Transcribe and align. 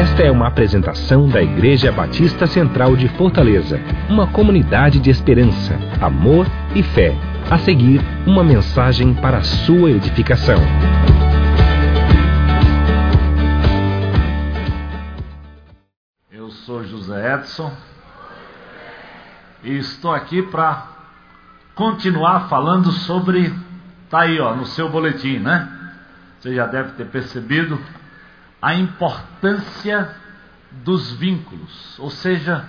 Esta 0.00 0.22
é 0.22 0.30
uma 0.30 0.46
apresentação 0.46 1.28
da 1.28 1.42
Igreja 1.42 1.92
Batista 1.92 2.46
Central 2.46 2.96
de 2.96 3.06
Fortaleza, 3.18 3.78
uma 4.08 4.26
comunidade 4.26 4.98
de 4.98 5.10
esperança, 5.10 5.78
amor 6.00 6.46
e 6.74 6.82
fé. 6.82 7.14
A 7.50 7.58
seguir, 7.58 8.00
uma 8.26 8.42
mensagem 8.42 9.12
para 9.12 9.36
a 9.36 9.42
sua 9.42 9.90
edificação. 9.90 10.56
Eu 16.32 16.48
sou 16.48 16.82
José 16.82 17.34
Edson 17.34 17.70
e 19.62 19.76
estou 19.76 20.14
aqui 20.14 20.40
para 20.40 20.88
continuar 21.74 22.48
falando 22.48 22.90
sobre. 22.90 23.54
Tá 24.08 24.20
aí, 24.20 24.40
ó, 24.40 24.54
no 24.54 24.64
seu 24.64 24.88
boletim, 24.88 25.40
né? 25.40 25.68
Você 26.40 26.54
já 26.54 26.64
deve 26.64 26.92
ter 26.92 27.04
percebido 27.04 27.78
a 28.60 28.74
importância 28.74 30.14
dos 30.70 31.12
vínculos, 31.12 31.98
ou 31.98 32.10
seja, 32.10 32.64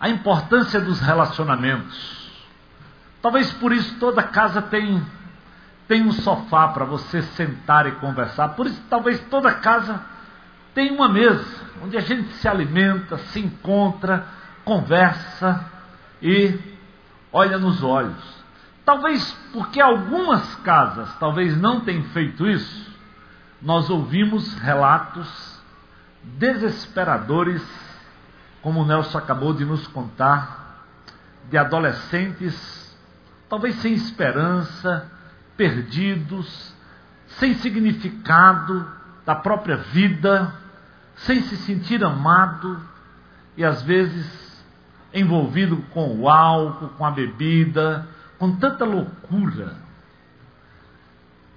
a 0.00 0.08
importância 0.08 0.80
dos 0.80 1.00
relacionamentos. 1.00 2.30
Talvez 3.20 3.52
por 3.54 3.72
isso 3.72 3.96
toda 3.98 4.22
casa 4.22 4.60
tem, 4.62 5.04
tem 5.88 6.02
um 6.02 6.12
sofá 6.12 6.68
para 6.68 6.84
você 6.84 7.22
sentar 7.22 7.86
e 7.86 7.92
conversar. 7.92 8.50
Por 8.50 8.66
isso 8.66 8.82
talvez 8.88 9.18
toda 9.30 9.52
casa 9.54 10.00
tem 10.74 10.90
uma 10.90 11.08
mesa 11.08 11.44
onde 11.82 11.96
a 11.96 12.00
gente 12.00 12.32
se 12.34 12.48
alimenta, 12.48 13.16
se 13.18 13.40
encontra, 13.40 14.26
conversa 14.64 15.64
e 16.20 16.58
olha 17.32 17.58
nos 17.58 17.82
olhos. 17.82 18.44
Talvez 18.84 19.32
porque 19.52 19.80
algumas 19.80 20.54
casas 20.56 21.14
talvez 21.18 21.56
não 21.56 21.80
tenham 21.80 22.04
feito 22.04 22.46
isso, 22.46 22.93
nós 23.64 23.88
ouvimos 23.88 24.54
relatos 24.58 25.58
desesperadores, 26.22 27.62
como 28.60 28.82
o 28.82 28.84
Nelson 28.86 29.16
acabou 29.16 29.54
de 29.54 29.64
nos 29.64 29.86
contar, 29.86 30.84
de 31.48 31.56
adolescentes, 31.56 32.94
talvez 33.48 33.76
sem 33.76 33.94
esperança, 33.94 35.10
perdidos, 35.56 36.74
sem 37.26 37.54
significado 37.54 38.86
da 39.24 39.34
própria 39.34 39.78
vida, 39.78 40.54
sem 41.16 41.40
se 41.42 41.56
sentir 41.56 42.04
amado 42.04 42.78
e 43.56 43.64
às 43.64 43.82
vezes 43.82 44.62
envolvido 45.12 45.78
com 45.90 46.20
o 46.20 46.28
álcool, 46.28 46.88
com 46.98 47.06
a 47.06 47.10
bebida, 47.10 48.06
com 48.38 48.56
tanta 48.56 48.84
loucura 48.84 49.83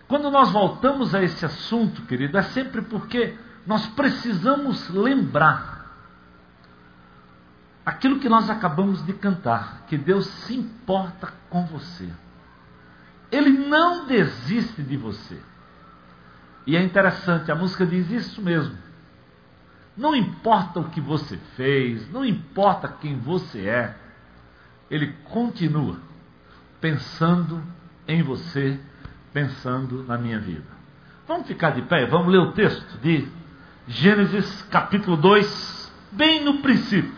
quando 0.08 0.32
nós 0.32 0.52
voltamos 0.52 1.14
a 1.14 1.22
esse 1.22 1.46
assunto, 1.46 2.02
querido, 2.04 2.38
é 2.38 2.44
sempre 2.44 2.82
porque 2.82 3.36
nós 3.66 3.86
precisamos 3.88 4.90
lembrar 4.90 5.78
aquilo 7.86 8.20
que 8.20 8.30
nós 8.30 8.50
acabamos 8.50 9.06
de 9.06 9.14
cantar, 9.14 9.86
que 9.88 9.98
Deus 9.98 10.26
se 10.26 10.56
importa 10.56 11.34
com 11.50 11.66
você. 11.66 12.10
Ele 13.32 13.50
não 13.50 14.06
desiste 14.06 14.82
de 14.82 14.96
você. 14.96 15.38
E 16.66 16.76
é 16.76 16.82
interessante, 16.82 17.52
a 17.52 17.56
música 17.56 17.86
diz 17.86 18.10
isso 18.10 18.42
mesmo. 18.42 18.78
Não 19.96 20.16
importa 20.16 20.80
o 20.80 20.90
que 20.90 21.02
você 21.02 21.38
fez, 21.56 22.10
não 22.12 22.24
importa 22.24 22.88
quem 22.88 23.18
você 23.18 23.68
é, 23.68 23.96
ele 24.90 25.14
continua 25.26 25.98
pensando 26.80 27.62
em 28.08 28.22
você 28.22 28.80
pensando 29.34 30.04
na 30.08 30.18
minha 30.18 30.40
vida. 30.40 30.66
Vamos 31.28 31.48
ficar 31.48 31.72
de 31.72 31.82
pé, 31.84 32.06
vamos 32.06 32.32
ler 32.32 32.40
o 32.40 32.52
texto 32.54 32.98
de 33.00 33.28
Gênesis 33.88 34.62
capítulo 34.64 35.18
2, 35.18 35.94
bem 36.12 36.44
no 36.44 36.60
princípio. 36.60 37.12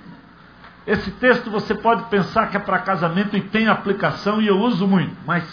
Esse 0.85 1.11
texto 1.11 1.51
você 1.51 1.75
pode 1.75 2.03
pensar 2.09 2.47
que 2.49 2.57
é 2.57 2.59
para 2.59 2.79
casamento 2.79 3.37
e 3.37 3.41
tem 3.41 3.67
aplicação 3.67 4.41
e 4.41 4.47
eu 4.47 4.57
uso 4.57 4.87
muito, 4.87 5.15
mas 5.25 5.43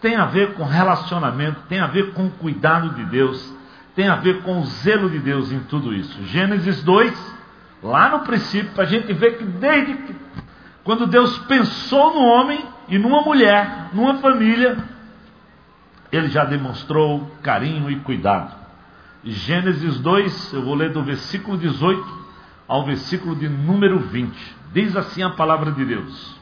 tem 0.00 0.16
a 0.16 0.26
ver 0.26 0.54
com 0.54 0.64
relacionamento, 0.64 1.62
tem 1.68 1.80
a 1.80 1.86
ver 1.86 2.12
com 2.12 2.26
o 2.26 2.30
cuidado 2.30 2.90
de 2.90 3.04
Deus, 3.04 3.52
tem 3.94 4.08
a 4.08 4.16
ver 4.16 4.42
com 4.42 4.60
o 4.60 4.64
zelo 4.64 5.10
de 5.10 5.18
Deus 5.18 5.52
em 5.52 5.60
tudo 5.60 5.94
isso. 5.94 6.22
Gênesis 6.24 6.82
2, 6.82 7.36
lá 7.82 8.08
no 8.08 8.20
princípio, 8.20 8.80
a 8.80 8.84
gente 8.84 9.12
ver 9.12 9.38
que 9.38 9.44
desde 9.44 9.94
que, 9.94 10.16
quando 10.84 11.06
Deus 11.06 11.38
pensou 11.40 12.14
no 12.14 12.20
homem 12.20 12.64
e 12.88 12.98
numa 12.98 13.22
mulher, 13.22 13.90
numa 13.92 14.14
família, 14.18 14.76
ele 16.12 16.28
já 16.28 16.44
demonstrou 16.44 17.26
carinho 17.42 17.90
e 17.90 17.98
cuidado. 18.00 18.54
Gênesis 19.24 19.98
2, 19.98 20.52
eu 20.52 20.62
vou 20.62 20.74
ler 20.74 20.92
do 20.92 21.02
versículo 21.02 21.56
18 21.56 22.22
ao 22.68 22.84
versículo 22.84 23.34
de 23.34 23.48
número 23.48 23.98
20. 23.98 24.56
Diz 24.74 24.94
assim 24.94 25.22
a 25.22 25.30
palavra 25.30 25.72
de 25.72 25.84
Deus: 25.84 26.38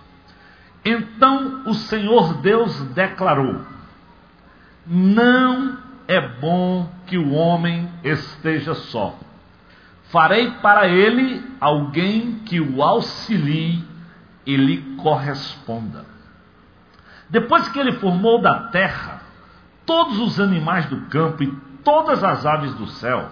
Então 0.85 1.63
o 1.67 1.75
Senhor 1.75 2.35
Deus 2.41 2.81
declarou: 2.95 3.61
Não 4.85 5.79
é 6.09 6.21
bom 6.21 6.91
que 7.07 7.17
o 7.17 7.31
homem 7.33 7.89
esteja 8.03 8.75
só. 8.75 9.17
Farei 10.11 10.51
para 10.63 10.89
ele 10.89 11.45
alguém 11.61 12.41
que 12.41 12.61
o 12.61 12.83
auxilie 12.83 13.85
e 14.45 14.57
lhe 14.57 14.97
corresponda. 14.97 16.05
Depois 17.29 17.69
que 17.69 17.79
ele 17.79 17.93
formou 17.93 18.41
da 18.41 18.69
terra 18.71 19.20
todos 19.91 20.21
os 20.21 20.39
animais 20.39 20.87
do 20.87 21.01
campo 21.06 21.43
e 21.43 21.53
todas 21.83 22.23
as 22.23 22.47
aves 22.47 22.73
do 22.75 22.87
céu, 22.87 23.28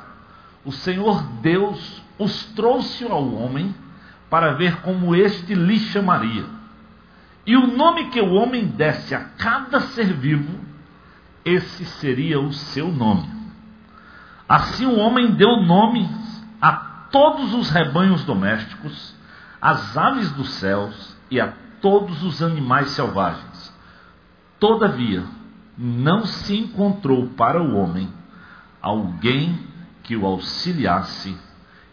o 0.65 0.73
Senhor 0.73 1.23
Deus 1.41 2.03
os 2.19 2.47
trouxe 2.47 3.05
ao 3.05 3.33
homem 3.33 3.73
para 4.29 4.55
ver 4.55 4.81
como 4.81 5.15
este 5.15 5.55
lhe 5.55 5.79
chamaria. 5.79 6.47
E 7.47 7.57
o 7.57 7.69
nome 7.69 8.11
que 8.11 8.21
o 8.21 8.33
homem 8.33 8.67
desse 8.67 9.15
a 9.15 9.21
cada 9.21 9.83
ser 9.83 10.13
vivo, 10.15 10.59
esse 11.45 11.85
seria 11.85 12.41
o 12.41 12.53
seu 12.53 12.89
nome. 12.89 13.31
Assim 14.49 14.85
o 14.85 14.99
homem 14.99 15.31
deu 15.37 15.63
nome 15.63 16.11
a 16.61 16.73
todos 17.13 17.55
os 17.55 17.71
rebanhos 17.71 18.25
domésticos, 18.25 19.15
às 19.63 19.97
aves 19.97 20.33
dos 20.33 20.51
céus 20.55 21.17
e 21.31 21.41
a 21.41 21.53
todos 21.81 22.25
os 22.25 22.43
animais 22.43 22.89
selvagens. 22.89 23.73
Todavia, 24.59 25.38
não 25.79 26.27
se 26.27 26.57
encontrou 26.57 27.29
para 27.29 27.63
o 27.63 27.77
homem 27.77 28.13
alguém 28.83 29.65
que 30.03 30.17
o 30.17 30.27
auxiliasse 30.27 31.39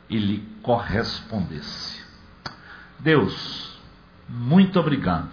e 0.10 0.18
lhe 0.18 0.40
correspondesse. 0.64 2.04
Deus, 2.98 3.80
muito 4.28 4.80
obrigado. 4.80 5.30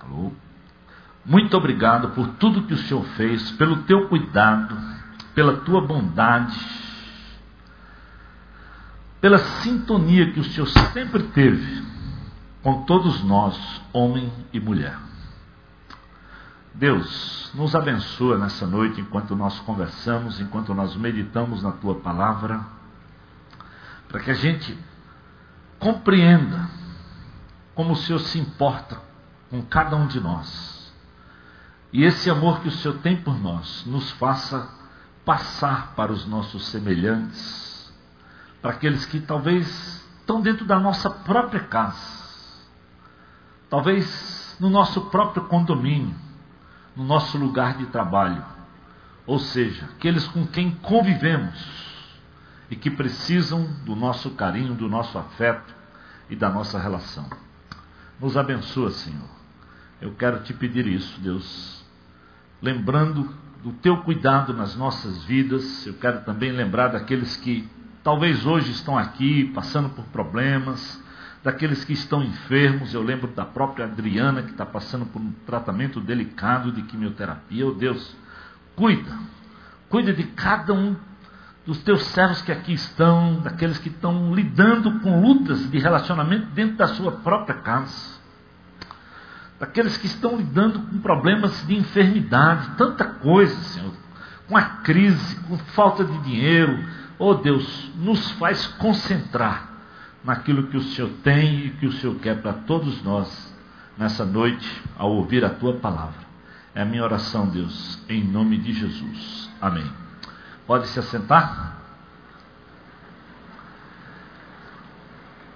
Alô? 0.00 0.32
Muito 1.24 1.56
obrigado 1.56 2.10
por 2.10 2.26
tudo 2.34 2.66
que 2.66 2.74
o 2.74 2.78
Senhor 2.78 3.04
fez, 3.16 3.50
pelo 3.52 3.82
teu 3.82 4.08
cuidado, 4.08 4.76
pela 5.34 5.58
tua 5.58 5.80
bondade, 5.82 6.58
pela 9.20 9.38
sintonia 9.38 10.32
que 10.32 10.40
o 10.40 10.44
Senhor 10.44 10.66
sempre 10.66 11.22
teve 11.24 11.81
com 12.62 12.84
todos 12.84 13.22
nós, 13.24 13.82
homem 13.92 14.32
e 14.52 14.60
mulher. 14.60 14.96
Deus, 16.74 17.50
nos 17.54 17.74
abençoa 17.74 18.38
nessa 18.38 18.66
noite 18.66 19.00
enquanto 19.00 19.36
nós 19.36 19.58
conversamos, 19.60 20.40
enquanto 20.40 20.72
nós 20.72 20.96
meditamos 20.96 21.62
na 21.62 21.72
tua 21.72 21.96
palavra, 21.96 22.64
para 24.08 24.20
que 24.20 24.30
a 24.30 24.34
gente 24.34 24.78
compreenda 25.78 26.70
como 27.74 27.92
o 27.92 27.96
Senhor 27.96 28.20
se 28.20 28.38
importa 28.38 28.98
com 29.50 29.60
cada 29.62 29.96
um 29.96 30.06
de 30.06 30.20
nós. 30.20 30.92
E 31.92 32.04
esse 32.04 32.30
amor 32.30 32.60
que 32.60 32.68
o 32.68 32.72
Senhor 32.72 32.98
tem 32.98 33.16
por 33.16 33.38
nós 33.38 33.84
nos 33.84 34.10
faça 34.12 34.70
passar 35.24 35.94
para 35.94 36.12
os 36.12 36.26
nossos 36.26 36.68
semelhantes, 36.68 37.92
para 38.62 38.70
aqueles 38.70 39.04
que 39.04 39.20
talvez 39.20 40.02
estão 40.20 40.40
dentro 40.40 40.64
da 40.64 40.78
nossa 40.78 41.10
própria 41.10 41.60
casa 41.60 42.21
talvez 43.72 44.54
no 44.60 44.68
nosso 44.68 45.00
próprio 45.06 45.44
condomínio, 45.44 46.14
no 46.94 47.02
nosso 47.02 47.38
lugar 47.38 47.78
de 47.78 47.86
trabalho, 47.86 48.44
ou 49.26 49.38
seja, 49.38 49.86
aqueles 49.86 50.28
com 50.28 50.46
quem 50.46 50.72
convivemos 50.72 51.56
e 52.68 52.76
que 52.76 52.90
precisam 52.90 53.64
do 53.86 53.96
nosso 53.96 54.32
carinho, 54.32 54.74
do 54.74 54.90
nosso 54.90 55.16
afeto 55.16 55.74
e 56.28 56.36
da 56.36 56.50
nossa 56.50 56.78
relação. 56.78 57.30
Nos 58.20 58.36
abençoa, 58.36 58.90
Senhor. 58.90 59.30
Eu 60.02 60.12
quero 60.16 60.42
te 60.42 60.52
pedir 60.52 60.86
isso, 60.86 61.18
Deus. 61.22 61.82
Lembrando 62.60 63.34
do 63.62 63.72
teu 63.72 64.02
cuidado 64.02 64.52
nas 64.52 64.76
nossas 64.76 65.24
vidas, 65.24 65.86
eu 65.86 65.94
quero 65.94 66.20
também 66.26 66.52
lembrar 66.52 66.88
daqueles 66.88 67.38
que 67.38 67.66
talvez 68.04 68.44
hoje 68.44 68.70
estão 68.70 68.98
aqui 68.98 69.46
passando 69.54 69.88
por 69.88 70.04
problemas, 70.08 71.01
daqueles 71.42 71.84
que 71.84 71.92
estão 71.92 72.22
enfermos. 72.22 72.94
Eu 72.94 73.02
lembro 73.02 73.28
da 73.28 73.44
própria 73.44 73.86
Adriana, 73.86 74.42
que 74.42 74.50
está 74.50 74.64
passando 74.64 75.06
por 75.06 75.20
um 75.20 75.32
tratamento 75.46 76.00
delicado 76.00 76.72
de 76.72 76.82
quimioterapia. 76.82 77.66
Oh 77.66 77.72
Deus, 77.72 78.16
Cuida. 78.76 79.12
Cuida 79.88 80.12
de 80.12 80.24
cada 80.24 80.72
um 80.72 80.96
dos 81.66 81.78
teus 81.82 82.02
servos 82.06 82.42
que 82.42 82.50
aqui 82.50 82.72
estão, 82.72 83.40
daqueles 83.40 83.78
que 83.78 83.88
estão 83.88 84.34
lidando 84.34 85.00
com 85.00 85.20
lutas 85.20 85.70
de 85.70 85.78
relacionamento 85.78 86.46
dentro 86.46 86.76
da 86.76 86.88
sua 86.88 87.12
própria 87.12 87.56
casa, 87.56 88.20
daqueles 89.60 89.96
que 89.96 90.06
estão 90.06 90.36
lidando 90.36 90.80
com 90.80 90.98
problemas 90.98 91.64
de 91.66 91.76
enfermidade, 91.76 92.70
tanta 92.76 93.04
coisa, 93.04 93.54
Senhor, 93.54 93.92
com 94.48 94.56
a 94.56 94.62
crise, 94.62 95.36
com 95.42 95.56
falta 95.58 96.04
de 96.04 96.18
dinheiro. 96.22 96.84
Oh 97.18 97.34
Deus, 97.34 97.92
nos 97.96 98.30
faz 98.32 98.66
concentrar 98.66 99.71
naquilo 100.24 100.68
que 100.68 100.76
o 100.76 100.82
Senhor 100.82 101.10
tem 101.22 101.66
e 101.66 101.70
que 101.70 101.86
o 101.86 101.92
Senhor 101.92 102.14
quer 102.16 102.40
para 102.40 102.52
todos 102.52 103.02
nós 103.02 103.52
nessa 103.96 104.24
noite, 104.24 104.82
ao 104.96 105.10
ouvir 105.12 105.44
a 105.44 105.50
tua 105.50 105.74
palavra. 105.74 106.20
É 106.74 106.82
a 106.82 106.84
minha 106.84 107.04
oração, 107.04 107.46
Deus, 107.46 107.98
em 108.08 108.24
nome 108.24 108.56
de 108.58 108.72
Jesus. 108.72 109.50
Amém. 109.60 109.90
Pode 110.66 110.88
se 110.88 110.98
assentar? 110.98 111.76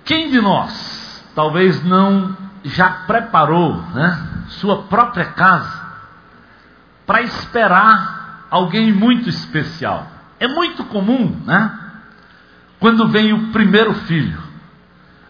Quem 0.05 0.31
de 0.31 0.41
nós 0.41 1.25
talvez 1.35 1.83
não 1.85 2.37
já 2.63 2.89
preparou 3.07 3.83
né, 3.93 4.45
sua 4.49 4.83
própria 4.85 5.27
casa 5.27 5.87
para 7.07 7.23
esperar 7.23 8.47
alguém 8.51 8.93
muito 8.93 9.29
especial? 9.29 10.07
É 10.39 10.47
muito 10.47 10.85
comum, 10.85 11.41
né? 11.45 11.81
Quando 12.79 13.09
vem 13.09 13.33
o 13.33 13.53
primeiro 13.53 13.95
filho, 13.95 14.46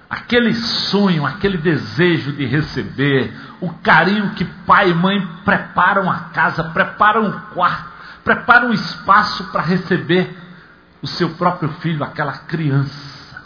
aquele 0.08 0.54
sonho, 0.54 1.26
aquele 1.26 1.58
desejo 1.58 2.32
de 2.32 2.46
receber, 2.46 3.34
o 3.60 3.72
carinho 3.74 4.30
que 4.34 4.44
pai 4.44 4.90
e 4.90 4.94
mãe 4.94 5.26
preparam 5.44 6.10
a 6.10 6.20
casa, 6.32 6.64
preparam 6.64 7.28
o 7.28 7.40
quarto, 7.52 7.90
prepara 8.24 8.66
um 8.66 8.72
espaço 8.72 9.44
para 9.50 9.62
receber 9.62 10.36
o 11.02 11.06
seu 11.06 11.30
próprio 11.30 11.70
filho, 11.80 12.04
aquela 12.04 12.32
criança. 12.32 13.42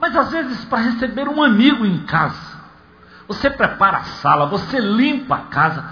Mas 0.00 0.16
às 0.16 0.30
vezes 0.30 0.64
para 0.64 0.82
receber 0.82 1.28
um 1.28 1.42
amigo 1.42 1.86
em 1.86 1.98
casa. 2.04 2.52
Você 3.28 3.48
prepara 3.48 3.98
a 3.98 4.04
sala, 4.04 4.46
você 4.46 4.80
limpa 4.80 5.36
a 5.36 5.40
casa. 5.42 5.84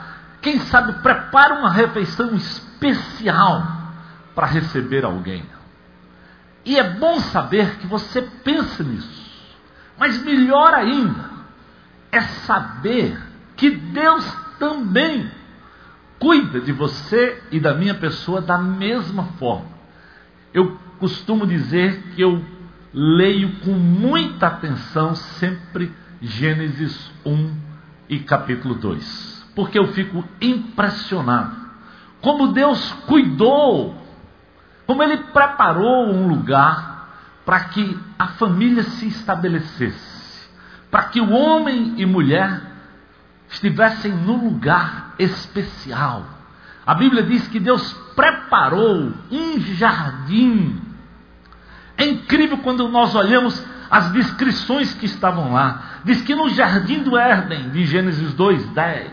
Quem 0.42 0.58
sabe 0.58 0.94
prepara 0.94 1.54
uma 1.54 1.70
refeição 1.70 2.34
especial 2.34 3.66
para 4.34 4.46
receber 4.46 5.04
alguém. 5.04 5.44
E 6.64 6.78
é 6.78 6.82
bom 6.82 7.20
saber 7.20 7.76
que 7.76 7.86
você 7.86 8.20
pensa 8.22 8.82
nisso. 8.82 9.19
Mas 10.00 10.22
melhor 10.24 10.72
ainda 10.72 11.28
é 12.10 12.22
saber 12.22 13.20
que 13.54 13.68
Deus 13.68 14.24
também 14.58 15.30
cuida 16.18 16.58
de 16.58 16.72
você 16.72 17.42
e 17.52 17.60
da 17.60 17.74
minha 17.74 17.94
pessoa 17.94 18.40
da 18.40 18.56
mesma 18.56 19.24
forma. 19.38 19.68
Eu 20.54 20.78
costumo 20.98 21.46
dizer 21.46 22.02
que 22.14 22.22
eu 22.22 22.42
leio 22.94 23.60
com 23.60 23.72
muita 23.72 24.46
atenção 24.46 25.14
sempre 25.14 25.92
Gênesis 26.22 27.12
1 27.24 27.56
e 28.08 28.20
capítulo 28.20 28.74
2, 28.76 29.52
porque 29.54 29.78
eu 29.78 29.88
fico 29.88 30.24
impressionado 30.40 31.60
como 32.22 32.48
Deus 32.48 32.92
cuidou, 33.06 33.94
como 34.86 35.02
Ele 35.02 35.18
preparou 35.18 36.08
um 36.08 36.26
lugar 36.26 36.89
para 37.50 37.64
que 37.64 37.98
a 38.16 38.28
família 38.28 38.84
se 38.84 39.08
estabelecesse, 39.08 40.48
para 40.88 41.06
que 41.06 41.20
o 41.20 41.32
homem 41.32 41.94
e 41.96 42.06
mulher 42.06 42.62
estivessem 43.48 44.12
no 44.12 44.36
lugar 44.36 45.16
especial. 45.18 46.24
A 46.86 46.94
Bíblia 46.94 47.24
diz 47.24 47.48
que 47.48 47.58
Deus 47.58 47.92
preparou 48.14 49.12
um 49.32 49.58
jardim. 49.58 50.80
É 51.96 52.04
incrível 52.04 52.58
quando 52.58 52.88
nós 52.88 53.16
olhamos 53.16 53.60
as 53.90 54.12
descrições 54.12 54.94
que 54.94 55.06
estavam 55.06 55.52
lá. 55.52 56.02
Diz 56.04 56.22
que 56.22 56.36
no 56.36 56.50
jardim 56.50 57.02
do 57.02 57.18
Éden, 57.18 57.70
de 57.70 57.84
Gênesis 57.84 58.32
2:10, 58.32 59.10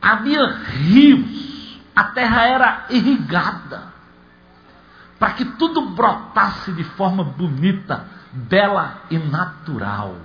havia 0.00 0.46
rios, 0.68 1.80
a 1.96 2.04
terra 2.04 2.46
era 2.46 2.86
irrigada, 2.90 3.95
para 5.18 5.32
que 5.32 5.44
tudo 5.44 5.90
brotasse 5.90 6.72
de 6.72 6.84
forma 6.84 7.24
bonita, 7.24 8.04
bela 8.32 9.02
e 9.10 9.18
natural. 9.18 10.16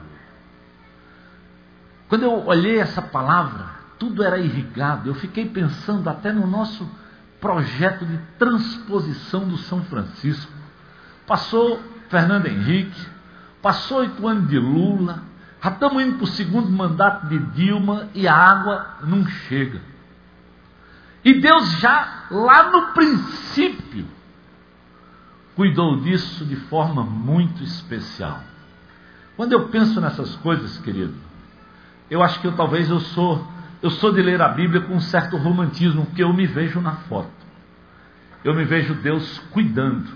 Quando 2.10 2.24
eu 2.24 2.46
olhei 2.46 2.80
essa 2.80 3.02
palavra, 3.02 3.70
tudo 3.98 4.24
era 4.24 4.38
irrigado. 4.38 5.08
Eu 5.08 5.16
fiquei 5.16 5.48
pensando 5.48 6.10
até 6.10 6.34
no 6.34 6.46
nosso 6.46 6.90
projeto 7.40 8.06
de 8.06 8.18
transposição 8.38 9.48
do 9.48 9.58
São 9.58 9.84
Francisco. 9.86 10.52
Passou 11.26 11.82
Fernando 12.10 12.48
Henrique, 12.48 13.08
passou 13.62 14.00
oito 14.00 14.28
anos 14.28 14.50
de 14.50 14.60
Lula, 14.60 15.24
já 15.64 15.70
estamos 15.70 16.04
indo 16.04 16.16
para 16.16 16.24
o 16.24 16.28
segundo 16.28 16.70
mandato 16.70 17.28
de 17.28 17.38
Dilma 17.38 18.10
e 18.14 18.28
a 18.28 18.36
água 18.36 18.98
não 19.04 19.26
chega. 19.26 19.80
E 21.24 21.40
Deus 21.40 21.80
já, 21.80 22.26
lá 22.32 22.72
no 22.72 22.88
princípio, 22.94 24.08
cuidou 25.62 25.98
disso 25.98 26.44
de 26.44 26.56
forma 26.56 27.04
muito 27.04 27.64
especial. 27.64 28.40
Quando 29.38 29.54
eu 29.54 29.68
penso 29.68 30.02
nessas 30.02 30.36
coisas, 30.38 30.80
querido, 30.80 31.14
eu 32.10 32.24
acho 32.24 32.40
que 32.40 32.48
eu 32.48 32.54
talvez 32.54 32.90
eu 32.90 33.00
sou 33.00 33.48
eu 33.80 33.92
sou 33.92 34.12
de 34.12 34.24
ler 34.24 34.42
a 34.42 34.48
Bíblia 34.48 34.82
com 34.82 34.96
um 34.96 35.00
certo 35.00 35.38
romantismo, 35.38 36.08
porque 36.08 36.24
eu 36.24 36.34
me 36.34 36.48
vejo 36.48 36.82
na 36.82 36.94
foto. 36.94 37.30
Eu 38.44 38.56
me 38.56 38.64
vejo 38.64 38.96
Deus 38.96 39.38
cuidando 39.52 40.08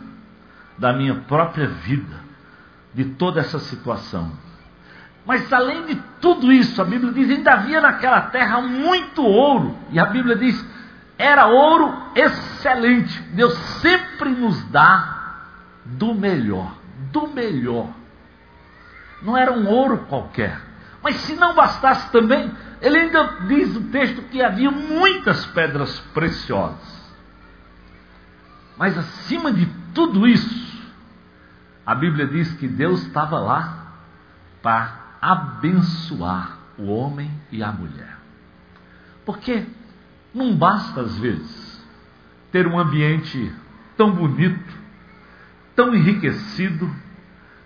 da 0.79 0.93
minha 0.93 1.13
própria 1.13 1.67
vida, 1.67 2.15
de 2.91 3.05
toda 3.05 3.39
essa 3.39 3.59
situação. 3.59 4.31
Mas 5.27 5.53
além 5.53 5.85
de 5.85 5.95
tudo 6.19 6.51
isso, 6.51 6.81
a 6.81 6.85
Bíblia 6.85 7.13
diz: 7.13 7.29
ainda 7.29 7.53
havia 7.53 7.81
naquela 7.81 8.21
terra 8.21 8.61
muito 8.61 9.21
ouro. 9.21 9.77
E 9.91 9.99
a 9.99 10.07
Bíblia 10.07 10.35
diz: 10.35 10.65
era 11.19 11.45
ouro 11.45 11.93
excelente. 12.15 13.21
Deus 13.33 13.53
sempre 13.79 14.31
nos 14.31 14.63
dá 14.71 15.15
do 15.85 16.13
melhor, 16.13 16.75
do 17.11 17.27
melhor. 17.27 17.89
Não 19.21 19.37
era 19.37 19.51
um 19.51 19.67
ouro 19.67 20.05
qualquer. 20.09 20.59
Mas 21.01 21.17
se 21.17 21.35
não 21.35 21.53
bastasse 21.53 22.11
também, 22.11 22.51
ele 22.81 22.97
ainda 22.97 23.23
diz 23.47 23.75
o 23.75 23.83
texto 23.89 24.23
que 24.23 24.41
havia 24.41 24.71
muitas 24.71 25.45
pedras 25.47 25.99
preciosas. 26.13 27.13
Mas 28.77 28.97
acima 28.97 29.53
de 29.53 29.65
tudo 29.93 30.27
isso, 30.27 30.83
a 31.85 31.93
Bíblia 31.95 32.27
diz 32.27 32.51
que 32.53 32.67
Deus 32.67 33.03
estava 33.03 33.39
lá 33.39 33.93
para 34.61 35.17
abençoar 35.21 36.57
o 36.77 36.87
homem 36.87 37.31
e 37.51 37.63
a 37.63 37.71
mulher. 37.71 38.17
Porque 39.25 39.65
não 40.33 40.55
basta, 40.55 41.01
às 41.01 41.17
vezes, 41.17 41.85
ter 42.51 42.67
um 42.67 42.77
ambiente 42.77 43.53
tão 43.95 44.11
bonito, 44.11 44.84
tão 45.75 45.93
enriquecido, 45.93 46.89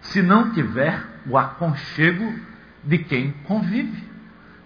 se 0.02 0.22
não 0.22 0.52
tiver 0.52 1.02
o 1.28 1.38
aconchego 1.38 2.34
de 2.84 2.98
quem 2.98 3.32
convive. 3.44 4.08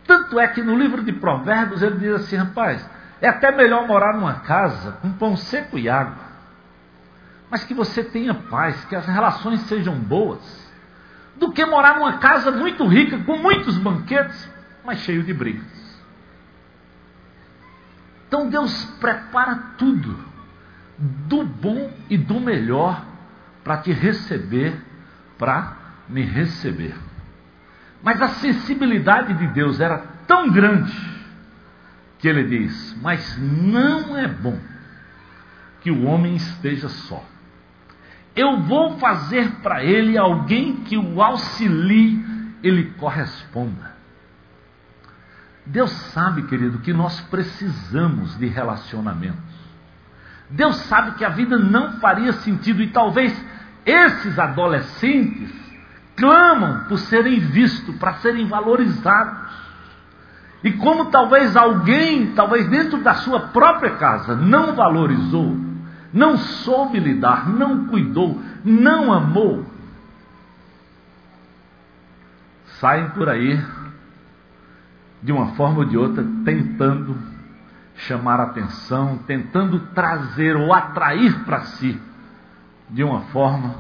Tanto 0.05 0.39
é 0.39 0.47
que 0.47 0.61
no 0.61 0.77
livro 0.77 1.03
de 1.03 1.11
Provérbios 1.13 1.81
ele 1.81 1.97
diz 1.97 2.13
assim: 2.13 2.35
rapaz, 2.35 2.87
é 3.21 3.27
até 3.27 3.51
melhor 3.51 3.87
morar 3.87 4.13
numa 4.13 4.41
casa 4.41 4.93
com 5.01 5.11
pão 5.13 5.35
seco 5.35 5.77
e 5.77 5.89
água, 5.89 6.23
mas 7.49 7.63
que 7.63 7.73
você 7.73 8.03
tenha 8.03 8.33
paz, 8.33 8.83
que 8.85 8.95
as 8.95 9.05
relações 9.05 9.61
sejam 9.61 9.95
boas, 9.95 10.71
do 11.35 11.51
que 11.51 11.65
morar 11.65 11.95
numa 11.95 12.17
casa 12.17 12.51
muito 12.51 12.85
rica, 12.85 13.17
com 13.19 13.37
muitos 13.37 13.77
banquetes, 13.77 14.49
mas 14.85 14.99
cheio 14.99 15.23
de 15.23 15.33
brigas. 15.33 15.83
Então 18.27 18.49
Deus 18.49 18.85
prepara 18.99 19.55
tudo, 19.77 20.17
do 20.97 21.45
bom 21.45 21.91
e 22.09 22.17
do 22.17 22.39
melhor, 22.39 23.05
para 23.63 23.77
te 23.77 23.91
receber, 23.91 24.75
para 25.37 25.77
me 26.09 26.21
receber. 26.21 26.95
Mas 28.01 28.21
a 28.21 28.27
sensibilidade 28.27 29.33
de 29.35 29.47
Deus 29.47 29.79
era 29.79 29.97
tão 30.27 30.49
grande 30.51 30.93
que 32.19 32.27
ele 32.27 32.43
diz: 32.43 32.97
Mas 33.01 33.37
não 33.37 34.17
é 34.17 34.27
bom 34.27 34.59
que 35.81 35.91
o 35.91 36.03
homem 36.05 36.35
esteja 36.35 36.89
só. 36.89 37.23
Eu 38.35 38.61
vou 38.61 38.97
fazer 38.97 39.49
para 39.61 39.83
ele 39.83 40.17
alguém 40.17 40.77
que 40.77 40.97
o 40.97 41.21
auxilie, 41.21 42.23
ele 42.63 42.91
corresponda. 42.97 43.93
Deus 45.65 45.91
sabe, 45.91 46.43
querido, 46.43 46.79
que 46.79 46.91
nós 46.91 47.21
precisamos 47.21 48.37
de 48.37 48.47
relacionamentos. 48.47 49.53
Deus 50.49 50.75
sabe 50.77 51.11
que 51.11 51.23
a 51.23 51.29
vida 51.29 51.57
não 51.57 51.99
faria 51.99 52.33
sentido 52.33 52.81
e 52.81 52.87
talvez 52.87 53.33
esses 53.85 54.37
adolescentes 54.39 55.51
clamam 56.15 56.85
por 56.85 56.97
serem 56.99 57.39
vistos, 57.39 57.95
para 57.95 58.13
serem 58.15 58.47
valorizados. 58.47 59.53
E 60.63 60.71
como 60.71 61.05
talvez 61.05 61.55
alguém, 61.57 62.33
talvez 62.33 62.67
dentro 62.69 62.99
da 62.99 63.15
sua 63.15 63.47
própria 63.47 63.95
casa, 63.95 64.35
não 64.35 64.75
valorizou, 64.75 65.57
não 66.13 66.37
soube 66.37 66.99
lidar, 66.99 67.49
não 67.49 67.87
cuidou, 67.87 68.41
não 68.63 69.11
amou, 69.11 69.65
saem 72.79 73.09
por 73.09 73.27
aí, 73.27 73.61
de 75.21 75.31
uma 75.31 75.47
forma 75.55 75.79
ou 75.79 75.85
de 75.85 75.97
outra, 75.97 76.25
tentando 76.45 77.17
chamar 77.95 78.39
atenção, 78.39 79.19
tentando 79.27 79.79
trazer 79.93 80.55
ou 80.55 80.73
atrair 80.73 81.43
para 81.45 81.61
si, 81.61 81.99
de 82.93 83.03
uma 83.03 83.21
forma, 83.21 83.75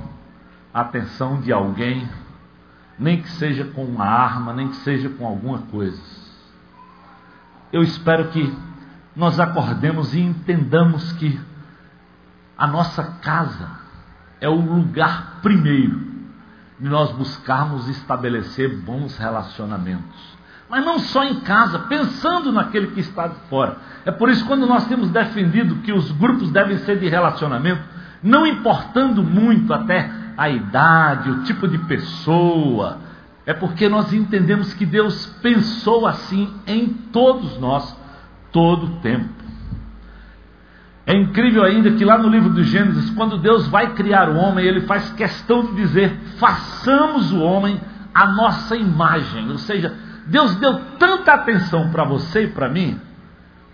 a 0.73 0.81
atenção 0.81 1.39
de 1.39 1.53
alguém, 1.53 2.09
nem 2.97 3.21
que 3.21 3.29
seja 3.29 3.63
com 3.63 3.85
uma 3.85 4.05
arma, 4.05 4.53
nem 4.53 4.69
que 4.69 4.75
seja 4.77 5.07
com 5.07 5.27
alguma 5.27 5.59
coisa. 5.59 6.01
Eu 7.71 7.83
espero 7.83 8.29
que 8.29 8.51
nós 9.15 9.39
acordemos 9.39 10.15
e 10.15 10.19
entendamos 10.19 11.13
que 11.13 11.39
a 12.57 12.65
nossa 12.65 13.03
casa 13.21 13.69
é 14.41 14.49
o 14.49 14.55
lugar 14.55 15.39
primeiro 15.43 16.11
de 16.79 16.89
nós 16.89 17.11
buscarmos 17.11 17.87
estabelecer 17.87 18.77
bons 18.77 19.15
relacionamentos. 19.17 20.33
Mas 20.67 20.83
não 20.83 20.97
só 20.97 21.23
em 21.23 21.39
casa, 21.41 21.79
pensando 21.79 22.51
naquele 22.51 22.87
que 22.87 22.99
está 22.99 23.27
de 23.27 23.39
fora. 23.47 23.77
É 24.05 24.11
por 24.11 24.29
isso 24.29 24.41
que 24.41 24.47
quando 24.47 24.65
nós 24.65 24.87
temos 24.87 25.09
defendido 25.11 25.75
que 25.83 25.93
os 25.93 26.11
grupos 26.13 26.51
devem 26.51 26.79
ser 26.79 26.97
de 26.99 27.07
relacionamento, 27.07 27.92
não 28.23 28.47
importando 28.47 29.21
muito 29.21 29.73
até 29.73 30.09
a 30.37 30.49
idade, 30.49 31.29
o 31.29 31.43
tipo 31.43 31.67
de 31.67 31.77
pessoa, 31.79 32.99
é 33.45 33.53
porque 33.53 33.89
nós 33.89 34.13
entendemos 34.13 34.73
que 34.73 34.85
Deus 34.85 35.25
pensou 35.41 36.07
assim 36.07 36.51
em 36.65 36.87
todos 36.87 37.57
nós, 37.59 37.95
todo 38.51 38.85
o 38.85 38.95
tempo. 39.01 39.43
É 41.05 41.13
incrível 41.13 41.63
ainda 41.63 41.91
que 41.91 42.05
lá 42.05 42.17
no 42.17 42.29
livro 42.29 42.49
do 42.49 42.63
Gênesis, 42.63 43.09
quando 43.09 43.37
Deus 43.37 43.67
vai 43.67 43.93
criar 43.93 44.29
o 44.29 44.37
homem, 44.37 44.65
ele 44.65 44.81
faz 44.81 45.11
questão 45.11 45.65
de 45.65 45.75
dizer: 45.75 46.17
façamos 46.37 47.33
o 47.33 47.41
homem 47.41 47.79
a 48.13 48.27
nossa 48.27 48.77
imagem. 48.77 49.49
Ou 49.51 49.57
seja, 49.57 49.93
Deus 50.27 50.55
deu 50.55 50.79
tanta 50.97 51.33
atenção 51.33 51.89
para 51.89 52.05
você 52.05 52.43
e 52.43 52.47
para 52.47 52.69
mim, 52.69 52.99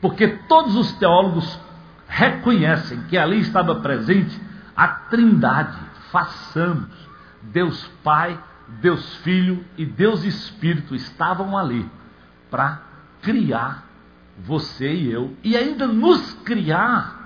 porque 0.01 0.27
todos 0.48 0.75
os 0.75 0.91
teólogos 0.94 1.60
reconhecem 2.10 3.04
que 3.04 3.18
ali 3.18 3.39
estava 3.39 3.75
presente 3.75 4.38
a 4.75 4.88
Trindade. 4.88 5.78
Façamos. 6.12 6.89
Deus 7.42 7.89
Pai, 8.04 8.38
Deus 8.82 9.16
Filho 9.18 9.63
e 9.78 9.86
Deus 9.86 10.25
Espírito 10.25 10.94
estavam 10.94 11.58
ali 11.58 11.89
para 12.51 12.82
criar 13.22 13.88
você 14.44 14.92
e 14.92 15.12
eu 15.12 15.38
e 15.44 15.56
ainda 15.56 15.88
nos 15.88 16.34
criar 16.44 17.18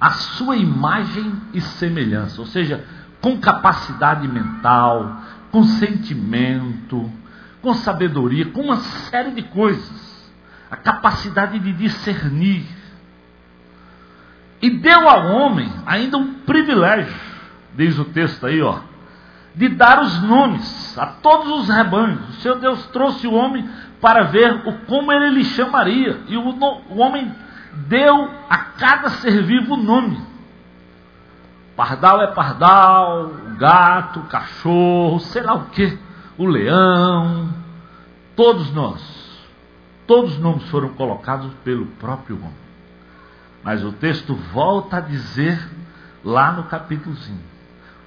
a 0.00 0.10
sua 0.10 0.56
imagem 0.56 1.32
e 1.52 1.60
semelhança, 1.60 2.40
ou 2.40 2.46
seja, 2.46 2.84
com 3.20 3.38
capacidade 3.38 4.26
mental, 4.26 5.22
com 5.50 5.62
sentimento, 5.62 7.10
com 7.60 7.72
sabedoria, 7.74 8.46
com 8.46 8.62
uma 8.62 8.78
série 8.78 9.30
de 9.30 9.42
coisas, 9.42 10.32
a 10.70 10.76
capacidade 10.76 11.58
de 11.58 11.72
discernir. 11.72 12.66
E 14.62 14.70
deu 14.70 15.08
ao 15.08 15.26
homem 15.26 15.68
ainda 15.84 16.16
um 16.16 16.34
privilégio, 16.34 17.12
diz 17.74 17.98
o 17.98 18.04
texto 18.04 18.46
aí, 18.46 18.62
ó, 18.62 18.78
de 19.56 19.68
dar 19.68 20.00
os 20.00 20.22
nomes 20.22 20.96
a 20.96 21.06
todos 21.06 21.48
os 21.60 21.68
rebanhos. 21.68 22.28
O 22.28 22.32
Senhor 22.40 22.58
Deus 22.60 22.86
trouxe 22.86 23.26
o 23.26 23.34
homem 23.34 23.68
para 24.00 24.22
ver 24.22 24.62
o, 24.66 24.72
como 24.86 25.12
ele 25.12 25.30
lhe 25.30 25.44
chamaria. 25.44 26.20
E 26.28 26.36
o, 26.36 26.42
o 26.88 26.98
homem 26.98 27.34
deu 27.88 28.30
a 28.48 28.56
cada 28.56 29.10
ser 29.10 29.42
vivo 29.42 29.76
nome. 29.76 30.20
Pardal 31.74 32.22
é 32.22 32.28
pardal, 32.28 33.30
gato, 33.58 34.20
cachorro, 34.22 35.18
sei 35.18 35.42
lá 35.42 35.54
o 35.54 35.64
que, 35.66 35.98
o 36.38 36.46
leão, 36.46 37.48
todos 38.36 38.72
nós, 38.72 39.02
todos 40.06 40.34
os 40.34 40.38
nomes 40.38 40.68
foram 40.68 40.90
colocados 40.90 41.52
pelo 41.64 41.86
próprio 41.86 42.36
homem. 42.36 42.62
Mas 43.62 43.84
o 43.84 43.92
texto 43.92 44.34
volta 44.34 44.96
a 44.96 45.00
dizer 45.00 45.58
lá 46.24 46.52
no 46.52 46.64
capítulo 46.64 47.16
5: 47.16 47.38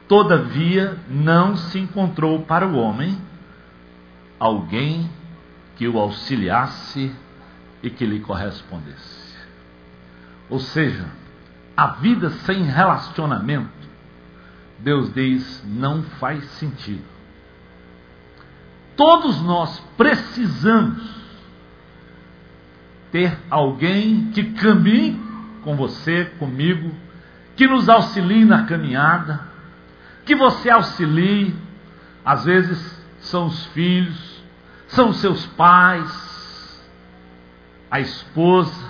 Todavia 0.07 0.97
não 1.09 1.55
se 1.55 1.79
encontrou 1.79 2.41
para 2.43 2.67
o 2.67 2.75
homem 2.75 3.17
alguém 4.39 5.09
que 5.77 5.87
o 5.87 5.97
auxiliasse 5.97 7.13
e 7.81 7.89
que 7.89 8.05
lhe 8.05 8.19
correspondesse. 8.19 9.35
Ou 10.49 10.59
seja, 10.59 11.05
a 11.75 11.87
vida 11.87 12.29
sem 12.29 12.63
relacionamento, 12.63 13.69
Deus 14.79 15.13
diz, 15.13 15.63
não 15.65 16.03
faz 16.03 16.43
sentido. 16.51 17.03
Todos 18.95 19.41
nós 19.41 19.79
precisamos 19.97 21.03
ter 23.11 23.37
alguém 23.49 24.31
que 24.31 24.51
caminhe 24.53 25.24
com 25.65 25.75
você, 25.75 26.25
comigo, 26.37 26.95
que 27.55 27.67
nos 27.67 27.89
auxilie 27.89 28.45
na 28.45 28.65
caminhada, 28.65 29.41
que 30.23 30.35
você 30.35 30.69
auxilie. 30.69 31.53
Às 32.23 32.45
vezes 32.45 33.03
são 33.19 33.47
os 33.47 33.65
filhos, 33.67 34.43
são 34.87 35.11
seus 35.11 35.45
pais, 35.45 36.85
a 37.91 37.99
esposa, 37.99 38.89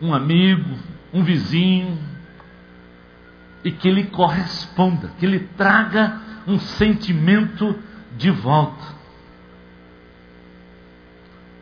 um 0.00 0.12
amigo, 0.12 0.76
um 1.12 1.22
vizinho, 1.24 1.98
e 3.64 3.72
que 3.72 3.90
lhe 3.90 4.04
corresponda, 4.04 5.10
que 5.18 5.26
lhe 5.26 5.40
traga 5.40 6.20
um 6.46 6.58
sentimento 6.58 7.76
de 8.16 8.30
volta. 8.30 8.84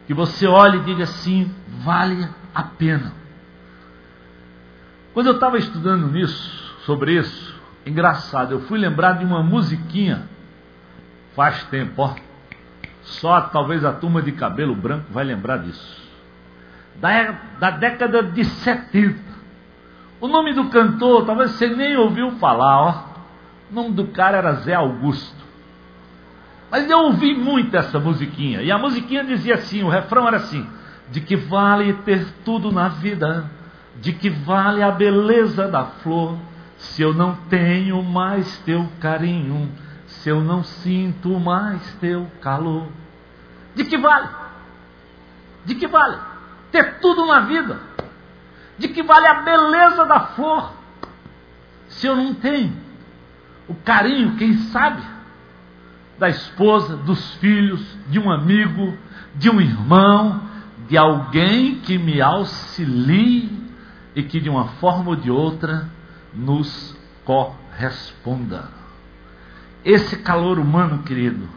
Que 0.06 0.12
você 0.12 0.46
olhe 0.46 0.78
e 0.78 0.84
diga 0.84 1.04
assim: 1.04 1.50
vale 1.84 2.28
a 2.54 2.62
pena. 2.64 3.21
Quando 5.14 5.26
eu 5.26 5.34
estava 5.34 5.58
estudando 5.58 6.08
nisso, 6.08 6.76
sobre 6.84 7.18
isso, 7.18 7.60
engraçado, 7.84 8.52
eu 8.52 8.60
fui 8.62 8.78
lembrar 8.78 9.18
de 9.18 9.24
uma 9.24 9.42
musiquinha, 9.42 10.28
faz 11.34 11.64
tempo, 11.64 12.02
ó. 12.02 12.14
Só 13.02 13.40
talvez 13.40 13.84
a 13.84 13.92
turma 13.92 14.22
de 14.22 14.32
cabelo 14.32 14.74
branco 14.74 15.06
vai 15.12 15.24
lembrar 15.24 15.58
disso 15.58 16.02
da, 16.96 17.32
da 17.58 17.70
década 17.70 18.22
de 18.22 18.44
70. 18.44 19.18
O 20.20 20.28
nome 20.28 20.52
do 20.54 20.68
cantor, 20.68 21.24
talvez 21.24 21.52
você 21.52 21.68
nem 21.68 21.96
ouviu 21.96 22.32
falar, 22.32 22.80
ó. 22.80 23.04
O 23.70 23.74
nome 23.74 23.92
do 23.92 24.08
cara 24.08 24.38
era 24.38 24.52
Zé 24.54 24.74
Augusto. 24.74 25.42
Mas 26.70 26.88
eu 26.88 26.98
ouvi 26.98 27.34
muito 27.34 27.76
essa 27.76 27.98
musiquinha. 27.98 28.62
E 28.62 28.70
a 28.70 28.78
musiquinha 28.78 29.24
dizia 29.24 29.54
assim: 29.54 29.82
o 29.82 29.88
refrão 29.88 30.28
era 30.28 30.36
assim: 30.36 30.66
De 31.10 31.20
que 31.20 31.36
vale 31.36 31.92
ter 32.04 32.24
tudo 32.44 32.70
na 32.70 32.88
vida? 32.88 33.50
De 34.00 34.12
que 34.12 34.30
vale 34.30 34.82
a 34.82 34.90
beleza 34.90 35.68
da 35.68 35.84
flor? 35.84 36.36
Se 36.76 37.02
eu 37.02 37.14
não 37.14 37.36
tenho 37.48 38.02
mais 38.02 38.58
teu 38.58 38.88
carinho, 39.00 39.70
se 40.06 40.28
eu 40.28 40.40
não 40.40 40.64
sinto 40.64 41.38
mais 41.38 41.94
teu 42.00 42.26
calor. 42.40 42.88
De 43.74 43.84
que 43.84 43.96
vale? 43.96 44.28
De 45.64 45.74
que 45.74 45.86
vale? 45.86 46.32
ter 46.72 46.98
tudo 47.00 47.26
na 47.26 47.40
vida. 47.40 47.78
De 48.78 48.88
que 48.88 49.02
vale 49.02 49.26
a 49.26 49.42
beleza 49.42 50.06
da 50.06 50.20
flor 50.20 50.72
se 51.88 52.06
eu 52.06 52.16
não 52.16 52.34
tenho 52.34 52.72
o 53.68 53.74
carinho, 53.74 54.36
quem 54.36 54.54
sabe, 54.54 55.02
da 56.18 56.28
esposa, 56.28 56.96
dos 56.96 57.34
filhos, 57.34 57.80
de 58.08 58.18
um 58.18 58.30
amigo, 58.30 58.96
de 59.34 59.50
um 59.50 59.60
irmão, 59.60 60.40
de 60.88 60.96
alguém 60.96 61.76
que 61.76 61.98
me 61.98 62.20
auxilie 62.20 63.61
e 64.14 64.22
que 64.22 64.40
de 64.40 64.48
uma 64.48 64.68
forma 64.80 65.10
ou 65.10 65.16
de 65.16 65.30
outra 65.30 65.88
nos 66.34 66.96
corresponda. 67.24 68.68
Esse 69.84 70.16
calor 70.18 70.58
humano, 70.58 71.02
querido, 71.02 71.48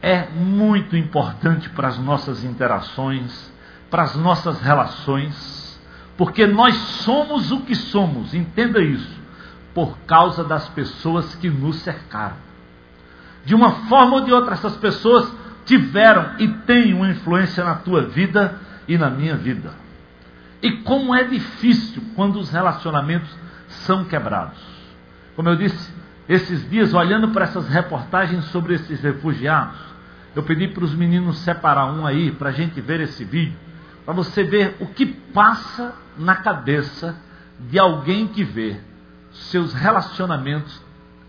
é 0.00 0.28
muito 0.28 0.96
importante 0.96 1.68
para 1.70 1.88
as 1.88 1.98
nossas 1.98 2.44
interações 2.44 3.52
para 3.94 4.02
as 4.02 4.16
nossas 4.16 4.60
relações, 4.60 5.80
porque 6.16 6.48
nós 6.48 6.74
somos 6.74 7.52
o 7.52 7.60
que 7.60 7.76
somos, 7.76 8.34
entenda 8.34 8.82
isso, 8.82 9.22
por 9.72 9.96
causa 9.98 10.42
das 10.42 10.68
pessoas 10.70 11.32
que 11.36 11.48
nos 11.48 11.76
cercaram. 11.76 12.34
De 13.44 13.54
uma 13.54 13.70
forma 13.88 14.16
ou 14.16 14.20
de 14.22 14.32
outra, 14.32 14.54
essas 14.54 14.76
pessoas 14.78 15.32
tiveram 15.64 16.34
e 16.40 16.48
têm 16.48 16.92
uma 16.92 17.08
influência 17.08 17.62
na 17.62 17.76
tua 17.76 18.02
vida 18.02 18.58
e 18.88 18.98
na 18.98 19.08
minha 19.08 19.36
vida. 19.36 19.72
E 20.64 20.78
como 20.78 21.14
é 21.14 21.24
difícil 21.24 22.02
quando 22.16 22.36
os 22.40 22.48
relacionamentos 22.50 23.28
são 23.68 24.02
quebrados. 24.06 24.58
Como 25.36 25.46
eu 25.50 25.56
disse, 25.56 25.92
esses 26.26 26.66
dias, 26.70 26.94
olhando 26.94 27.28
para 27.28 27.44
essas 27.44 27.68
reportagens 27.68 28.46
sobre 28.46 28.74
esses 28.74 28.98
refugiados, 29.02 29.78
Eu 30.34 30.42
pedi 30.42 30.66
para 30.66 30.84
os 30.84 30.94
meninos 30.94 31.38
separar 31.38 31.86
um 31.86 32.04
aí 32.04 32.32
para 32.32 32.48
a 32.48 32.52
gente 32.52 32.80
ver 32.80 33.00
esse 33.00 33.24
vídeo, 33.24 33.56
para 34.04 34.12
você 34.12 34.42
ver 34.42 34.76
o 34.80 34.86
que 34.86 35.06
passa 35.06 35.94
na 36.18 36.36
cabeça 36.36 37.16
de 37.60 37.78
alguém 37.78 38.26
que 38.26 38.42
vê 38.42 38.80
seus 39.32 39.72
relacionamentos, 39.72 40.82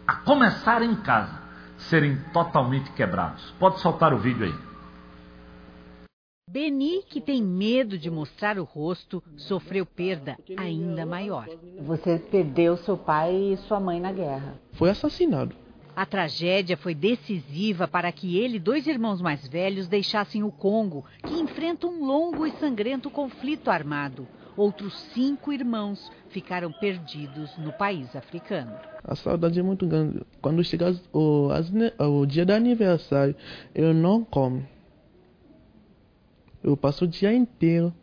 a 0.07 0.13
começar 0.13 0.81
em 0.81 0.95
casa, 0.95 1.39
serem 1.77 2.17
totalmente 2.33 2.91
quebrados. 2.91 3.53
Pode 3.59 3.79
soltar 3.79 4.13
o 4.13 4.17
vídeo 4.17 4.45
aí. 4.45 4.55
Beni, 6.47 7.01
que 7.09 7.19
tem 7.19 7.41
medo 7.41 7.97
de 7.97 8.09
mostrar 8.09 8.59
o 8.59 8.63
rosto, 8.63 9.21
sofreu 9.35 9.83
perda 9.83 10.37
ainda 10.55 11.03
maior. 11.03 11.49
Você 11.81 12.19
perdeu 12.19 12.77
seu 12.77 12.95
pai 12.95 13.35
e 13.35 13.57
sua 13.57 13.79
mãe 13.79 13.99
na 13.99 14.11
guerra. 14.11 14.53
Foi 14.73 14.91
assassinado. 14.91 15.55
A 15.95 16.05
tragédia 16.05 16.77
foi 16.77 16.93
decisiva 16.93 17.87
para 17.87 18.11
que 18.11 18.37
ele 18.37 18.57
e 18.57 18.59
dois 18.59 18.85
irmãos 18.85 19.21
mais 19.21 19.47
velhos 19.47 19.87
deixassem 19.87 20.43
o 20.43 20.51
Congo, 20.51 21.03
que 21.25 21.33
enfrenta 21.33 21.87
um 21.87 22.05
longo 22.05 22.45
e 22.45 22.51
sangrento 22.51 23.09
conflito 23.09 23.71
armado. 23.71 24.27
Outros 24.55 24.93
cinco 25.13 25.51
irmãos 25.51 26.11
ficaram 26.29 26.71
perdidos 26.71 27.57
no 27.57 27.73
país 27.73 28.15
africano. 28.15 28.77
A 29.03 29.15
saudade 29.15 29.59
é 29.59 29.63
muito 29.63 29.87
grande. 29.87 30.21
Quando 30.41 30.63
chega 30.63 30.95
o, 31.11 31.49
o 31.99 32.25
dia 32.25 32.45
do 32.45 32.53
aniversário, 32.53 33.35
eu 33.73 33.93
não 33.95 34.23
como. 34.23 34.74
Eu 36.65 36.75
passo 36.75 37.05
o 37.05 37.07
dia 37.07 37.31
inteiro 37.31 37.93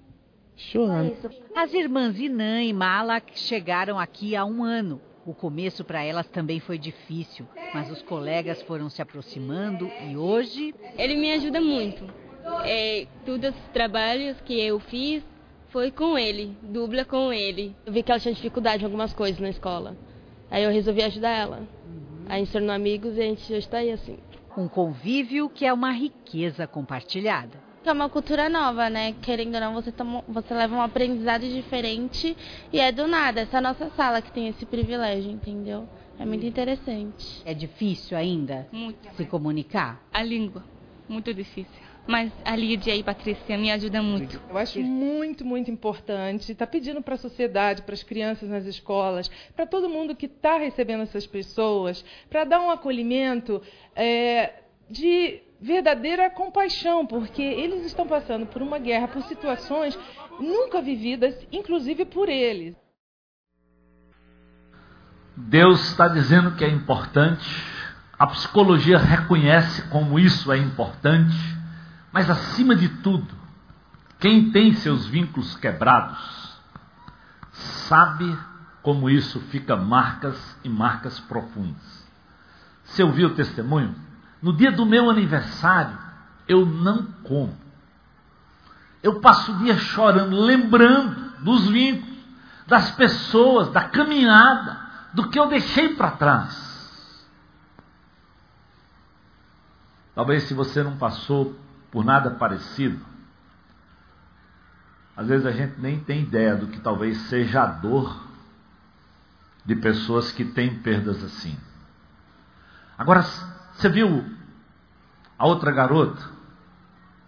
chorando. 0.55 1.17
As 1.53 1.75
irmãs 1.75 2.17
Inan 2.17 2.63
e 2.63 2.73
Malak 2.73 3.37
chegaram 3.37 3.99
aqui 3.99 4.37
há 4.37 4.45
um 4.45 4.63
ano. 4.63 5.01
O 5.27 5.35
começo 5.35 5.83
para 5.83 6.05
elas 6.05 6.29
também 6.29 6.61
foi 6.61 6.79
difícil, 6.79 7.45
mas 7.75 7.91
os 7.91 8.03
colegas 8.03 8.63
foram 8.63 8.89
se 8.89 9.03
aproximando 9.03 9.91
e 10.09 10.17
hoje. 10.17 10.73
Ele 10.97 11.17
me 11.17 11.33
ajuda 11.33 11.61
muito. 11.61 12.07
É, 12.65 13.09
todos 13.27 13.51
os 13.51 13.69
trabalhos 13.73 14.41
que 14.43 14.61
eu 14.61 14.79
fiz 14.79 15.25
foi 15.71 15.91
com 15.91 16.17
ele, 16.17 16.57
dubla 16.63 17.05
com 17.05 17.33
ele. 17.33 17.75
Eu 17.85 17.93
vi 17.93 18.05
que 18.05 18.13
ela 18.13 18.21
tinha 18.21 18.33
dificuldade 18.33 18.85
em 18.85 18.87
algumas 18.87 19.13
coisas 19.13 19.41
na 19.41 19.51
escola. 19.51 19.97
Aí 20.49 20.63
eu 20.63 20.71
resolvi 20.71 21.03
ajudar 21.03 21.31
ela. 21.31 21.67
Aí 22.29 22.37
a 22.37 22.39
gente 22.39 22.53
tornou 22.53 22.71
amigos 22.71 23.17
e 23.17 23.23
a 23.23 23.25
gente 23.25 23.49
já 23.49 23.59
está 23.59 23.79
aí 23.79 23.91
assim. 23.91 24.19
Um 24.57 24.69
convívio 24.69 25.49
que 25.49 25.67
é 25.67 25.73
uma 25.73 25.91
riqueza 25.91 26.65
compartilhada 26.65 27.62
que 27.83 27.89
é 27.89 27.93
uma 27.93 28.09
cultura 28.09 28.49
nova, 28.49 28.89
né? 28.89 29.15
Querendo 29.21 29.55
ou 29.55 29.61
não, 29.61 29.75
você, 29.75 29.91
toma, 29.91 30.25
você 30.29 30.55
leva 30.55 30.75
um 30.75 30.83
aprendizado 30.83 31.43
diferente 31.43 32.37
e 32.73 32.79
é 32.79 32.93
do 32.93 33.07
nada. 33.07 33.41
Essa 33.41 33.57
é 33.57 33.59
a 33.59 33.63
nossa 33.63 33.91
sala 33.91 34.23
que 34.23 34.31
tem 34.31 34.49
esse 34.49 34.65
privilégio, 34.65 35.31
entendeu? 35.31 35.89
É 36.19 36.25
muito 36.25 36.47
interessante. 36.47 37.43
É 37.45 37.53
difícil 37.53 38.17
ainda 38.17 38.69
muito. 38.71 39.09
se 39.17 39.25
comunicar? 39.27 40.01
A 40.13 40.23
língua, 40.23 40.65
muito 41.09 41.35
difícil. 41.35 41.83
Mas 42.07 42.33
a 42.45 42.57
Lídia 42.57 42.95
e 42.95 43.01
a 43.01 43.05
Patrícia 43.05 43.57
me 43.57 43.71
ajudam 43.71 44.03
muito. 44.03 44.41
Eu 44.51 44.59
acho 44.59 44.81
muito, 44.81 45.45
muito 45.45 45.71
importante. 45.71 46.51
Está 46.51 46.67
pedindo 46.67 47.01
para 47.01 47.15
a 47.15 47.19
sociedade, 47.19 47.83
para 47.83 47.95
as 47.95 48.03
crianças 48.03 48.49
nas 48.49 48.67
escolas, 48.67 49.31
para 49.55 49.67
todo 49.67 49.89
mundo 49.89 50.15
que 50.15 50.27
está 50.27 50.59
recebendo 50.59 51.03
essas 51.03 51.27
pessoas, 51.27 52.05
para 52.29 52.45
dar 52.45 52.61
um 52.61 52.71
acolhimento 52.71 53.63
é, 53.95 54.53
de 54.91 55.41
verdadeira 55.63 56.29
compaixão, 56.29 57.07
porque 57.07 57.41
eles 57.41 57.87
estão 57.87 58.05
passando 58.05 58.47
por 58.47 58.61
uma 58.61 58.81
guerra, 58.81 59.07
por 59.07 59.23
situações 59.23 59.97
nunca 60.41 60.83
vividas, 60.83 61.35
inclusive 61.53 62.05
por 62.05 62.29
eles. 62.29 62.75
Deus 65.37 65.89
está 65.89 66.09
dizendo 66.09 66.57
que 66.57 66.65
é 66.65 66.69
importante, 66.69 67.49
a 68.19 68.27
psicologia 68.27 68.99
reconhece 68.99 69.83
como 69.89 70.19
isso 70.19 70.53
é 70.53 70.59
importante, 70.59 71.37
mas 72.13 72.29
acima 72.29 72.75
de 72.75 72.89
tudo, 72.89 73.33
quem 74.19 74.51
tem 74.51 74.75
seus 74.75 75.07
vínculos 75.07 75.57
quebrados 75.57 76.61
sabe 77.89 78.37
como 78.83 79.09
isso 79.09 79.41
fica 79.43 79.77
marcas 79.77 80.59
e 80.65 80.69
marcas 80.69 81.21
profundas. 81.21 82.03
Você 82.85 83.05
ouviu 83.05 83.29
o 83.29 83.35
testemunho? 83.35 83.95
No 84.43 84.53
dia 84.53 84.73
do 84.73 84.85
meu 84.85 85.09
aniversário, 85.09 85.97
eu 86.49 86.67
não 86.67 87.05
como. 87.23 87.57
Eu 89.03 89.21
passo 89.21 89.53
o 89.53 89.59
dia 89.59 89.77
chorando, 89.79 90.37
lembrando 90.37 91.41
dos 91.41 91.69
vínculos, 91.69 92.19
das 92.67 92.91
pessoas, 92.93 93.71
da 93.71 93.85
caminhada, 93.85 94.81
do 95.15 95.29
que 95.29 95.39
eu 95.39 95.49
deixei 95.49 95.95
para 95.95 96.13
trás. 96.13 96.73
Talvez 100.15 100.45
se 100.45 100.55
você 100.55 100.83
não 100.83 100.97
passou 100.97 101.57
por 101.91 102.05
nada 102.05 102.31
parecido, 102.31 103.01
às 105.17 105.29
vezes 105.29 105.47
a 105.47 105.53
gente 105.53 105.81
nem 105.81 106.01
tem 106.01 106.23
ideia 106.23 106.57
do 106.57 106.67
que 106.67 106.81
talvez 106.81 107.17
seja 107.29 107.63
a 107.63 107.67
dor 107.67 108.27
de 109.65 109.77
pessoas 109.77 110.33
que 110.33 110.45
têm 110.45 110.79
perdas 110.81 111.23
assim. 111.23 111.57
Agora, 112.99 113.23
você 113.73 113.89
viu 113.89 114.25
a 115.39 115.47
outra 115.47 115.73
garota? 115.73 116.23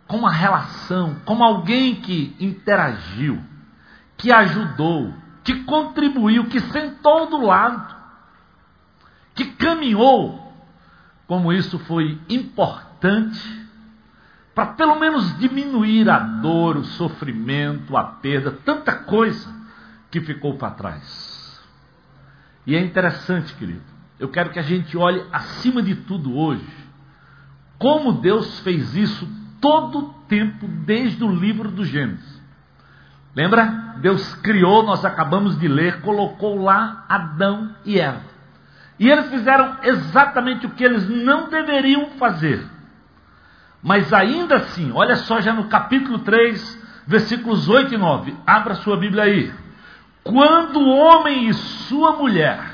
Com 0.07 0.19
uma 0.19 0.31
relação, 0.31 1.17
como 1.25 1.43
alguém 1.43 1.97
que 1.97 2.37
interagiu, 2.39 3.43
que 4.17 4.31
ajudou, 4.31 5.13
que 5.43 5.65
contribuiu, 5.65 6.47
que 6.47 6.61
sentou 6.61 7.29
do 7.29 7.39
lado, 7.39 7.95
que 9.35 9.47
caminhou. 9.53 10.43
Como 11.27 11.53
isso 11.53 11.79
foi 11.81 12.21
importante 12.29 13.65
para 14.55 14.67
pelo 14.67 14.95
menos 15.01 15.37
diminuir 15.39 16.09
a 16.09 16.19
dor, 16.19 16.77
o 16.77 16.85
sofrimento, 16.85 17.97
a 17.97 18.05
perda, 18.05 18.53
tanta 18.53 18.95
coisa 18.95 19.53
que 20.11 20.21
ficou 20.21 20.57
para 20.57 20.75
trás. 20.75 21.61
E 22.67 22.77
é 22.77 22.81
interessante, 22.81 23.53
querido, 23.55 23.83
eu 24.19 24.29
quero 24.29 24.51
que 24.51 24.59
a 24.59 24.63
gente 24.63 24.97
olhe 24.97 25.25
acima 25.33 25.83
de 25.83 25.95
tudo 25.95 26.37
hoje, 26.37 26.67
como 27.79 28.13
Deus 28.13 28.61
fez 28.61 28.95
isso 28.95 29.29
todo 29.61 29.99
o 29.99 30.09
tempo, 30.29 30.67
desde 30.69 31.23
o 31.25 31.31
livro 31.31 31.71
do 31.71 31.85
Gênesis. 31.85 32.43
Lembra? 33.35 33.97
Deus 33.99 34.35
criou, 34.37 34.85
nós 34.85 35.05
acabamos 35.05 35.59
de 35.59 35.67
ler, 35.67 36.01
colocou 36.01 36.63
lá 36.63 37.05
Adão 37.09 37.75
e 37.85 37.99
Eva. 37.99 38.23
E 38.99 39.11
eles 39.11 39.29
fizeram 39.29 39.79
exatamente 39.83 40.67
o 40.67 40.71
que 40.71 40.85
eles 40.85 41.09
não 41.09 41.49
deveriam 41.49 42.11
fazer. 42.11 42.65
Mas 43.83 44.13
ainda 44.13 44.57
assim, 44.57 44.93
olha 44.93 45.17
só 45.17 45.41
já 45.41 45.53
no 45.53 45.65
capítulo 45.65 46.21
3, 46.21 46.83
versículos 47.07 47.69
8 47.69 47.95
e 47.95 47.99
9. 47.99 48.37
Abra 48.47 48.77
sua 48.77 48.97
Bíblia 48.97 49.25
aí. 49.25 49.53
Quando 50.23 50.79
o 50.79 50.89
homem 50.89 51.49
e 51.49 51.55
sua 51.55 52.13
mulher 52.13 52.74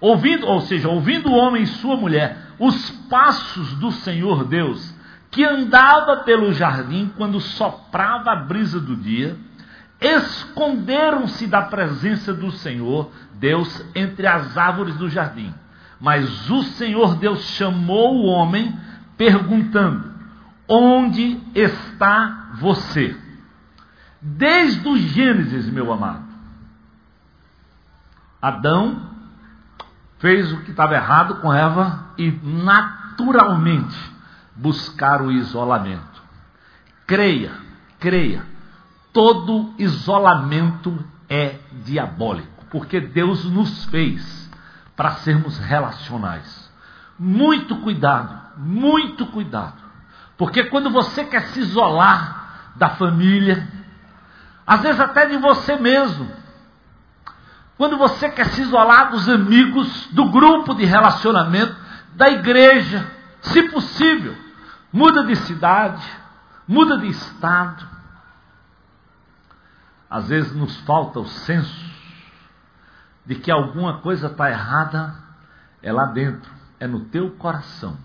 ouvindo, 0.00 0.46
ou 0.46 0.60
seja, 0.62 0.88
ouvindo 0.88 1.30
o 1.30 1.34
homem 1.34 1.62
e 1.62 1.66
sua 1.66 1.96
mulher 1.96 2.44
os 2.58 2.90
passos 3.08 3.74
do 3.74 3.90
Senhor 3.90 4.44
Deus, 4.44 4.94
que 5.30 5.44
andava 5.44 6.18
pelo 6.18 6.52
jardim 6.52 7.10
quando 7.16 7.40
soprava 7.40 8.32
a 8.32 8.36
brisa 8.36 8.80
do 8.80 8.96
dia, 8.96 9.36
esconderam-se 10.00 11.46
da 11.46 11.62
presença 11.62 12.32
do 12.32 12.50
Senhor 12.52 13.10
Deus 13.34 13.84
entre 13.94 14.26
as 14.26 14.56
árvores 14.56 14.96
do 14.96 15.08
jardim. 15.08 15.52
Mas 16.00 16.50
o 16.50 16.62
Senhor 16.62 17.16
Deus 17.16 17.40
chamou 17.50 18.16
o 18.16 18.26
homem, 18.26 18.78
perguntando: 19.16 20.12
Onde 20.68 21.40
está 21.54 22.50
você? 22.60 23.16
Desde 24.20 24.86
o 24.86 24.96
Gênesis, 24.96 25.68
meu 25.70 25.92
amado. 25.92 26.24
Adão 28.40 29.13
fez 30.24 30.50
o 30.54 30.62
que 30.62 30.70
estava 30.70 30.94
errado 30.94 31.34
com 31.34 31.52
Eva 31.52 32.06
e 32.16 32.30
naturalmente 32.42 33.94
buscar 34.56 35.20
o 35.20 35.30
isolamento. 35.30 36.22
Creia, 37.06 37.52
creia, 38.00 38.42
todo 39.12 39.74
isolamento 39.76 40.98
é 41.28 41.56
diabólico, 41.84 42.64
porque 42.70 43.00
Deus 43.00 43.44
nos 43.44 43.84
fez 43.84 44.50
para 44.96 45.10
sermos 45.16 45.58
relacionais. 45.58 46.72
Muito 47.18 47.76
cuidado, 47.82 48.34
muito 48.56 49.26
cuidado, 49.26 49.82
porque 50.38 50.64
quando 50.64 50.88
você 50.88 51.26
quer 51.26 51.48
se 51.48 51.60
isolar 51.60 52.72
da 52.76 52.88
família, 52.88 53.68
às 54.66 54.80
vezes 54.80 55.00
até 55.00 55.26
de 55.26 55.36
você 55.36 55.76
mesmo, 55.76 56.43
quando 57.76 57.98
você 57.98 58.28
quer 58.28 58.46
se 58.46 58.62
isolar 58.62 59.10
dos 59.10 59.28
amigos, 59.28 60.08
do 60.12 60.30
grupo 60.30 60.74
de 60.74 60.84
relacionamento, 60.84 61.74
da 62.14 62.28
igreja, 62.28 63.10
se 63.40 63.68
possível, 63.70 64.36
muda 64.92 65.24
de 65.24 65.34
cidade, 65.34 66.04
muda 66.68 66.96
de 66.98 67.08
estado. 67.08 67.84
Às 70.08 70.28
vezes 70.28 70.54
nos 70.54 70.76
falta 70.82 71.18
o 71.18 71.26
senso 71.26 71.92
de 73.26 73.34
que 73.34 73.50
alguma 73.50 73.98
coisa 73.98 74.28
está 74.28 74.48
errada, 74.48 75.14
é 75.82 75.92
lá 75.92 76.06
dentro, 76.06 76.50
é 76.78 76.86
no 76.86 77.00
teu 77.06 77.32
coração. 77.32 77.96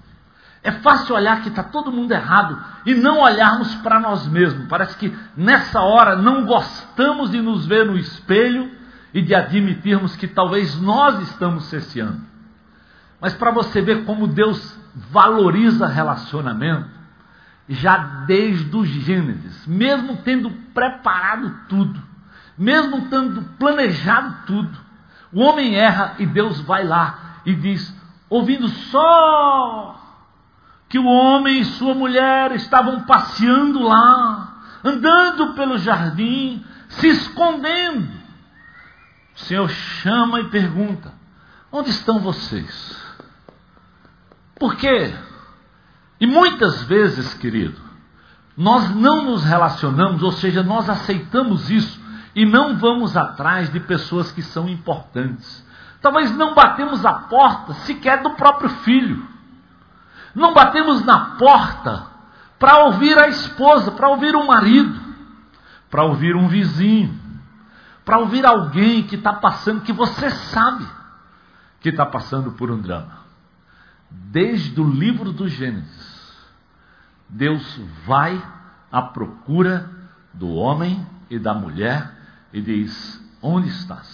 É 0.64 0.72
fácil 0.72 1.16
olhar 1.16 1.42
que 1.42 1.50
está 1.50 1.64
todo 1.64 1.92
mundo 1.92 2.12
errado 2.12 2.62
e 2.86 2.96
não 2.96 3.20
olharmos 3.20 3.76
para 3.76 4.00
nós 4.00 4.28
mesmos. 4.28 4.68
Parece 4.68 4.98
que 4.98 5.16
nessa 5.38 5.80
hora 5.80 6.16
não 6.16 6.46
gostamos 6.46 7.30
de 7.30 7.40
nos 7.40 7.66
ver 7.66 7.86
no 7.86 7.98
espelho 7.98 8.79
e 9.14 9.22
de 9.22 9.34
admitirmos 9.34 10.16
que 10.16 10.28
talvez 10.28 10.80
nós 10.80 11.22
estamos 11.30 11.66
cesseando. 11.66 12.22
Mas 13.20 13.34
para 13.34 13.52
você 13.52 13.82
ver 13.82 14.06
como 14.06 14.28
Deus 14.28 14.78
valoriza 15.12 15.88
relacionamento, 15.88 16.90
já 17.68 17.98
desde 18.26 18.76
o 18.76 18.86
Gênesis, 18.86 19.66
mesmo 19.68 20.18
tendo 20.18 20.50
preparado 20.74 21.54
tudo, 21.68 22.02
mesmo 22.58 23.10
tendo 23.10 23.42
planejado 23.58 24.36
tudo, 24.48 24.78
o 25.32 25.42
homem 25.42 25.76
erra 25.76 26.16
e 26.18 26.26
Deus 26.26 26.60
vai 26.62 26.84
lá 26.84 27.42
e 27.46 27.54
diz: 27.54 27.96
ouvindo 28.30 28.68
só 28.68 29.96
que 30.88 30.98
o 30.98 31.06
homem 31.06 31.60
e 31.60 31.66
sua 31.66 31.94
mulher 31.94 32.52
estavam 32.54 33.02
passeando 33.02 33.80
lá, 33.84 34.58
andando 34.84 35.54
pelo 35.54 35.78
jardim, 35.78 36.66
se 36.88 37.08
escondendo. 37.08 38.19
O 39.40 39.46
Senhor 39.46 39.70
chama 39.70 40.42
e 40.42 40.50
pergunta: 40.50 41.14
onde 41.72 41.90
estão 41.90 42.20
vocês? 42.20 42.98
Por 44.60 44.76
quê? 44.76 45.14
E 46.20 46.28
muitas 46.28 46.84
vezes, 46.84 47.34
querido, 47.36 47.80
nós 48.58 48.94
não 48.94 49.24
nos 49.24 49.44
relacionamos, 49.44 50.22
ou 50.22 50.34
seja, 50.34 50.62
nós 50.62 50.90
aceitamos 50.90 51.70
isso 51.70 52.00
e 52.36 52.46
não 52.46 52.78
vamos 52.78 53.16
atrás 53.16 53.72
de 53.72 53.80
pessoas 53.80 54.32
que 54.32 54.42
são 54.42 54.68
importantes. 54.68 55.66
Talvez 56.02 56.36
não 56.36 56.54
batemos 56.54 57.06
a 57.06 57.14
porta 57.14 57.74
sequer 57.86 58.22
do 58.22 58.32
próprio 58.32 58.70
filho. 58.70 59.26
Não 60.36 60.54
batemos 60.54 61.04
na 61.06 61.38
porta 61.38 62.08
para 62.60 62.86
ouvir 62.86 63.18
a 63.18 63.30
esposa, 63.30 63.92
para 63.92 64.10
ouvir 64.10 64.36
o 64.36 64.46
marido, 64.46 65.00
para 65.90 66.04
ouvir 66.04 66.36
um 66.36 66.48
vizinho, 66.48 67.19
para 68.10 68.18
ouvir 68.18 68.44
alguém 68.44 69.04
que 69.04 69.18
está 69.18 69.34
passando, 69.34 69.82
que 69.82 69.94
você 69.94 70.32
sabe 70.32 70.84
que 71.80 71.90
está 71.90 72.04
passando 72.08 72.54
por 72.54 72.72
um 72.72 72.82
drama. 72.82 73.20
Desde 74.10 74.82
o 74.82 74.90
livro 74.90 75.32
do 75.32 75.48
Gênesis, 75.48 76.36
Deus 77.30 77.80
vai 78.08 78.44
à 78.92 79.00
procura 79.04 79.92
do 80.34 80.50
homem 80.50 81.06
e 81.30 81.38
da 81.38 81.54
mulher 81.54 82.12
e 82.52 82.60
diz: 82.60 83.24
Onde 83.44 83.70
estás? 83.70 84.10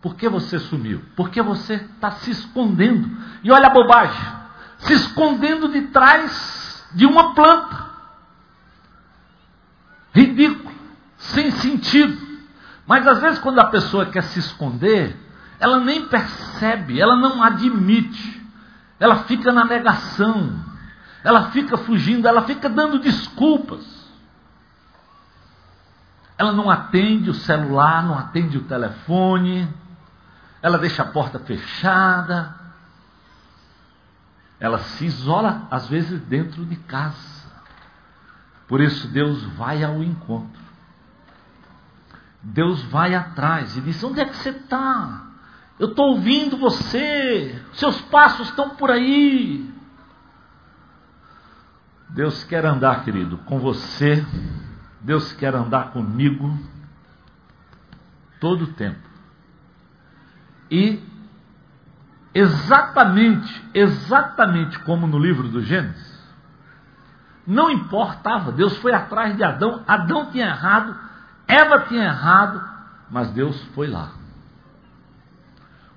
Por 0.00 0.14
que 0.14 0.26
você 0.26 0.58
sumiu? 0.58 1.04
Por 1.14 1.28
que 1.28 1.42
você 1.42 1.74
está 1.74 2.12
se 2.12 2.30
escondendo? 2.30 3.14
E 3.44 3.52
olha 3.52 3.66
a 3.66 3.74
bobagem: 3.74 4.32
se 4.78 4.94
escondendo 4.94 5.68
de 5.68 5.88
trás 5.88 6.88
de 6.94 7.04
uma 7.04 7.34
planta. 7.34 7.90
Ridículo, 10.14 10.74
sem 11.18 11.50
sentido. 11.50 12.31
Mas 12.86 13.06
às 13.06 13.20
vezes, 13.20 13.38
quando 13.38 13.58
a 13.60 13.66
pessoa 13.66 14.06
quer 14.06 14.22
se 14.24 14.38
esconder, 14.38 15.16
ela 15.58 15.78
nem 15.78 16.06
percebe, 16.06 17.00
ela 17.00 17.16
não 17.16 17.42
admite, 17.42 18.42
ela 18.98 19.24
fica 19.24 19.52
na 19.52 19.64
negação, 19.64 20.58
ela 21.22 21.50
fica 21.50 21.76
fugindo, 21.76 22.26
ela 22.26 22.42
fica 22.42 22.68
dando 22.68 22.98
desculpas. 22.98 24.02
Ela 26.36 26.52
não 26.52 26.68
atende 26.68 27.30
o 27.30 27.34
celular, 27.34 28.02
não 28.02 28.18
atende 28.18 28.58
o 28.58 28.64
telefone, 28.64 29.72
ela 30.60 30.78
deixa 30.78 31.02
a 31.02 31.06
porta 31.06 31.38
fechada, 31.38 32.54
ela 34.58 34.78
se 34.78 35.04
isola, 35.04 35.66
às 35.70 35.88
vezes, 35.88 36.20
dentro 36.22 36.64
de 36.64 36.76
casa. 36.76 37.42
Por 38.68 38.80
isso, 38.80 39.08
Deus 39.08 39.42
vai 39.56 39.82
ao 39.82 40.02
encontro. 40.02 40.61
Deus 42.42 42.82
vai 42.84 43.14
atrás 43.14 43.76
e 43.76 43.80
diz: 43.80 44.02
Onde 44.02 44.20
é 44.20 44.24
que 44.24 44.36
você 44.36 44.50
está? 44.50 45.26
Eu 45.78 45.88
estou 45.88 46.10
ouvindo 46.10 46.56
você, 46.56 47.60
seus 47.72 48.00
passos 48.02 48.48
estão 48.48 48.70
por 48.70 48.90
aí. 48.90 49.72
Deus 52.10 52.44
quer 52.44 52.64
andar, 52.66 53.04
querido, 53.04 53.38
com 53.38 53.58
você. 53.58 54.24
Deus 55.00 55.32
quer 55.32 55.54
andar 55.54 55.92
comigo 55.92 56.56
todo 58.38 58.64
o 58.64 58.72
tempo. 58.74 59.08
E 60.70 61.02
exatamente, 62.34 63.64
exatamente 63.74 64.78
como 64.80 65.06
no 65.06 65.18
livro 65.18 65.48
do 65.48 65.62
Gênesis, 65.62 66.12
não 67.46 67.70
importava, 67.70 68.52
Deus 68.52 68.76
foi 68.78 68.92
atrás 68.92 69.36
de 69.36 69.42
Adão, 69.42 69.82
Adão 69.86 70.30
tinha 70.30 70.46
errado, 70.46 70.96
Eva 71.52 71.80
tinha 71.80 72.04
errado, 72.04 72.66
mas 73.10 73.30
Deus 73.30 73.62
foi 73.74 73.86
lá. 73.86 74.12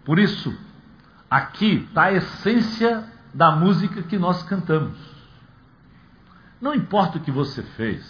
Por 0.03 0.19
isso, 0.19 0.53
aqui 1.31 1.85
está 1.87 2.03
a 2.03 2.13
essência 2.13 3.05
da 3.33 3.51
música 3.51 4.03
que 4.03 4.17
nós 4.17 4.43
cantamos. 4.43 4.97
Não 6.59 6.75
importa 6.75 7.17
o 7.17 7.21
que 7.21 7.31
você 7.31 7.63
fez. 7.63 8.03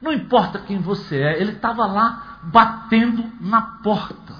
Não 0.00 0.12
importa 0.12 0.58
quem 0.58 0.78
você 0.78 1.16
é. 1.16 1.40
Ele 1.40 1.52
estava 1.52 1.86
lá 1.86 2.40
batendo 2.42 3.32
na 3.40 3.62
porta. 3.62 4.36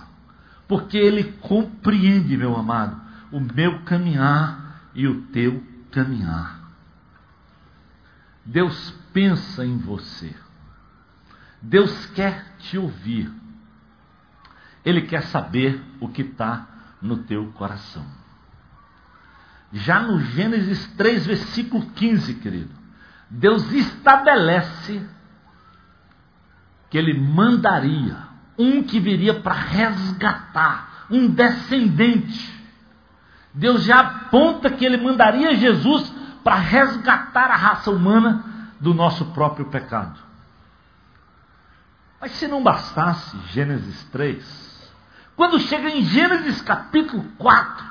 Porque 0.69 0.99
ele 0.99 1.33
compreende, 1.41 2.37
meu 2.37 2.57
amado, 2.57 3.01
o 3.33 3.41
meu 3.41 3.81
caminhar 3.85 4.83
e 4.95 5.09
o 5.09 5.23
teu 5.29 5.65
caminhar. 5.91 6.61
Deus 8.45 8.91
pensa 9.15 9.65
em 9.65 9.79
você. 9.79 10.35
Deus 11.69 12.07
quer 12.07 12.45
te 12.59 12.79
ouvir. 12.79 13.31
Ele 14.85 15.03
quer 15.03 15.25
saber 15.25 15.83
o 16.01 16.09
que 16.09 16.23
está 16.23 16.65
no 17.03 17.19
teu 17.19 17.47
coração. 17.53 18.07
Já 19.73 20.01
no 20.01 20.21
Gênesis 20.21 20.87
3, 20.97 21.27
versículo 21.27 21.85
15, 21.87 22.35
querido. 22.35 22.71
Deus 23.29 23.73
estabelece 23.73 25.05
que 26.89 26.97
ele 26.97 27.19
mandaria 27.19 28.17
um 28.57 28.85
que 28.85 29.01
viria 29.01 29.35
para 29.41 29.55
resgatar, 29.55 31.07
um 31.11 31.27
descendente. 31.29 32.55
Deus 33.53 33.83
já 33.83 33.99
aponta 33.99 34.71
que 34.71 34.87
ele 34.87 34.99
mandaria 34.99 35.57
Jesus 35.57 36.15
para 36.45 36.55
resgatar 36.55 37.51
a 37.51 37.57
raça 37.57 37.91
humana 37.91 38.71
do 38.81 38.95
nosso 38.95 39.25
próprio 39.33 39.67
pecado. 39.67 40.26
Mas 42.21 42.33
se 42.33 42.49
não 42.49 42.63
bastasse 42.63 43.39
Gênesis 43.49 44.05
3, 44.11 44.93
quando 45.37 45.61
chega 45.61 45.91
em 45.91 46.03
Gênesis 46.03 46.63
capítulo 46.63 47.25
4, 47.39 47.87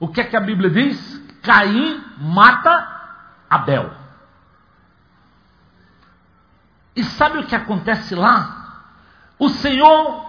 o 0.00 0.08
que 0.08 0.20
é 0.20 0.24
que 0.24 0.36
a 0.36 0.40
Bíblia 0.40 0.70
diz? 0.70 1.22
Caim 1.42 2.02
mata 2.18 2.88
Abel. 3.48 3.90
E 6.94 7.04
sabe 7.04 7.38
o 7.38 7.46
que 7.46 7.54
acontece 7.54 8.14
lá? 8.14 8.84
O 9.38 9.48
Senhor, 9.48 10.26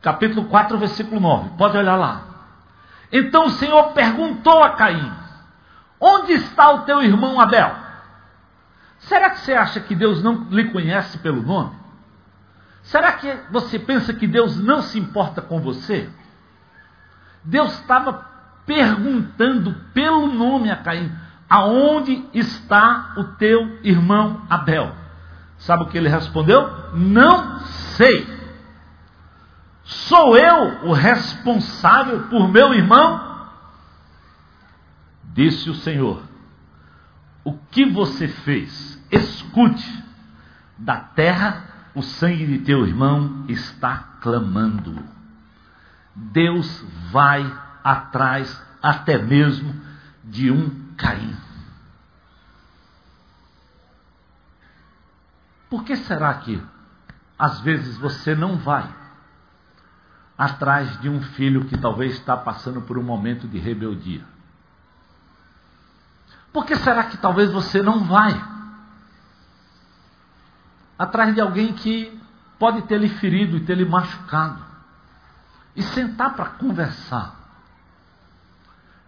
capítulo 0.00 0.46
4, 0.48 0.78
versículo 0.78 1.20
9, 1.20 1.50
pode 1.58 1.76
olhar 1.76 1.96
lá. 1.96 2.22
Então 3.12 3.46
o 3.46 3.50
Senhor 3.50 3.92
perguntou 3.92 4.62
a 4.62 4.70
Caim: 4.70 5.12
Onde 6.00 6.32
está 6.32 6.70
o 6.70 6.82
teu 6.82 7.02
irmão 7.02 7.40
Abel? 7.40 7.74
Será 9.00 9.30
que 9.30 9.40
você 9.40 9.54
acha 9.54 9.80
que 9.80 9.94
Deus 9.94 10.22
não 10.22 10.44
lhe 10.50 10.70
conhece 10.70 11.18
pelo 11.18 11.42
nome? 11.42 11.74
Será 12.82 13.12
que 13.12 13.32
você 13.50 13.78
pensa 13.78 14.12
que 14.12 14.26
Deus 14.26 14.58
não 14.58 14.82
se 14.82 14.98
importa 14.98 15.42
com 15.42 15.60
você? 15.60 16.08
Deus 17.44 17.72
estava 17.74 18.26
perguntando 18.66 19.74
pelo 19.92 20.26
nome 20.26 20.70
a 20.70 20.76
Caim: 20.76 21.12
Aonde 21.48 22.28
está 22.32 23.14
o 23.16 23.24
teu 23.24 23.78
irmão 23.82 24.42
Abel? 24.48 24.94
Sabe 25.58 25.82
o 25.82 25.86
que 25.88 25.98
ele 25.98 26.08
respondeu? 26.08 26.94
Não 26.94 27.60
sei. 27.96 28.26
Sou 29.84 30.36
eu 30.36 30.88
o 30.88 30.92
responsável 30.92 32.28
por 32.28 32.48
meu 32.48 32.72
irmão? 32.72 33.48
Disse 35.24 35.68
o 35.68 35.74
Senhor: 35.74 36.22
O 37.44 37.54
que 37.70 37.84
você 37.84 38.26
fez? 38.26 38.98
Escute, 39.10 40.04
da 40.78 40.96
terra 40.96 41.69
o 41.94 42.02
sangue 42.02 42.46
de 42.46 42.58
teu 42.60 42.86
irmão 42.86 43.44
está 43.48 43.96
clamando. 44.20 45.02
Deus 46.14 46.84
vai 47.10 47.52
atrás 47.82 48.62
até 48.82 49.18
mesmo 49.18 49.74
de 50.24 50.50
um 50.50 50.70
Caim. 50.96 51.36
Por 55.68 55.84
que 55.84 55.96
será 55.96 56.34
que 56.34 56.62
às 57.38 57.60
vezes 57.60 57.96
você 57.96 58.34
não 58.34 58.56
vai 58.56 58.88
atrás 60.36 61.00
de 61.00 61.08
um 61.08 61.22
filho 61.22 61.64
que 61.66 61.78
talvez 61.78 62.14
está 62.14 62.36
passando 62.36 62.82
por 62.82 62.98
um 62.98 63.02
momento 63.02 63.46
de 63.46 63.58
rebeldia? 63.58 64.24
Por 66.52 66.66
que 66.66 66.76
será 66.76 67.04
que 67.04 67.16
talvez 67.16 67.52
você 67.52 67.82
não 67.82 68.04
vai 68.04 68.59
atrás 71.00 71.34
de 71.34 71.40
alguém 71.40 71.72
que 71.72 72.20
pode 72.58 72.82
ter 72.82 72.98
lhe 72.98 73.08
ferido 73.08 73.56
e 73.56 73.60
ter 73.60 73.74
lhe 73.74 73.86
machucado 73.86 74.62
e 75.74 75.82
sentar 75.82 76.34
para 76.34 76.44
conversar? 76.44 77.36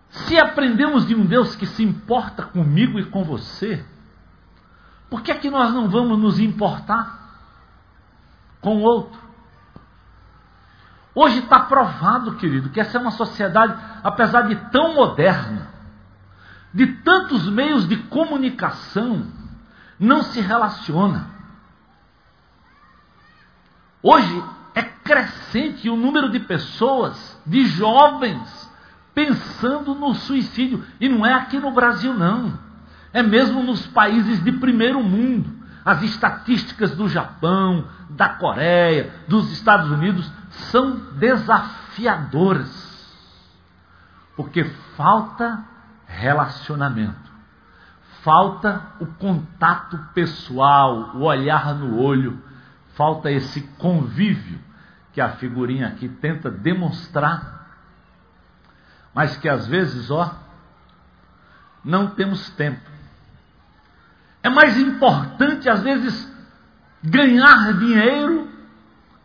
Se 0.08 0.38
aprendemos 0.40 1.06
de 1.06 1.14
um 1.14 1.26
Deus 1.26 1.54
que 1.54 1.66
se 1.66 1.82
importa 1.82 2.44
comigo 2.44 2.98
e 2.98 3.04
com 3.04 3.22
você, 3.24 3.84
por 5.10 5.20
que 5.20 5.30
é 5.30 5.34
que 5.34 5.50
nós 5.50 5.74
não 5.74 5.90
vamos 5.90 6.18
nos 6.18 6.38
importar 6.38 7.18
com 8.62 8.78
o 8.78 8.80
outro? 8.80 9.20
Hoje 11.14 11.40
está 11.40 11.60
provado, 11.60 12.36
querido, 12.36 12.70
que 12.70 12.80
essa 12.80 12.96
é 12.96 13.00
uma 13.00 13.10
sociedade, 13.10 13.78
apesar 14.02 14.48
de 14.48 14.56
tão 14.70 14.94
moderna, 14.94 15.68
de 16.72 16.86
tantos 16.86 17.50
meios 17.50 17.86
de 17.86 17.98
comunicação, 17.98 19.26
não 20.00 20.22
se 20.22 20.40
relaciona. 20.40 21.31
Hoje 24.02 24.44
é 24.74 24.82
crescente 24.82 25.88
o 25.88 25.96
número 25.96 26.30
de 26.30 26.40
pessoas, 26.40 27.40
de 27.46 27.66
jovens, 27.66 28.70
pensando 29.14 29.94
no 29.94 30.14
suicídio. 30.14 30.84
E 31.00 31.08
não 31.08 31.24
é 31.24 31.32
aqui 31.32 31.58
no 31.58 31.70
Brasil, 31.70 32.12
não. 32.12 32.58
É 33.12 33.22
mesmo 33.22 33.62
nos 33.62 33.86
países 33.86 34.42
de 34.42 34.50
primeiro 34.52 35.02
mundo. 35.02 35.62
As 35.84 36.02
estatísticas 36.02 36.96
do 36.96 37.08
Japão, 37.08 37.86
da 38.10 38.28
Coreia, 38.28 39.12
dos 39.28 39.52
Estados 39.52 39.90
Unidos 39.90 40.30
são 40.70 40.96
desafiadoras. 41.16 42.90
Porque 44.36 44.64
falta 44.96 45.64
relacionamento. 46.06 47.30
Falta 48.22 48.80
o 49.00 49.06
contato 49.06 49.98
pessoal, 50.14 51.12
o 51.14 51.22
olhar 51.22 51.74
no 51.74 52.00
olho, 52.00 52.40
falta 52.94 53.30
esse 53.30 53.60
convívio 53.78 54.58
que 55.12 55.20
a 55.20 55.30
figurinha 55.32 55.88
aqui 55.88 56.08
tenta 56.08 56.50
demonstrar, 56.50 57.68
mas 59.14 59.36
que 59.36 59.48
às 59.48 59.66
vezes, 59.66 60.10
ó, 60.10 60.34
não 61.84 62.08
temos 62.08 62.50
tempo. 62.50 62.90
É 64.42 64.48
mais 64.48 64.78
importante, 64.78 65.68
às 65.68 65.82
vezes, 65.82 66.30
ganhar 67.02 67.74
dinheiro 67.78 68.48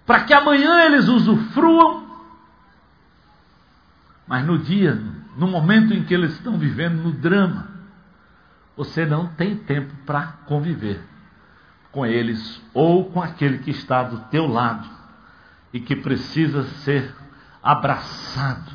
para 0.06 0.24
que 0.24 0.34
amanhã 0.34 0.84
eles 0.84 1.08
usufruam, 1.08 2.06
mas 4.28 4.46
no 4.46 4.58
dia, 4.58 5.02
no 5.38 5.48
momento 5.48 5.94
em 5.94 6.04
que 6.04 6.14
eles 6.14 6.34
estão 6.34 6.58
vivendo 6.58 7.02
no 7.02 7.12
drama, 7.12 7.68
você 8.76 9.06
não 9.06 9.28
tem 9.28 9.56
tempo 9.56 9.94
para 10.06 10.34
conviver 10.46 11.02
com 11.98 12.06
eles 12.06 12.62
ou 12.76 13.06
com 13.06 13.20
aquele 13.20 13.58
que 13.58 13.72
está 13.72 14.04
do 14.04 14.20
teu 14.30 14.46
lado 14.46 14.88
e 15.74 15.80
que 15.80 15.96
precisa 15.96 16.62
ser 16.84 17.12
abraçado. 17.64 18.72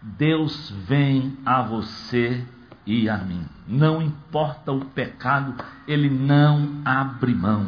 Deus 0.00 0.72
vem 0.86 1.36
a 1.44 1.60
você 1.60 2.46
e 2.86 3.08
a 3.08 3.18
mim. 3.18 3.44
Não 3.66 4.00
importa 4.00 4.70
o 4.70 4.84
pecado, 4.84 5.56
ele 5.88 6.08
não 6.08 6.82
abre 6.84 7.34
mão. 7.34 7.66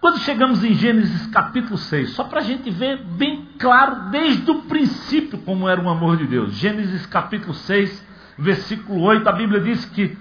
Quando 0.00 0.18
chegamos 0.18 0.64
em 0.64 0.74
Gênesis 0.74 1.28
capítulo 1.28 1.78
6, 1.78 2.14
só 2.14 2.24
para 2.24 2.40
a 2.40 2.42
gente 2.42 2.68
ver 2.68 3.00
bem 3.04 3.46
claro 3.60 4.10
desde 4.10 4.50
o 4.50 4.62
princípio 4.62 5.38
como 5.38 5.68
era 5.68 5.80
o 5.80 5.88
amor 5.88 6.16
de 6.16 6.26
Deus. 6.26 6.54
Gênesis 6.54 7.06
capítulo 7.06 7.54
6, 7.54 8.04
versículo 8.36 9.02
8, 9.02 9.28
a 9.28 9.32
Bíblia 9.32 9.60
diz 9.60 9.84
que 9.84 10.18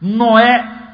Noé 0.00 0.87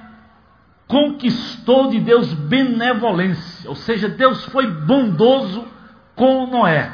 conquistou 0.87 1.91
de 1.91 2.01
Deus 2.01 2.33
benevolência, 2.33 3.69
ou 3.69 3.77
seja, 3.77 4.09
Deus 4.09 4.45
foi 4.47 4.67
bondoso 4.67 5.67
com 6.15 6.47
Noé. 6.47 6.93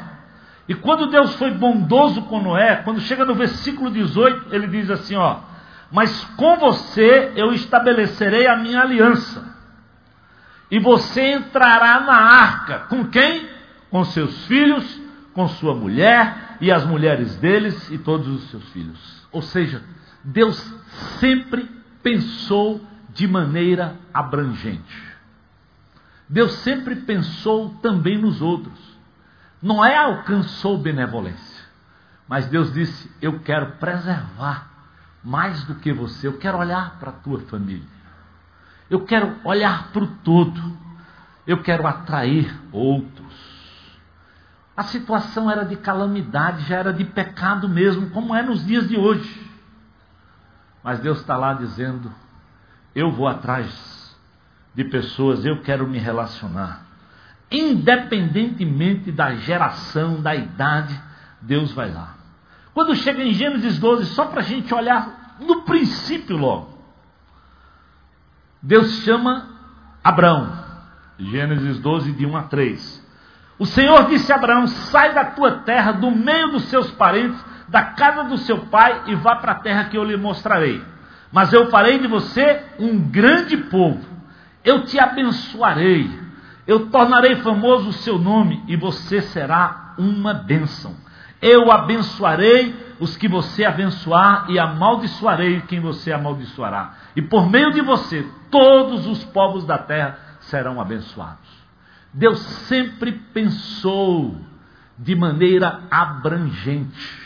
E 0.67 0.75
quando 0.75 1.07
Deus 1.07 1.35
foi 1.35 1.51
bondoso 1.51 2.21
com 2.23 2.41
Noé, 2.41 2.77
quando 2.77 3.01
chega 3.01 3.25
no 3.25 3.35
versículo 3.35 3.91
18, 3.91 4.55
ele 4.55 4.67
diz 4.67 4.89
assim: 4.89 5.15
ó, 5.15 5.39
mas 5.91 6.23
com 6.37 6.57
você 6.57 7.33
eu 7.35 7.53
estabelecerei 7.53 8.47
a 8.47 8.55
minha 8.55 8.81
aliança 8.81 9.51
e 10.71 10.79
você 10.79 11.33
entrará 11.33 11.99
na 11.99 12.15
arca. 12.15 12.79
Com 12.87 13.05
quem? 13.05 13.49
Com 13.89 14.05
seus 14.05 14.45
filhos, 14.45 15.01
com 15.33 15.47
sua 15.49 15.75
mulher 15.75 16.55
e 16.61 16.71
as 16.71 16.85
mulheres 16.85 17.35
deles 17.35 17.91
e 17.91 17.97
todos 17.97 18.27
os 18.27 18.49
seus 18.49 18.63
filhos. 18.69 19.27
Ou 19.33 19.41
seja, 19.41 19.83
Deus 20.23 20.57
sempre 21.19 21.69
pensou 22.01 22.79
de 23.13 23.27
maneira 23.27 23.97
abrangente. 24.13 25.11
Deus 26.27 26.53
sempre 26.59 26.95
pensou 26.95 27.69
também 27.81 28.17
nos 28.17 28.41
outros. 28.41 28.79
Noé 29.61 29.97
alcançou 29.97 30.77
benevolência, 30.77 31.65
mas 32.27 32.47
Deus 32.47 32.73
disse: 32.73 33.11
Eu 33.21 33.39
quero 33.39 33.73
preservar 33.73 34.69
mais 35.23 35.63
do 35.65 35.75
que 35.75 35.93
você, 35.93 36.27
eu 36.27 36.37
quero 36.37 36.57
olhar 36.57 36.97
para 36.99 37.09
a 37.09 37.13
tua 37.13 37.39
família. 37.41 38.01
Eu 38.89 39.05
quero 39.05 39.39
olhar 39.45 39.89
para 39.91 40.03
o 40.03 40.07
todo. 40.17 40.77
Eu 41.47 41.61
quero 41.63 41.87
atrair 41.87 42.53
outros. 42.71 43.31
A 44.75 44.83
situação 44.83 45.49
era 45.49 45.63
de 45.63 45.75
calamidade, 45.75 46.65
já 46.65 46.77
era 46.77 46.93
de 46.93 47.05
pecado 47.05 47.69
mesmo, 47.69 48.09
como 48.09 48.35
é 48.35 48.41
nos 48.41 48.65
dias 48.65 48.87
de 48.87 48.97
hoje. 48.97 49.49
Mas 50.83 50.99
Deus 50.99 51.19
está 51.19 51.37
lá 51.37 51.53
dizendo: 51.53 52.11
Eu 52.95 53.11
vou 53.11 53.27
atrás 53.27 54.15
de 54.73 54.83
pessoas, 54.85 55.45
eu 55.45 55.61
quero 55.61 55.87
me 55.87 55.97
relacionar. 55.97 56.85
Independentemente 57.49 59.11
da 59.11 59.35
geração, 59.35 60.21
da 60.21 60.35
idade, 60.35 60.99
Deus 61.41 61.71
vai 61.71 61.91
lá. 61.91 62.15
Quando 62.73 62.95
chega 62.95 63.21
em 63.23 63.33
Gênesis 63.33 63.77
12, 63.77 64.05
só 64.07 64.25
para 64.25 64.39
a 64.39 64.43
gente 64.43 64.73
olhar 64.73 65.35
no 65.39 65.63
princípio 65.63 66.37
logo. 66.37 66.79
Deus 68.61 69.03
chama 69.03 69.47
Abraão. 70.03 70.61
Gênesis 71.19 71.79
12, 71.79 72.13
de 72.13 72.25
1 72.25 72.37
a 72.37 72.43
3. 72.43 73.01
O 73.59 73.65
Senhor 73.65 74.07
disse 74.07 74.31
a 74.31 74.37
Abraão: 74.37 74.67
Sai 74.67 75.13
da 75.13 75.25
tua 75.25 75.59
terra, 75.59 75.91
do 75.91 76.09
meio 76.09 76.51
dos 76.51 76.63
seus 76.63 76.89
parentes, 76.91 77.39
da 77.67 77.83
casa 77.83 78.23
do 78.23 78.37
seu 78.37 78.65
pai, 78.67 79.03
e 79.07 79.15
vá 79.15 79.35
para 79.35 79.51
a 79.51 79.59
terra 79.59 79.85
que 79.85 79.97
eu 79.97 80.03
lhe 80.03 80.17
mostrarei. 80.17 80.83
Mas 81.31 81.53
eu 81.53 81.69
farei 81.69 81.99
de 81.99 82.07
você 82.07 82.63
um 82.77 82.99
grande 82.99 83.57
povo. 83.57 84.05
Eu 84.63 84.83
te 84.85 84.99
abençoarei. 84.99 86.09
Eu 86.67 86.89
tornarei 86.89 87.37
famoso 87.37 87.89
o 87.89 87.93
seu 87.93 88.19
nome, 88.19 88.63
e 88.67 88.75
você 88.75 89.21
será 89.21 89.95
uma 89.97 90.33
bênção. 90.33 90.95
Eu 91.41 91.71
abençoarei 91.71 92.75
os 92.99 93.17
que 93.17 93.27
você 93.27 93.65
abençoar 93.65 94.45
e 94.49 94.59
amaldiçoarei 94.59 95.61
quem 95.61 95.79
você 95.79 96.11
amaldiçoará. 96.11 96.93
E 97.15 97.21
por 97.21 97.49
meio 97.49 97.71
de 97.71 97.81
você, 97.81 98.25
todos 98.51 99.07
os 99.07 99.23
povos 99.23 99.65
da 99.65 99.77
terra 99.79 100.19
serão 100.41 100.79
abençoados. 100.79 101.49
Deus 102.13 102.39
sempre 102.39 103.11
pensou 103.11 104.39
de 104.99 105.15
maneira 105.15 105.81
abrangente. 105.89 107.19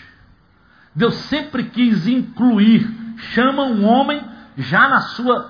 Deus 0.94 1.16
sempre 1.16 1.66
quis 1.66 2.08
incluir. 2.08 3.05
Chama 3.18 3.64
um 3.64 3.86
homem 3.86 4.24
já 4.58 4.88
na 4.88 5.02
sua 5.02 5.50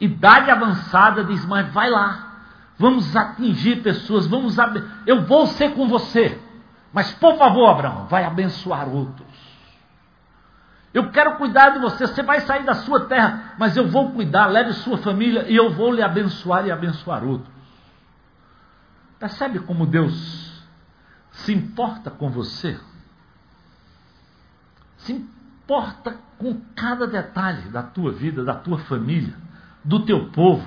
idade 0.00 0.50
avançada, 0.50 1.24
diz: 1.24 1.44
Mas 1.46 1.72
vai 1.72 1.90
lá, 1.90 2.42
vamos 2.78 3.14
atingir 3.16 3.82
pessoas, 3.82 4.26
vamos. 4.26 4.56
Eu 5.06 5.24
vou 5.24 5.46
ser 5.46 5.74
com 5.74 5.88
você. 5.88 6.40
Mas 6.92 7.12
por 7.12 7.36
favor, 7.36 7.68
Abraão, 7.68 8.06
vai 8.06 8.24
abençoar 8.24 8.88
outros. 8.88 9.26
Eu 10.92 11.10
quero 11.10 11.36
cuidar 11.36 11.70
de 11.70 11.78
você. 11.78 12.06
Você 12.06 12.22
vai 12.22 12.40
sair 12.40 12.64
da 12.64 12.74
sua 12.74 13.06
terra, 13.06 13.54
mas 13.58 13.76
eu 13.76 13.88
vou 13.88 14.12
cuidar. 14.12 14.46
Leve 14.46 14.72
sua 14.72 14.98
família 14.98 15.44
e 15.48 15.54
eu 15.54 15.70
vou 15.70 15.92
lhe 15.92 16.02
abençoar 16.02 16.66
e 16.66 16.72
abençoar 16.72 17.24
outros. 17.24 17.54
Percebe 19.18 19.58
como 19.60 19.86
Deus 19.86 20.48
se 21.30 21.52
importa 21.52 22.10
com 22.10 22.30
você? 22.30 22.78
Se 24.98 25.12
importa 25.12 25.37
com 26.38 26.58
cada 26.74 27.06
detalhe 27.06 27.68
da 27.68 27.82
tua 27.82 28.10
vida, 28.10 28.42
da 28.42 28.54
tua 28.54 28.78
família, 28.78 29.34
do 29.84 30.00
teu 30.00 30.30
povo, 30.30 30.66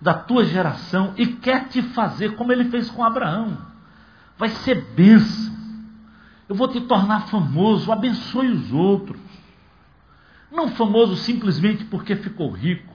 da 0.00 0.14
tua 0.14 0.44
geração 0.44 1.14
e 1.16 1.26
quer 1.26 1.68
te 1.68 1.80
fazer 1.80 2.34
como 2.34 2.50
ele 2.50 2.64
fez 2.64 2.90
com 2.90 3.04
Abraão. 3.04 3.56
Vai 4.36 4.48
ser 4.48 4.84
bênção. 4.96 5.52
Eu 6.48 6.56
vou 6.56 6.66
te 6.66 6.80
tornar 6.80 7.28
famoso, 7.28 7.92
abençoe 7.92 8.50
os 8.50 8.72
outros. 8.72 9.20
Não 10.50 10.68
famoso 10.70 11.16
simplesmente 11.16 11.84
porque 11.84 12.16
ficou 12.16 12.50
rico, 12.50 12.94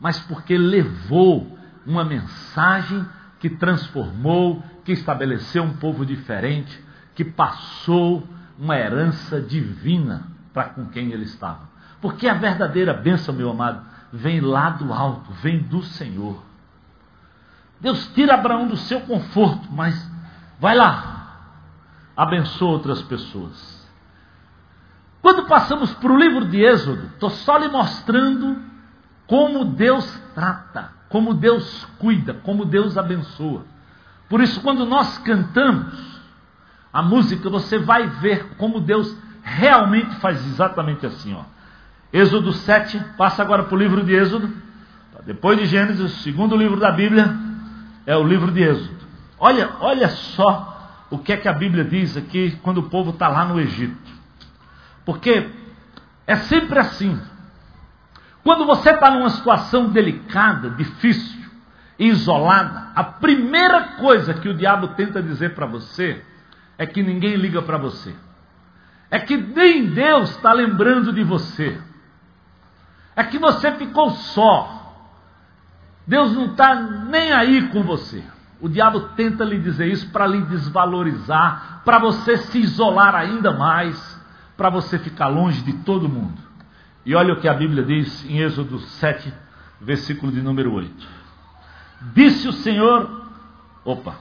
mas 0.00 0.18
porque 0.20 0.56
levou 0.56 1.58
uma 1.86 2.04
mensagem 2.04 3.04
que 3.38 3.50
transformou, 3.50 4.62
que 4.82 4.92
estabeleceu 4.92 5.62
um 5.62 5.74
povo 5.74 6.06
diferente, 6.06 6.82
que 7.14 7.24
passou 7.24 8.26
uma 8.58 8.76
herança 8.76 9.40
divina 9.40 10.33
para 10.54 10.70
com 10.70 10.86
quem 10.86 11.10
ele 11.10 11.24
estava. 11.24 11.68
Porque 12.00 12.28
a 12.28 12.34
verdadeira 12.34 12.94
bênção, 12.94 13.34
meu 13.34 13.50
amado, 13.50 13.84
vem 14.12 14.40
lá 14.40 14.70
do 14.70 14.92
alto, 14.92 15.32
vem 15.42 15.58
do 15.58 15.82
Senhor. 15.82 16.40
Deus 17.80 18.06
tira 18.14 18.34
Abraão 18.34 18.68
do 18.68 18.76
seu 18.76 19.00
conforto, 19.00 19.68
mas 19.72 20.10
vai 20.60 20.76
lá, 20.76 21.50
abençoa 22.16 22.70
outras 22.70 23.02
pessoas. 23.02 23.74
Quando 25.20 25.46
passamos 25.46 25.92
para 25.94 26.12
o 26.12 26.16
livro 26.16 26.44
de 26.46 26.62
Êxodo, 26.62 27.06
estou 27.06 27.30
só 27.30 27.58
lhe 27.58 27.68
mostrando 27.68 28.62
como 29.26 29.64
Deus 29.64 30.06
trata, 30.34 30.92
como 31.08 31.34
Deus 31.34 31.86
cuida, 31.98 32.34
como 32.34 32.64
Deus 32.64 32.96
abençoa. 32.96 33.64
Por 34.28 34.40
isso, 34.40 34.60
quando 34.60 34.86
nós 34.86 35.18
cantamos 35.18 36.20
a 36.92 37.02
música, 37.02 37.50
você 37.50 37.78
vai 37.78 38.06
ver 38.06 38.54
como 38.56 38.80
Deus 38.80 39.16
realmente 39.44 40.16
faz 40.16 40.44
exatamente 40.46 41.06
assim. 41.06 41.34
Ó. 41.34 41.42
Êxodo 42.12 42.52
7, 42.52 42.98
passa 43.16 43.42
agora 43.42 43.64
para 43.64 43.74
o 43.74 43.78
livro 43.78 44.02
de 44.02 44.14
Êxodo. 44.14 44.50
Depois 45.26 45.58
de 45.58 45.66
Gênesis, 45.66 46.00
o 46.00 46.08
segundo 46.08 46.56
livro 46.56 46.78
da 46.80 46.90
Bíblia 46.90 47.34
é 48.06 48.16
o 48.16 48.24
livro 48.24 48.50
de 48.50 48.62
Êxodo. 48.62 49.04
Olha, 49.38 49.70
olha 49.80 50.08
só 50.08 51.06
o 51.10 51.18
que 51.18 51.32
é 51.32 51.36
que 51.36 51.48
a 51.48 51.52
Bíblia 51.52 51.84
diz 51.84 52.16
aqui 52.16 52.58
quando 52.62 52.78
o 52.78 52.88
povo 52.90 53.10
está 53.10 53.28
lá 53.28 53.44
no 53.44 53.60
Egito. 53.60 53.96
Porque 55.04 55.50
é 56.26 56.36
sempre 56.36 56.78
assim. 56.78 57.20
Quando 58.42 58.66
você 58.66 58.90
está 58.90 59.10
numa 59.10 59.30
situação 59.30 59.88
delicada, 59.90 60.70
difícil, 60.70 61.42
isolada, 61.98 62.88
a 62.94 63.04
primeira 63.04 63.82
coisa 63.98 64.34
que 64.34 64.48
o 64.48 64.54
diabo 64.54 64.88
tenta 64.88 65.22
dizer 65.22 65.54
para 65.54 65.66
você 65.66 66.22
é 66.76 66.86
que 66.86 67.02
ninguém 67.02 67.36
liga 67.36 67.62
para 67.62 67.78
você. 67.78 68.14
É 69.14 69.20
que 69.20 69.36
nem 69.36 69.90
Deus 69.90 70.30
está 70.30 70.52
lembrando 70.52 71.12
de 71.12 71.22
você. 71.22 71.80
É 73.14 73.22
que 73.22 73.38
você 73.38 73.70
ficou 73.70 74.10
só. 74.10 74.92
Deus 76.04 76.32
não 76.32 76.46
está 76.46 76.74
nem 76.74 77.32
aí 77.32 77.68
com 77.68 77.84
você. 77.84 78.24
O 78.60 78.68
diabo 78.68 79.10
tenta 79.10 79.44
lhe 79.44 79.60
dizer 79.60 79.86
isso 79.86 80.10
para 80.10 80.26
lhe 80.26 80.42
desvalorizar, 80.42 81.82
para 81.84 82.00
você 82.00 82.38
se 82.38 82.58
isolar 82.58 83.14
ainda 83.14 83.52
mais, 83.52 84.20
para 84.56 84.68
você 84.68 84.98
ficar 84.98 85.28
longe 85.28 85.62
de 85.62 85.74
todo 85.84 86.08
mundo. 86.08 86.42
E 87.06 87.14
olha 87.14 87.34
o 87.34 87.40
que 87.40 87.46
a 87.46 87.54
Bíblia 87.54 87.84
diz 87.84 88.28
em 88.28 88.40
Êxodo 88.40 88.80
7, 88.80 89.32
versículo 89.80 90.32
de 90.32 90.42
número 90.42 90.72
8. 90.72 91.08
Disse 92.12 92.48
o 92.48 92.52
Senhor, 92.52 93.30
opa, 93.84 94.16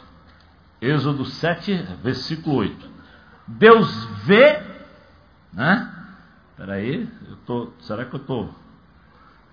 Êxodo 0.80 1.26
7, 1.26 1.84
versículo 2.04 2.58
8. 2.58 2.94
Deus 3.48 4.08
vê, 4.24 4.73
né? 5.54 5.92
Peraí, 6.58 7.10
eu 7.28 7.36
tô, 7.46 7.72
será 7.82 8.06
que 8.06 8.16
eu 8.16 8.20
estou? 8.20 8.54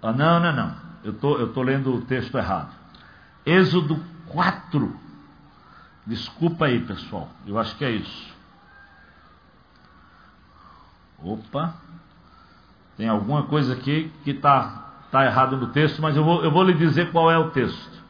Ah, 0.02 0.12
não, 0.12 0.40
não, 0.40 0.52
não. 0.54 0.74
Eu 1.04 1.12
tô, 1.14 1.38
eu 1.38 1.52
tô 1.52 1.62
lendo 1.62 1.94
o 1.94 2.02
texto 2.02 2.36
errado. 2.36 2.72
Êxodo 3.44 4.02
4. 4.28 4.96
Desculpa 6.06 6.66
aí, 6.66 6.80
pessoal. 6.80 7.28
Eu 7.46 7.58
acho 7.58 7.76
que 7.76 7.84
é 7.84 7.90
isso. 7.90 8.34
Opa. 11.22 11.74
Tem 12.96 13.08
alguma 13.08 13.44
coisa 13.44 13.74
aqui 13.74 14.12
que 14.24 14.30
está 14.30 14.90
tá 15.10 15.24
errado 15.24 15.56
no 15.56 15.68
texto, 15.68 16.00
mas 16.00 16.16
eu 16.16 16.24
vou, 16.24 16.44
eu 16.44 16.50
vou 16.50 16.62
lhe 16.62 16.74
dizer 16.74 17.10
qual 17.12 17.30
é 17.30 17.38
o 17.38 17.50
texto. 17.50 18.00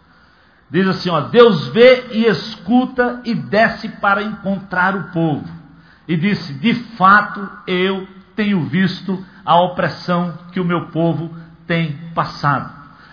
Diz 0.68 0.87
assim: 0.87 1.11
ó, 1.11 1.20
Deus 1.20 1.68
vê 1.68 2.09
e 2.12 2.26
escuta 2.26 3.20
e 3.24 3.35
desce 3.35 3.88
para 3.88 4.22
encontrar 4.22 4.96
o 4.96 5.11
povo. 5.12 5.59
E 6.06 6.16
disse: 6.16 6.52
De 6.54 6.74
fato, 6.96 7.48
eu 7.66 8.06
tenho 8.34 8.62
visto 8.64 9.24
a 9.44 9.60
opressão 9.60 10.38
que 10.52 10.60
o 10.60 10.64
meu 10.64 10.86
povo 10.86 11.34
tem 11.66 11.92
passado. 12.14 12.72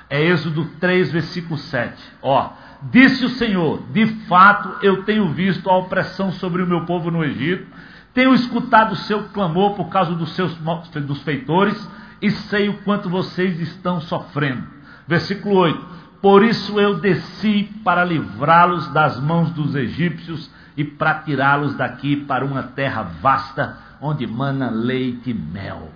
É 0.10 0.24
Êxodo 0.24 0.66
3, 0.80 1.12
versículo 1.12 1.58
7. 1.58 2.02
Ó, 2.22 2.50
disse 2.84 3.26
o 3.26 3.30
Senhor: 3.30 3.84
De 3.92 4.06
fato, 4.28 4.78
eu 4.82 5.04
tenho 5.04 5.30
visto 5.34 5.70
a 5.70 5.78
opressão 5.78 6.32
sobre 6.32 6.62
o 6.62 6.68
meu 6.68 6.86
povo 6.86 7.12
no 7.12 7.24
Egito, 7.24 7.68
tenho 8.14 8.34
escutado 8.34 8.94
o 8.94 8.98
seu 8.98 9.26
clamor 9.30 9.76
por 9.76 9.90
causa 9.90 10.14
dos 10.16 10.32
seus 10.32 10.54
dos 10.56 11.22
feitores 11.24 11.90
e 12.22 12.32
sei 12.32 12.70
o 12.70 12.78
quanto 12.80 13.10
vocês 13.10 13.60
estão 13.60 14.02
sofrendo. 14.02 14.64
Versículo 15.08 15.56
8 15.56 15.98
por 16.22 16.44
isso 16.44 16.80
eu 16.80 16.96
desci 16.96 17.70
para 17.84 18.04
livrá-los 18.04 18.88
das 18.90 19.20
mãos 19.20 19.52
dos 19.52 19.76
egípcios 19.76 20.50
e 20.78 20.86
para 20.86 21.16
tirá-los 21.16 21.76
daqui 21.76 22.16
para 22.16 22.46
uma 22.46 22.64
terra 22.64 23.04
vasta, 23.04 23.78
onde 24.00 24.26
mana 24.26 24.70
leite 24.70 25.32
e 25.32 25.34
mel. 25.34 25.92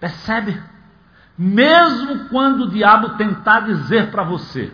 Percebe? 0.00 0.58
Mesmo 1.36 2.28
quando 2.28 2.62
o 2.62 2.70
diabo 2.70 3.10
tentar 3.16 3.60
dizer 3.60 4.10
para 4.10 4.22
você 4.22 4.72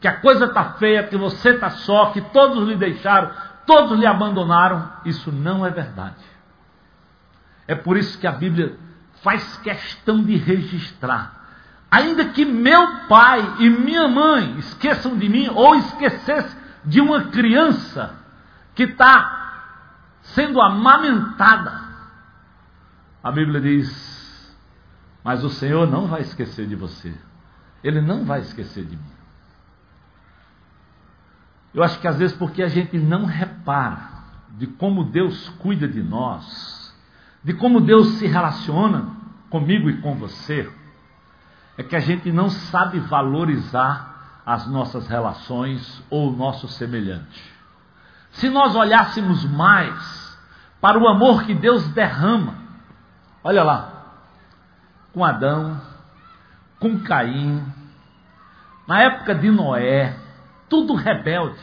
que 0.00 0.06
a 0.06 0.20
coisa 0.20 0.44
está 0.44 0.64
feia, 0.74 1.02
que 1.02 1.16
você 1.16 1.50
está 1.50 1.70
só, 1.70 2.12
que 2.12 2.20
todos 2.20 2.66
lhe 2.68 2.76
deixaram, 2.76 3.32
todos 3.66 3.98
lhe 3.98 4.06
abandonaram, 4.06 4.88
isso 5.04 5.32
não 5.32 5.66
é 5.66 5.70
verdade. 5.70 6.24
É 7.66 7.74
por 7.74 7.96
isso 7.96 8.18
que 8.18 8.26
a 8.26 8.32
Bíblia 8.32 8.78
faz 9.22 9.56
questão 9.56 10.22
de 10.22 10.36
registrar 10.36 11.36
ainda 11.90 12.26
que 12.26 12.44
meu 12.44 13.06
pai 13.08 13.54
e 13.60 13.70
minha 13.70 14.08
mãe 14.08 14.56
esqueçam 14.58 15.16
de 15.16 15.28
mim 15.28 15.48
ou 15.54 15.74
esquecesse 15.76 16.55
de 16.86 17.00
uma 17.00 17.24
criança 17.24 18.14
que 18.74 18.84
está 18.84 19.42
sendo 20.22 20.60
amamentada, 20.60 21.82
a 23.22 23.32
Bíblia 23.32 23.60
diz: 23.60 24.56
Mas 25.24 25.42
o 25.42 25.50
Senhor 25.50 25.90
não 25.90 26.06
vai 26.06 26.20
esquecer 26.20 26.66
de 26.68 26.76
você, 26.76 27.12
Ele 27.82 28.00
não 28.00 28.24
vai 28.24 28.40
esquecer 28.40 28.84
de 28.84 28.96
mim. 28.96 29.16
Eu 31.74 31.82
acho 31.82 31.98
que 32.00 32.08
às 32.08 32.16
vezes 32.16 32.36
porque 32.36 32.62
a 32.62 32.68
gente 32.68 32.96
não 32.96 33.26
repara 33.26 34.08
de 34.56 34.66
como 34.66 35.04
Deus 35.04 35.48
cuida 35.58 35.86
de 35.86 36.02
nós, 36.02 36.96
de 37.42 37.52
como 37.52 37.80
Deus 37.80 38.14
se 38.14 38.26
relaciona 38.26 39.10
comigo 39.50 39.90
e 39.90 40.00
com 40.00 40.14
você, 40.14 40.70
é 41.76 41.82
que 41.82 41.94
a 41.94 42.00
gente 42.00 42.32
não 42.32 42.48
sabe 42.48 42.98
valorizar 43.00 44.15
as 44.46 44.64
nossas 44.68 45.08
relações 45.08 46.00
ou 46.08 46.32
o 46.32 46.36
nosso 46.36 46.68
semelhante. 46.68 47.42
Se 48.30 48.48
nós 48.48 48.76
olhássemos 48.76 49.44
mais 49.44 50.38
para 50.80 50.96
o 50.96 51.08
amor 51.08 51.42
que 51.42 51.52
Deus 51.52 51.88
derrama, 51.88 52.54
olha 53.42 53.64
lá, 53.64 53.90
com 55.12 55.24
Adão, 55.24 55.80
com 56.78 57.00
Caim, 57.00 57.60
na 58.86 59.00
época 59.02 59.34
de 59.34 59.50
Noé, 59.50 60.16
tudo 60.68 60.94
rebelde. 60.94 61.58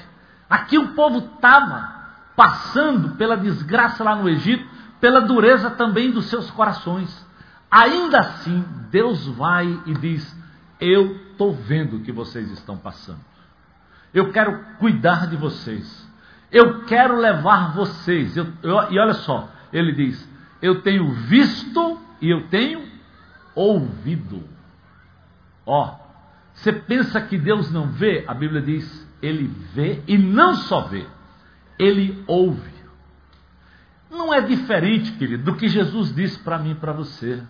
Aqui 0.50 0.78
o 0.78 0.89
povo 0.89 1.19
estava 1.19 1.93
passando 2.36 3.15
pela 3.15 3.38
desgraça 3.38 4.04
lá 4.04 4.13
no 4.13 4.28
Egito, 4.28 4.67
pela 5.00 5.22
dureza 5.22 5.69
também 5.69 6.12
dos 6.12 6.26
seus 6.26 6.52
corações. 6.52 7.26
Ainda 7.72 8.19
assim, 8.19 8.65
Deus 8.89 9.26
vai 9.28 9.80
e 9.86 9.93
diz: 9.93 10.36
Eu 10.80 11.22
estou 11.34 11.54
vendo 11.54 11.98
o 11.98 12.00
que 12.02 12.12
vocês 12.12 12.50
estão 12.52 12.78
passando. 12.78 13.19
Eu 14.13 14.32
quero 14.32 14.63
cuidar 14.80 15.28
de 15.28 15.36
vocês. 15.36 16.10
Eu 16.52 16.86
quero 16.86 17.17
levar 17.17 17.74
vocês. 17.74 18.38
Eu, 18.38 18.48
eu, 18.62 18.91
e 18.91 19.00
olha 19.00 19.13
só, 19.13 19.50
ele 19.72 19.91
diz: 19.91 20.30
Eu 20.62 20.82
tenho 20.82 21.12
visto 21.12 22.00
e 22.22 22.30
eu 22.30 22.48
tenho 22.48 22.88
ouvido. 23.56 24.43
Ó, 25.65 25.96
você 26.54 26.72
pensa 26.72 27.19
que 27.22 27.38
Deus 27.38 27.72
não 27.72 27.88
vê? 27.88 28.24
A 28.28 28.34
Bíblia 28.34 28.62
diz: 28.62 29.08
Ele 29.22 29.48
vê 29.74 30.02
e 30.08 30.17
não 30.17 30.54
só 30.56 30.82
vê, 30.82 31.06
ele 31.80 32.24
ouve. 32.28 32.74
Não 34.10 34.32
é 34.32 34.41
diferente, 34.41 35.12
querido, 35.14 35.43
do 35.43 35.55
que 35.55 35.68
Jesus 35.68 36.14
disse 36.14 36.38
para 36.39 36.60
mim 36.60 36.72
e 36.72 36.76
para 36.76 36.93
você 36.93 37.41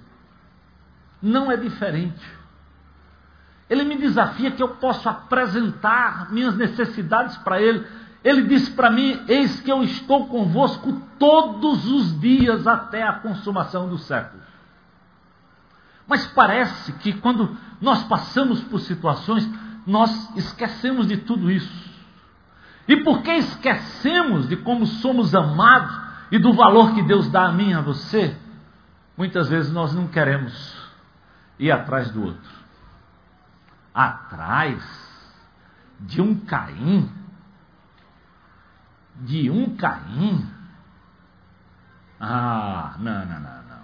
não 1.23 1.49
é 1.49 1.55
diferente. 1.55 2.42
Ele 3.73 3.85
me 3.85 3.97
desafia 3.97 4.51
que 4.51 4.61
eu 4.61 4.69
possa 4.75 5.09
apresentar 5.09 6.31
minhas 6.31 6.55
necessidades 6.55 7.35
para 7.37 7.59
Ele. 7.59 7.83
Ele 8.23 8.43
disse 8.43 8.69
para 8.69 8.91
mim: 8.91 9.19
Eis 9.27 9.59
que 9.61 9.71
eu 9.71 9.81
estou 9.81 10.27
convosco 10.27 11.01
todos 11.17 11.87
os 11.87 12.19
dias 12.19 12.67
até 12.67 13.01
a 13.01 13.13
consumação 13.13 13.89
do 13.89 13.97
século. 13.97 14.43
Mas 16.07 16.27
parece 16.27 16.93
que 16.93 17.13
quando 17.13 17.57
nós 17.81 18.03
passamos 18.03 18.61
por 18.61 18.79
situações, 18.79 19.49
nós 19.87 20.37
esquecemos 20.37 21.07
de 21.07 21.17
tudo 21.17 21.49
isso. 21.49 21.91
E 22.87 22.97
porque 22.97 23.31
esquecemos 23.31 24.47
de 24.47 24.55
como 24.57 24.85
somos 24.85 25.33
amados 25.33 25.99
e 26.29 26.37
do 26.37 26.53
valor 26.53 26.93
que 26.93 27.01
Deus 27.01 27.27
dá 27.27 27.47
a 27.47 27.51
mim 27.51 27.71
e 27.71 27.73
a 27.73 27.81
você, 27.81 28.37
muitas 29.17 29.49
vezes 29.49 29.71
nós 29.71 29.95
não 29.95 30.07
queremos 30.07 30.77
ir 31.57 31.71
atrás 31.71 32.11
do 32.11 32.23
outro. 32.23 32.62
Atrás 33.93 34.83
de 35.99 36.21
um 36.21 36.39
Caim, 36.39 37.11
de 39.15 39.49
um 39.49 39.75
Caim. 39.75 40.49
Ah, 42.19 42.95
não, 42.97 43.25
não, 43.25 43.39
não, 43.39 43.63
não. 43.63 43.83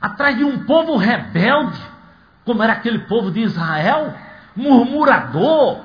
Atrás 0.00 0.36
de 0.36 0.44
um 0.44 0.64
povo 0.64 0.96
rebelde, 0.96 1.80
como 2.44 2.62
era 2.62 2.74
aquele 2.74 3.00
povo 3.00 3.30
de 3.30 3.40
Israel, 3.40 4.16
murmurador, 4.54 5.84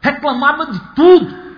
reclamava 0.00 0.66
de 0.66 0.80
tudo. 0.94 1.50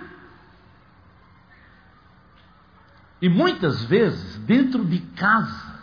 E 3.21 3.29
muitas 3.29 3.83
vezes, 3.85 4.37
dentro 4.39 4.83
de 4.83 4.99
casa, 4.99 5.79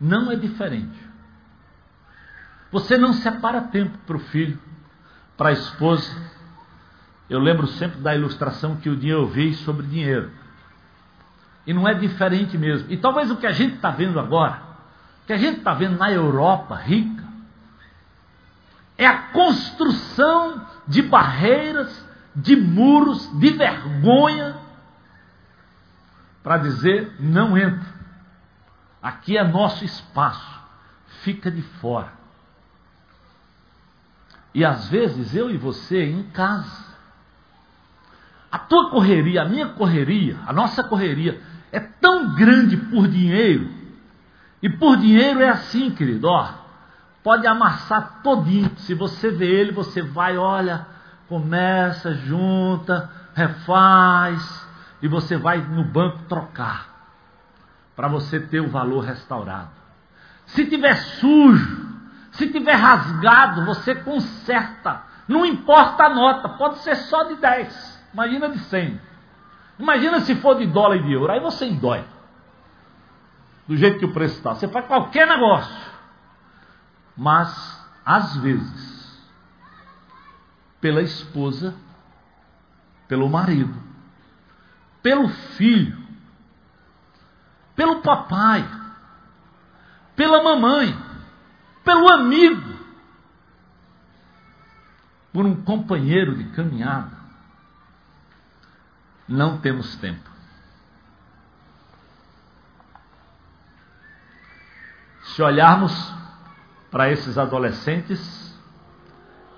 não 0.00 0.30
é 0.30 0.36
diferente. 0.36 1.09
Você 2.70 2.96
não 2.96 3.12
separa 3.12 3.62
tempo 3.62 3.98
para 4.06 4.16
o 4.16 4.20
filho, 4.20 4.58
para 5.36 5.48
a 5.48 5.52
esposa. 5.52 6.10
Eu 7.28 7.40
lembro 7.40 7.66
sempre 7.66 8.00
da 8.00 8.14
ilustração 8.14 8.76
que 8.76 8.88
o 8.88 8.96
dia 8.96 9.14
eu 9.14 9.26
vi 9.26 9.54
sobre 9.54 9.86
dinheiro. 9.86 10.30
E 11.66 11.72
não 11.72 11.86
é 11.88 11.94
diferente 11.94 12.56
mesmo. 12.56 12.90
E 12.90 12.96
talvez 12.96 13.30
o 13.30 13.36
que 13.36 13.46
a 13.46 13.52
gente 13.52 13.76
está 13.76 13.90
vendo 13.90 14.18
agora, 14.18 14.62
o 15.22 15.26
que 15.26 15.32
a 15.32 15.38
gente 15.38 15.58
está 15.58 15.74
vendo 15.74 15.98
na 15.98 16.10
Europa 16.10 16.76
rica, 16.76 17.24
é 18.96 19.06
a 19.06 19.22
construção 19.28 20.66
de 20.86 21.02
barreiras, 21.02 22.06
de 22.34 22.54
muros, 22.54 23.28
de 23.38 23.50
vergonha, 23.50 24.56
para 26.42 26.58
dizer: 26.58 27.16
não 27.18 27.56
entra. 27.56 28.00
Aqui 29.02 29.36
é 29.36 29.44
nosso 29.44 29.84
espaço, 29.84 30.60
fica 31.22 31.50
de 31.50 31.62
fora. 31.62 32.19
E 34.54 34.64
às 34.64 34.88
vezes 34.88 35.34
eu 35.34 35.50
e 35.50 35.56
você 35.56 36.04
em 36.04 36.24
casa, 36.24 36.90
a 38.50 38.58
tua 38.58 38.90
correria, 38.90 39.42
a 39.42 39.48
minha 39.48 39.68
correria, 39.68 40.36
a 40.46 40.52
nossa 40.52 40.82
correria 40.82 41.40
é 41.70 41.78
tão 41.78 42.34
grande 42.34 42.76
por 42.76 43.06
dinheiro. 43.06 43.68
E 44.62 44.68
por 44.68 44.96
dinheiro 44.96 45.40
é 45.40 45.48
assim, 45.48 45.90
querido, 45.90 46.28
ó. 46.28 46.52
Pode 47.22 47.46
amassar 47.46 48.20
todinho. 48.22 48.72
Se 48.78 48.94
você 48.94 49.30
vê 49.30 49.46
ele, 49.46 49.72
você 49.72 50.02
vai, 50.02 50.36
olha, 50.36 50.86
começa, 51.28 52.12
junta, 52.14 53.10
refaz, 53.34 54.68
e 55.00 55.08
você 55.08 55.36
vai 55.36 55.58
no 55.58 55.84
banco 55.84 56.24
trocar 56.28 56.90
para 57.94 58.08
você 58.08 58.40
ter 58.40 58.60
o 58.60 58.68
valor 58.68 59.04
restaurado. 59.04 59.70
Se 60.46 60.66
tiver 60.66 60.96
sujo, 60.96 61.89
se 62.32 62.48
tiver 62.50 62.74
rasgado, 62.74 63.64
você 63.64 63.94
conserta. 63.94 65.02
Não 65.26 65.44
importa 65.44 66.04
a 66.04 66.14
nota, 66.14 66.48
pode 66.50 66.78
ser 66.78 66.96
só 66.96 67.24
de 67.24 67.36
10. 67.36 68.00
Imagina 68.12 68.48
de 68.48 68.58
100. 68.58 69.00
Imagina 69.78 70.20
se 70.20 70.34
for 70.36 70.56
de 70.56 70.66
dólar 70.66 70.96
e 70.96 71.02
de 71.02 71.12
euro, 71.12 71.32
aí 71.32 71.40
você 71.40 71.64
endói. 71.66 72.04
Do 73.66 73.76
jeito 73.76 73.98
que 73.98 74.04
o 74.04 74.12
preço 74.12 74.36
está. 74.36 74.54
Você 74.54 74.68
faz 74.68 74.86
qualquer 74.86 75.26
negócio. 75.26 75.90
Mas, 77.16 77.86
às 78.04 78.36
vezes, 78.36 79.30
pela 80.80 81.02
esposa, 81.02 81.74
pelo 83.06 83.28
marido, 83.28 83.74
pelo 85.02 85.28
filho, 85.28 85.98
pelo 87.74 88.02
papai, 88.02 88.68
pela 90.14 90.42
mamãe, 90.42 91.09
pelo 91.90 92.08
amigo, 92.08 92.78
por 95.32 95.44
um 95.44 95.60
companheiro 95.62 96.36
de 96.36 96.44
caminhada, 96.50 97.16
não 99.26 99.58
temos 99.58 99.96
tempo. 99.96 100.30
Se 105.22 105.42
olharmos 105.42 106.14
para 106.92 107.10
esses 107.10 107.36
adolescentes, 107.36 108.56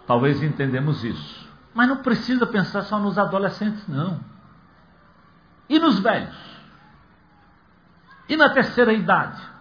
talvez 0.06 0.42
entendemos 0.42 1.04
isso. 1.04 1.46
Mas 1.74 1.86
não 1.86 1.98
precisa 1.98 2.46
pensar 2.46 2.82
só 2.84 2.98
nos 2.98 3.18
adolescentes, 3.18 3.86
não. 3.86 4.24
E 5.68 5.78
nos 5.78 5.98
velhos? 6.00 6.36
E 8.26 8.38
na 8.38 8.48
terceira 8.48 8.94
idade? 8.94 9.51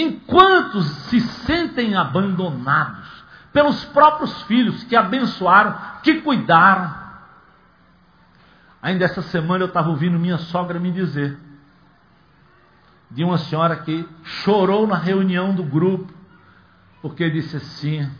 Enquanto 0.00 0.82
se 0.82 1.20
sentem 1.20 1.94
abandonados 1.94 3.06
pelos 3.52 3.84
próprios 3.86 4.42
filhos 4.44 4.82
que 4.84 4.96
abençoaram, 4.96 5.76
que 6.02 6.22
cuidaram. 6.22 6.94
Ainda 8.80 9.04
essa 9.04 9.20
semana 9.20 9.64
eu 9.64 9.68
estava 9.68 9.90
ouvindo 9.90 10.18
minha 10.18 10.38
sogra 10.38 10.80
me 10.80 10.90
dizer 10.90 11.38
de 13.10 13.24
uma 13.24 13.36
senhora 13.36 13.76
que 13.76 14.08
chorou 14.24 14.86
na 14.86 14.96
reunião 14.96 15.54
do 15.54 15.64
grupo, 15.64 16.10
porque 17.02 17.28
disse 17.28 17.56
assim: 17.56 18.10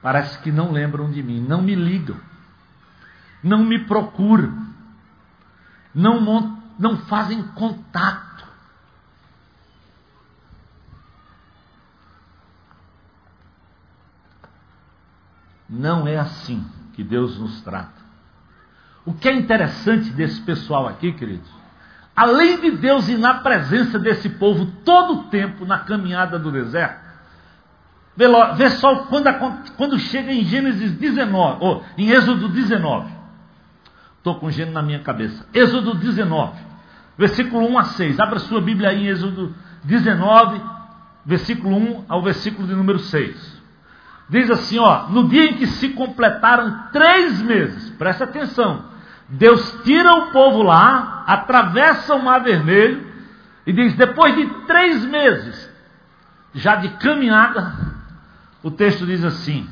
parece 0.00 0.38
que 0.38 0.50
não 0.50 0.72
lembram 0.72 1.10
de 1.10 1.22
mim, 1.22 1.40
não 1.40 1.60
me 1.60 1.74
ligam, 1.74 2.16
não 3.42 3.62
me 3.62 3.80
procuram, 3.80 4.56
não, 5.94 6.58
não 6.78 6.96
fazem 6.96 7.42
contato. 7.48 8.25
Não 15.76 16.08
é 16.08 16.16
assim 16.16 16.64
que 16.94 17.04
Deus 17.04 17.38
nos 17.38 17.60
trata. 17.60 18.06
O 19.04 19.12
que 19.12 19.28
é 19.28 19.34
interessante 19.34 20.10
desse 20.10 20.40
pessoal 20.40 20.88
aqui, 20.88 21.12
queridos, 21.12 21.48
além 22.14 22.60
de 22.60 22.72
Deus 22.72 23.08
ir 23.08 23.18
na 23.18 23.34
presença 23.34 23.98
desse 23.98 24.30
povo 24.30 24.66
todo 24.84 25.20
o 25.20 25.24
tempo 25.24 25.66
na 25.66 25.80
caminhada 25.80 26.38
do 26.38 26.50
deserto, 26.50 27.06
vê, 28.56 28.70
só 28.70 29.04
quando, 29.04 29.28
quando 29.76 29.98
chega 29.98 30.32
em 30.32 30.44
Gênesis 30.44 30.92
19, 30.92 31.58
ou 31.60 31.84
em 31.98 32.10
Êxodo 32.10 32.48
19. 32.48 33.14
Estou 34.16 34.36
com 34.36 34.50
Gênesis 34.50 34.74
na 34.74 34.82
minha 34.82 35.00
cabeça. 35.00 35.46
Êxodo 35.52 35.94
19, 35.94 36.58
versículo 37.18 37.68
1 37.68 37.78
a 37.78 37.84
6. 37.84 38.18
Abra 38.18 38.38
sua 38.38 38.60
Bíblia 38.60 38.88
aí 38.88 39.04
em 39.04 39.08
Êxodo 39.08 39.54
19, 39.84 40.60
versículo 41.24 41.76
1 41.76 42.04
ao 42.08 42.22
versículo 42.22 42.66
de 42.66 42.74
número 42.74 42.98
6. 42.98 43.55
Diz 44.28 44.50
assim, 44.50 44.78
ó, 44.78 45.08
no 45.08 45.28
dia 45.28 45.50
em 45.50 45.54
que 45.54 45.66
se 45.66 45.90
completaram 45.90 46.88
três 46.92 47.40
meses, 47.42 47.90
presta 47.90 48.24
atenção, 48.24 48.84
Deus 49.28 49.80
tira 49.84 50.12
o 50.14 50.32
povo 50.32 50.62
lá, 50.62 51.24
atravessa 51.26 52.14
o 52.14 52.22
mar 52.22 52.42
vermelho, 52.42 53.06
e 53.66 53.72
diz, 53.72 53.94
depois 53.94 54.34
de 54.34 54.46
três 54.66 55.04
meses, 55.04 55.70
já 56.54 56.76
de 56.76 56.88
caminhada, 56.90 57.72
o 58.62 58.70
texto 58.70 59.06
diz 59.06 59.24
assim, 59.24 59.68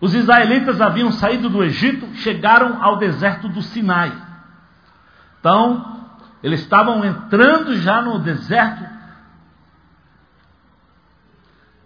os 0.00 0.14
israelitas 0.14 0.80
haviam 0.80 1.12
saído 1.12 1.48
do 1.48 1.62
Egito, 1.62 2.06
chegaram 2.16 2.82
ao 2.82 2.98
deserto 2.98 3.48
do 3.48 3.62
Sinai. 3.62 4.12
Então, 5.40 6.06
eles 6.42 6.60
estavam 6.60 7.04
entrando 7.04 7.74
já 7.76 8.02
no 8.02 8.18
deserto 8.18 8.95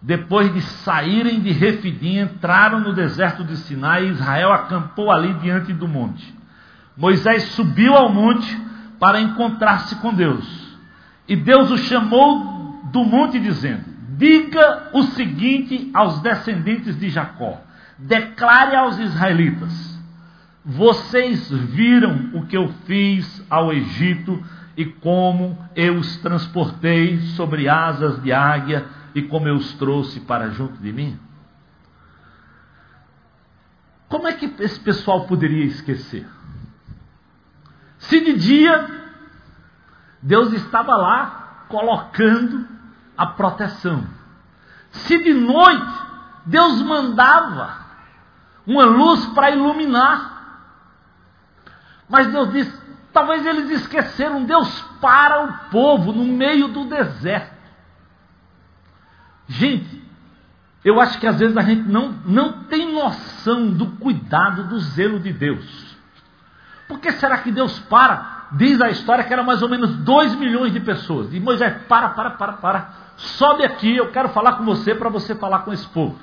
depois 0.02 0.52
de 0.52 0.62
saírem 0.62 1.40
de 1.40 1.52
Refidim, 1.52 2.18
entraram 2.18 2.80
no 2.80 2.94
deserto 2.94 3.44
de 3.44 3.56
Sinai 3.56 4.06
e 4.06 4.10
Israel 4.10 4.52
acampou 4.52 5.10
ali 5.10 5.34
diante 5.34 5.72
do 5.72 5.86
monte. 5.86 6.34
Moisés 6.96 7.44
subiu 7.44 7.94
ao 7.94 8.12
monte 8.12 8.58
para 8.98 9.20
encontrar-se 9.20 9.96
com 9.96 10.12
Deus. 10.14 10.78
E 11.28 11.36
Deus 11.36 11.70
o 11.70 11.78
chamou 11.78 12.80
do 12.92 13.04
monte, 13.04 13.38
dizendo: 13.38 13.84
Diga 14.16 14.90
o 14.94 15.02
seguinte 15.02 15.90
aos 15.92 16.20
descendentes 16.20 16.98
de 16.98 17.10
Jacó: 17.10 17.60
declare 17.98 18.76
aos 18.76 18.98
israelitas: 18.98 20.00
Vocês 20.64 21.50
viram 21.50 22.30
o 22.34 22.46
que 22.46 22.56
eu 22.56 22.68
fiz 22.86 23.44
ao 23.50 23.70
Egito 23.72 24.42
e 24.76 24.84
como 24.86 25.58
eu 25.76 25.96
os 25.96 26.16
transportei 26.18 27.18
sobre 27.36 27.68
asas 27.68 28.22
de 28.22 28.32
águia 28.32 28.86
e 29.14 29.22
como 29.22 29.48
eu 29.48 29.56
os 29.56 29.72
trouxe 29.74 30.20
para 30.20 30.50
junto 30.50 30.78
de 30.78 30.92
mim? 30.92 31.18
Como 34.08 34.26
é 34.26 34.32
que 34.32 34.52
esse 34.58 34.78
pessoal 34.80 35.26
poderia 35.26 35.64
esquecer? 35.64 36.28
Se 37.98 38.20
de 38.20 38.36
dia 38.36 38.88
Deus 40.22 40.52
estava 40.52 40.96
lá 40.96 41.64
colocando 41.68 42.66
a 43.16 43.26
proteção, 43.26 44.06
se 44.90 45.22
de 45.22 45.32
noite 45.32 46.10
Deus 46.46 46.82
mandava 46.82 47.78
uma 48.66 48.84
luz 48.84 49.26
para 49.26 49.50
iluminar, 49.50 50.40
mas 52.08 52.26
Deus 52.32 52.50
disse: 52.50 52.80
talvez 53.12 53.46
eles 53.46 53.70
esqueceram, 53.70 54.44
Deus 54.44 54.80
para 55.00 55.44
o 55.44 55.52
povo 55.70 56.12
no 56.12 56.24
meio 56.24 56.68
do 56.68 56.84
deserto. 56.86 57.59
Gente, 59.50 60.00
eu 60.84 61.00
acho 61.00 61.18
que 61.18 61.26
às 61.26 61.40
vezes 61.40 61.56
a 61.56 61.62
gente 61.62 61.82
não, 61.88 62.12
não 62.24 62.64
tem 62.64 62.92
noção 62.92 63.68
do 63.72 63.86
cuidado, 63.96 64.62
do 64.68 64.78
zelo 64.78 65.18
de 65.18 65.32
Deus. 65.32 65.96
Por 66.86 67.00
que 67.00 67.10
será 67.12 67.38
que 67.38 67.50
Deus 67.50 67.76
para? 67.80 68.46
Diz 68.52 68.80
a 68.80 68.90
história 68.90 69.24
que 69.24 69.32
era 69.32 69.42
mais 69.42 69.60
ou 69.60 69.68
menos 69.68 69.96
2 69.96 70.36
milhões 70.36 70.72
de 70.72 70.78
pessoas. 70.78 71.34
E 71.34 71.40
Moisés, 71.40 71.82
para, 71.88 72.10
para, 72.10 72.30
para, 72.30 72.52
para. 72.54 72.90
Sobe 73.16 73.64
aqui, 73.64 73.96
eu 73.96 74.12
quero 74.12 74.28
falar 74.28 74.52
com 74.52 74.64
você 74.64 74.94
para 74.94 75.08
você 75.08 75.34
falar 75.34 75.60
com 75.60 75.72
esse 75.72 75.86
povo. 75.88 76.16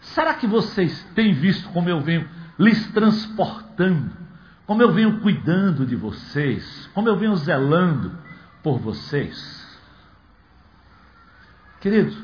Será 0.00 0.34
que 0.34 0.46
vocês 0.46 1.02
têm 1.16 1.34
visto 1.34 1.68
como 1.70 1.88
eu 1.88 2.00
venho 2.00 2.28
lhes 2.56 2.86
transportando? 2.92 4.12
Como 4.66 4.80
eu 4.80 4.92
venho 4.92 5.18
cuidando 5.20 5.84
de 5.84 5.96
vocês? 5.96 6.88
Como 6.94 7.08
eu 7.08 7.16
venho 7.16 7.34
zelando 7.34 8.16
por 8.62 8.78
vocês? 8.78 9.67
Querido, 11.80 12.14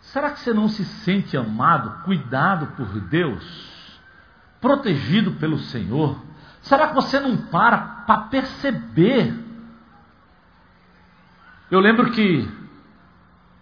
será 0.00 0.30
que 0.30 0.40
você 0.40 0.52
não 0.52 0.68
se 0.68 0.84
sente 0.84 1.36
amado, 1.36 2.04
cuidado 2.04 2.68
por 2.76 2.88
Deus? 3.00 3.80
protegido 4.60 5.32
pelo 5.32 5.58
Senhor? 5.58 6.20
Será 6.62 6.88
que 6.88 6.94
você 6.94 7.18
não 7.18 7.36
para 7.36 7.78
para 7.78 8.22
perceber? 8.22 9.34
Eu 11.70 11.80
lembro 11.80 12.10
que, 12.10 12.48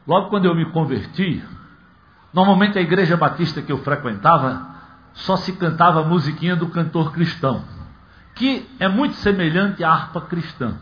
logo 0.06 0.30
quando 0.30 0.46
eu 0.46 0.54
me 0.54 0.70
converti, 0.72 1.44
normalmente 2.32 2.78
a 2.78 2.82
igreja 2.82 3.16
batista 3.16 3.62
que 3.62 3.70
eu 3.70 3.78
frequentava 3.78 4.66
só 5.12 5.36
se 5.36 5.52
cantava 5.52 6.00
a 6.00 6.04
musiquinha 6.04 6.56
do 6.56 6.68
cantor 6.68 7.12
cristão, 7.12 7.64
que 8.34 8.68
é 8.78 8.88
muito 8.88 9.14
semelhante 9.16 9.84
à 9.84 9.90
harpa 9.90 10.22
cristã. 10.22 10.78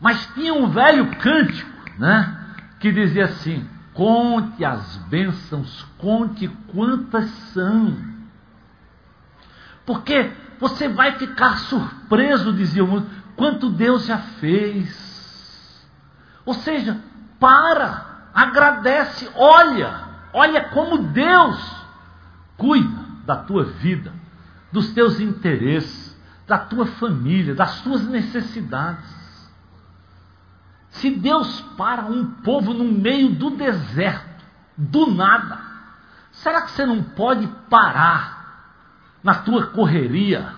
Mas 0.00 0.26
tinha 0.34 0.52
um 0.52 0.68
velho 0.68 1.16
cântico, 1.16 1.70
né? 1.98 2.40
Que 2.84 2.92
dizia 2.92 3.24
assim: 3.24 3.66
Conte 3.94 4.62
as 4.62 4.98
bênçãos, 5.08 5.86
conte 5.96 6.48
quantas 6.68 7.30
são 7.54 8.14
porque 9.86 10.32
você 10.58 10.88
vai 10.88 11.18
ficar 11.18 11.58
surpreso, 11.58 12.52
dizia 12.52 12.84
o 12.84 12.86
mundo, 12.86 13.06
quanto 13.36 13.70
Deus 13.70 14.06
já 14.06 14.18
fez. 14.18 15.88
Ou 16.44 16.54
seja, 16.54 17.00
para, 17.38 18.28
agradece, 18.34 19.30
olha, 19.34 20.04
olha 20.32 20.68
como 20.68 20.98
Deus 20.98 21.86
cuida 22.56 23.04
da 23.24 23.36
tua 23.36 23.64
vida, 23.64 24.12
dos 24.72 24.92
teus 24.92 25.20
interesses, 25.20 26.14
da 26.46 26.58
tua 26.58 26.86
família, 26.86 27.54
das 27.54 27.80
tuas 27.80 28.06
necessidades. 28.06 29.23
Se 30.94 31.10
Deus 31.10 31.60
para 31.76 32.02
um 32.02 32.24
povo 32.42 32.72
no 32.72 32.84
meio 32.84 33.34
do 33.34 33.50
deserto, 33.50 34.44
do 34.76 35.06
nada, 35.12 35.58
será 36.30 36.62
que 36.62 36.70
você 36.70 36.86
não 36.86 37.02
pode 37.02 37.46
parar 37.68 38.34
na 39.22 39.34
tua 39.34 39.66
correria 39.68 40.54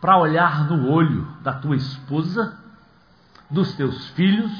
para 0.00 0.18
olhar 0.18 0.64
no 0.64 0.90
olho 0.90 1.28
da 1.42 1.52
tua 1.52 1.76
esposa, 1.76 2.58
dos 3.48 3.74
teus 3.74 4.08
filhos, 4.10 4.50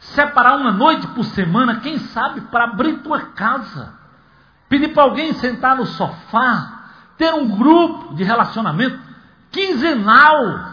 separar 0.00 0.56
uma 0.56 0.72
noite 0.72 1.06
por 1.08 1.24
semana, 1.24 1.80
quem 1.80 1.98
sabe, 1.98 2.40
para 2.42 2.64
abrir 2.64 2.98
tua 3.02 3.20
casa, 3.20 3.94
pedir 4.68 4.88
para 4.88 5.04
alguém 5.04 5.34
sentar 5.34 5.76
no 5.76 5.86
sofá, 5.86 6.80
ter 7.16 7.32
um 7.32 7.46
grupo 7.56 8.14
de 8.14 8.24
relacionamento 8.24 8.98
quinzenal 9.52 10.69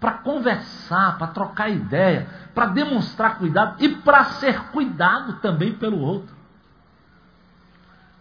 para 0.00 0.12
conversar, 0.12 1.18
para 1.18 1.26
trocar 1.28 1.68
ideia, 1.68 2.26
para 2.54 2.66
demonstrar 2.66 3.36
cuidado 3.36 3.76
e 3.78 3.88
para 3.96 4.24
ser 4.24 4.58
cuidado 4.70 5.34
também 5.34 5.74
pelo 5.74 5.98
outro. 6.00 6.34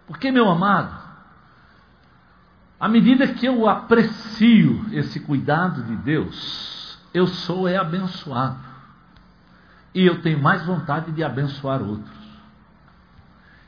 Porque, 0.06 0.30
meu 0.30 0.50
amado, 0.50 0.94
à 2.80 2.88
medida 2.90 3.28
que 3.28 3.46
eu 3.46 3.68
aprecio 3.68 4.86
esse 4.92 5.22
cuidado 5.22 5.84
de 5.84 5.96
Deus, 5.96 7.00
eu 7.14 7.26
sou 7.28 7.68
é 7.68 7.78
abençoado. 7.78 8.60
E 9.96 10.06
eu 10.06 10.22
tenho 10.22 10.42
mais 10.42 10.66
vontade 10.66 11.12
de 11.12 11.24
abençoar 11.24 11.82
outros. 11.82 12.20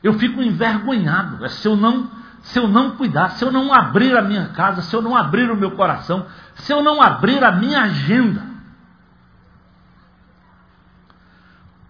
Eu 0.04 0.14
fico 0.14 0.42
envergonhado 0.42 1.46
é 1.46 1.50
se 1.50 1.68
eu 1.68 1.76
não 1.76 2.21
se 2.42 2.58
eu 2.58 2.68
não 2.68 2.96
cuidar, 2.96 3.30
se 3.32 3.44
eu 3.44 3.52
não 3.52 3.74
abrir 3.74 4.18
a 4.18 4.22
minha 4.22 4.50
casa, 4.50 4.82
se 4.82 4.96
eu 4.96 5.02
não 5.02 5.16
abrir 5.16 5.50
o 5.52 5.56
meu 5.56 5.72
coração, 5.72 6.26
se 6.56 6.72
eu 6.72 6.82
não 6.84 7.02
abrir 7.02 7.44
a 7.44 7.52
minha 7.52 7.82
agenda. 7.82 8.44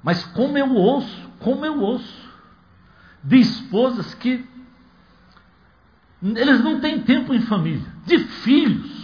Mas 0.04 0.24
como 0.26 0.58
eu 0.58 0.74
ouço, 0.74 1.30
como 1.40 1.66
eu 1.66 1.80
ouço 1.80 2.30
de 3.24 3.38
esposas 3.38 4.14
que 4.16 4.50
eles 6.22 6.64
não 6.64 6.80
têm 6.80 7.02
tempo 7.02 7.34
em 7.34 7.42
família. 7.42 7.86
De 8.06 8.20
filhos 8.20 9.02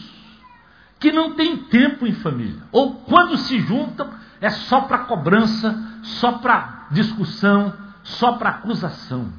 que 0.99 1.11
não 1.11 1.33
têm 1.33 1.57
tempo 1.57 2.05
em 2.05 2.13
família. 2.13 2.61
Ou 2.71 2.95
quando 3.01 3.37
se 3.37 3.59
juntam, 3.61 4.09
é 4.41 4.49
só 4.49 4.81
para 4.81 4.99
cobrança, 4.99 5.99
só 6.03 6.33
para 6.33 6.87
discussão, 6.91 7.73
só 8.03 8.33
para 8.33 8.49
acusação. 8.49 9.31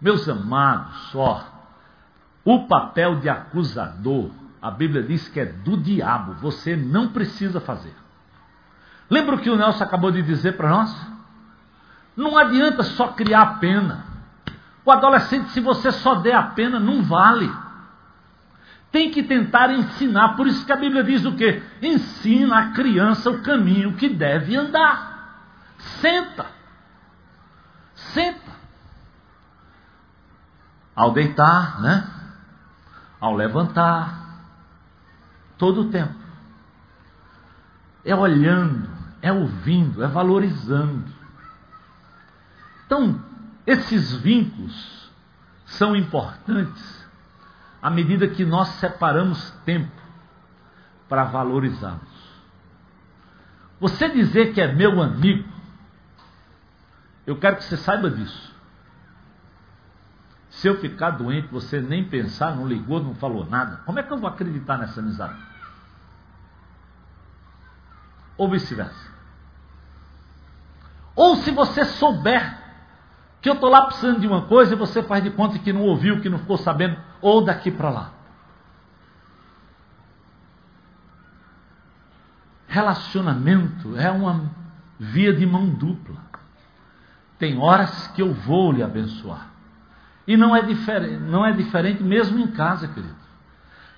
Meus 0.00 0.28
amados, 0.28 1.14
ó, 1.14 1.42
o 2.44 2.66
papel 2.66 3.16
de 3.16 3.28
acusador, 3.28 4.30
a 4.60 4.70
Bíblia 4.70 5.02
diz 5.02 5.28
que 5.28 5.40
é 5.40 5.46
do 5.46 5.76
diabo, 5.76 6.34
você 6.34 6.76
não 6.76 7.08
precisa 7.08 7.60
fazer. 7.60 7.94
Lembra 9.08 9.36
o 9.36 9.38
que 9.38 9.50
o 9.50 9.56
Nelson 9.56 9.84
acabou 9.84 10.10
de 10.10 10.22
dizer 10.22 10.56
para 10.56 10.68
nós? 10.68 10.94
Não 12.16 12.36
adianta 12.36 12.82
só 12.82 13.08
criar 13.08 13.58
pena. 13.60 14.04
O 14.84 14.90
adolescente, 14.90 15.50
se 15.50 15.60
você 15.60 15.90
só 15.92 16.16
der 16.16 16.34
a 16.34 16.42
pena, 16.42 16.78
não 16.78 17.02
vale. 17.02 17.52
Tem 18.90 19.10
que 19.10 19.22
tentar 19.22 19.70
ensinar. 19.70 20.36
Por 20.36 20.46
isso 20.46 20.64
que 20.64 20.72
a 20.72 20.76
Bíblia 20.76 21.04
diz 21.04 21.24
o 21.24 21.32
quê? 21.32 21.62
Ensina 21.82 22.58
a 22.58 22.70
criança 22.70 23.30
o 23.30 23.42
caminho 23.42 23.94
que 23.94 24.08
deve 24.08 24.56
andar. 24.56 25.44
Senta. 26.00 26.46
Senta. 27.94 28.56
Ao 30.96 31.12
deitar, 31.12 31.80
né? 31.80 32.10
Ao 33.20 33.34
levantar. 33.34 34.40
Todo 35.58 35.82
o 35.82 35.90
tempo. 35.90 36.14
É 38.04 38.14
olhando, 38.14 38.88
é 39.20 39.30
ouvindo, 39.30 40.02
é 40.02 40.08
valorizando. 40.08 41.04
Então, 42.86 43.20
esses 43.66 44.14
vínculos 44.14 45.10
são 45.66 45.94
importantes 45.94 47.06
à 47.82 47.90
medida 47.90 48.28
que 48.28 48.44
nós 48.44 48.68
separamos 48.80 49.50
tempo 49.64 49.92
para 51.08 51.24
valorizá-los. 51.24 52.16
Você 53.78 54.08
dizer 54.08 54.54
que 54.54 54.60
é 54.60 54.72
meu 54.72 55.02
amigo, 55.02 55.48
eu 57.26 57.36
quero 57.36 57.56
que 57.56 57.64
você 57.64 57.76
saiba 57.76 58.10
disso. 58.10 58.55
Se 60.56 60.66
eu 60.66 60.80
ficar 60.80 61.10
doente, 61.10 61.48
você 61.48 61.82
nem 61.82 62.02
pensar, 62.02 62.56
não 62.56 62.66
ligou, 62.66 63.02
não 63.02 63.14
falou 63.14 63.44
nada, 63.44 63.82
como 63.84 63.98
é 63.98 64.02
que 64.02 64.10
eu 64.10 64.16
vou 64.16 64.28
acreditar 64.28 64.78
nessa 64.78 65.00
amizade? 65.00 65.38
Ou 68.38 68.48
vice-versa. 68.48 69.10
Ou 71.14 71.36
se 71.36 71.50
você 71.50 71.84
souber 71.84 72.58
que 73.42 73.50
eu 73.50 73.54
estou 73.54 73.68
lá 73.68 73.84
precisando 73.84 74.20
de 74.20 74.26
uma 74.26 74.46
coisa 74.46 74.72
e 74.72 74.78
você 74.78 75.02
faz 75.02 75.22
de 75.22 75.30
conta 75.30 75.58
que 75.58 75.74
não 75.74 75.82
ouviu, 75.82 76.22
que 76.22 76.28
não 76.30 76.38
ficou 76.38 76.56
sabendo, 76.56 76.96
ou 77.20 77.44
daqui 77.44 77.70
para 77.70 77.90
lá. 77.90 78.12
Relacionamento 82.66 83.94
é 83.98 84.10
uma 84.10 84.50
via 84.98 85.34
de 85.34 85.44
mão 85.44 85.68
dupla. 85.68 86.16
Tem 87.38 87.58
horas 87.58 88.08
que 88.08 88.22
eu 88.22 88.32
vou 88.32 88.72
lhe 88.72 88.82
abençoar. 88.82 89.55
E 90.26 90.36
não 90.36 90.54
é 90.56 90.62
diferente, 90.62 91.22
não 91.22 91.46
é 91.46 91.52
diferente 91.52 92.02
mesmo 92.02 92.38
em 92.38 92.48
casa, 92.48 92.88
querido. 92.88 93.14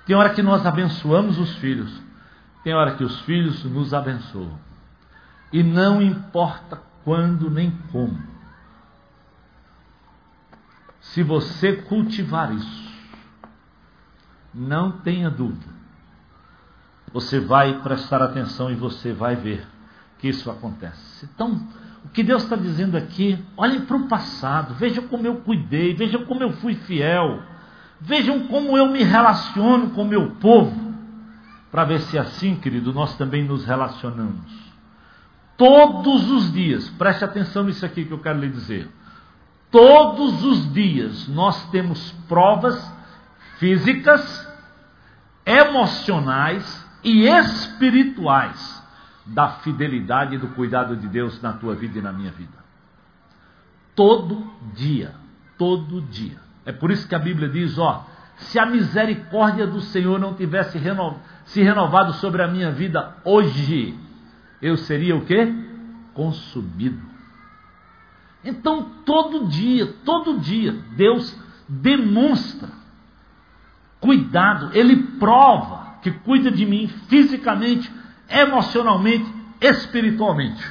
Tem 0.04 0.14
hora 0.14 0.30
que 0.30 0.42
nós 0.42 0.64
abençoamos 0.66 1.38
os 1.38 1.54
filhos, 1.56 2.02
tem 2.62 2.74
hora 2.74 2.94
que 2.94 3.04
os 3.04 3.20
filhos 3.20 3.64
nos 3.64 3.94
abençoam. 3.94 4.58
E 5.52 5.62
não 5.62 6.02
importa 6.02 6.80
quando 7.04 7.50
nem 7.50 7.70
como. 7.90 8.20
Se 11.00 11.22
você 11.22 11.74
cultivar 11.74 12.52
isso, 12.52 12.88
não 14.52 14.92
tenha 14.92 15.30
dúvida, 15.30 15.66
você 17.12 17.40
vai 17.40 17.80
prestar 17.80 18.22
atenção 18.22 18.70
e 18.70 18.74
você 18.74 19.12
vai 19.12 19.34
ver 19.34 19.66
que 20.18 20.28
isso 20.28 20.50
acontece. 20.50 21.24
Então, 21.32 21.66
o 22.04 22.08
que 22.08 22.22
Deus 22.22 22.44
está 22.44 22.56
dizendo 22.56 22.96
aqui, 22.96 23.38
olhem 23.56 23.80
para 23.80 23.96
o 23.96 24.08
passado, 24.08 24.74
vejam 24.74 25.06
como 25.08 25.26
eu 25.26 25.36
cuidei, 25.36 25.94
vejam 25.94 26.24
como 26.24 26.42
eu 26.42 26.52
fui 26.52 26.74
fiel, 26.74 27.42
vejam 28.00 28.46
como 28.46 28.76
eu 28.76 28.88
me 28.88 29.02
relaciono 29.02 29.90
com 29.90 30.02
o 30.02 30.08
meu 30.08 30.30
povo, 30.36 30.94
para 31.70 31.84
ver 31.84 32.00
se 32.00 32.18
assim, 32.18 32.56
querido, 32.56 32.92
nós 32.92 33.16
também 33.16 33.44
nos 33.44 33.64
relacionamos. 33.64 34.68
Todos 35.56 36.30
os 36.30 36.52
dias, 36.52 36.88
preste 36.90 37.24
atenção 37.24 37.64
nisso 37.64 37.84
aqui 37.84 38.04
que 38.04 38.12
eu 38.12 38.20
quero 38.20 38.38
lhe 38.38 38.48
dizer. 38.48 38.88
Todos 39.70 40.44
os 40.44 40.72
dias 40.72 41.28
nós 41.28 41.68
temos 41.70 42.12
provas 42.28 42.90
físicas 43.58 44.48
emocionais 45.44 46.86
e 47.02 47.26
espirituais 47.26 48.77
da 49.28 49.48
fidelidade 49.60 50.34
e 50.34 50.38
do 50.38 50.48
cuidado 50.48 50.96
de 50.96 51.06
Deus 51.08 51.40
na 51.42 51.52
tua 51.52 51.74
vida 51.74 51.98
e 51.98 52.02
na 52.02 52.12
minha 52.12 52.30
vida. 52.30 52.58
Todo 53.94 54.50
dia, 54.74 55.14
todo 55.56 56.00
dia. 56.02 56.38
É 56.64 56.72
por 56.72 56.90
isso 56.90 57.06
que 57.08 57.14
a 57.14 57.18
Bíblia 57.18 57.48
diz, 57.48 57.78
ó, 57.78 58.06
se 58.36 58.58
a 58.58 58.66
misericórdia 58.66 59.66
do 59.66 59.80
Senhor 59.80 60.18
não 60.18 60.34
tivesse 60.34 60.78
reno... 60.78 61.16
se 61.46 61.62
renovado 61.62 62.12
sobre 62.14 62.42
a 62.42 62.48
minha 62.48 62.70
vida 62.70 63.16
hoje, 63.24 63.98
eu 64.62 64.76
seria 64.76 65.16
o 65.16 65.24
quê? 65.24 65.52
Consumido. 66.14 67.08
Então, 68.44 68.82
todo 69.04 69.46
dia, 69.48 69.86
todo 70.04 70.38
dia, 70.38 70.72
Deus 70.96 71.36
demonstra 71.68 72.78
cuidado, 74.00 74.70
Ele 74.74 74.96
prova 75.18 75.98
que 76.02 76.10
cuida 76.10 76.50
de 76.50 76.64
mim 76.64 76.88
fisicamente, 77.08 77.90
emocionalmente, 78.28 79.32
espiritualmente. 79.60 80.64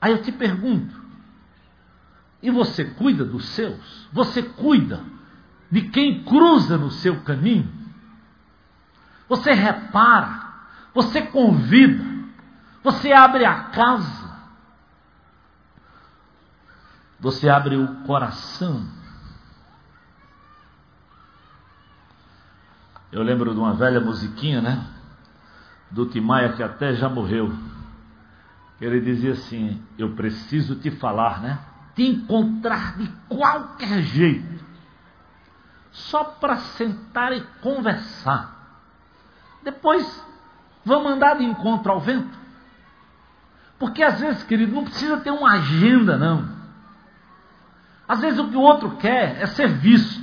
Aí 0.00 0.12
eu 0.12 0.22
te 0.22 0.32
pergunto, 0.32 1.00
e 2.42 2.50
você 2.50 2.84
cuida 2.84 3.24
dos 3.24 3.46
seus? 3.50 4.08
Você 4.12 4.42
cuida 4.42 5.00
de 5.70 5.82
quem 5.82 6.24
cruza 6.24 6.76
no 6.76 6.90
seu 6.90 7.20
caminho? 7.22 7.72
Você 9.28 9.52
repara, 9.52 10.52
você 10.92 11.22
convida, 11.22 12.04
você 12.82 13.12
abre 13.12 13.44
a 13.44 13.64
casa, 13.64 14.32
você 17.20 17.48
abre 17.48 17.76
o 17.76 18.02
coração. 18.04 18.84
Eu 23.12 23.22
lembro 23.22 23.54
de 23.54 23.60
uma 23.60 23.74
velha 23.74 24.00
musiquinha, 24.00 24.60
né? 24.60 24.84
Do 25.92 26.06
Timaya, 26.06 26.52
que 26.54 26.62
até 26.62 26.94
já 26.94 27.08
morreu. 27.08 27.52
Ele 28.80 29.00
dizia 29.00 29.32
assim: 29.32 29.80
Eu 29.96 30.14
preciso 30.14 30.74
te 30.76 30.90
falar, 30.90 31.40
né? 31.40 31.58
te 31.94 32.02
encontrar 32.02 32.96
de 32.96 33.08
qualquer 33.28 34.02
jeito, 34.02 34.64
só 35.90 36.24
para 36.24 36.56
sentar 36.56 37.32
e 37.32 37.40
conversar. 37.60 38.80
Depois, 39.62 40.24
vamos 40.84 41.12
andar 41.12 41.36
de 41.36 41.44
encontro 41.44 41.92
ao 41.92 42.00
vento. 42.00 42.40
Porque 43.78 44.02
às 44.02 44.20
vezes, 44.20 44.42
querido, 44.44 44.74
não 44.74 44.84
precisa 44.84 45.18
ter 45.18 45.30
uma 45.30 45.52
agenda, 45.52 46.16
não. 46.16 46.48
Às 48.08 48.20
vezes 48.20 48.38
o 48.38 48.48
que 48.48 48.56
o 48.56 48.60
outro 48.60 48.96
quer 48.96 49.40
é 49.40 49.46
ser 49.46 49.68
visto. 49.68 50.22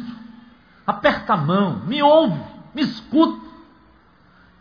Aperta 0.87 1.33
a 1.33 1.37
mão, 1.37 1.85
me 1.85 2.01
ouve, 2.01 2.41
me 2.73 2.81
escuta. 2.81 3.48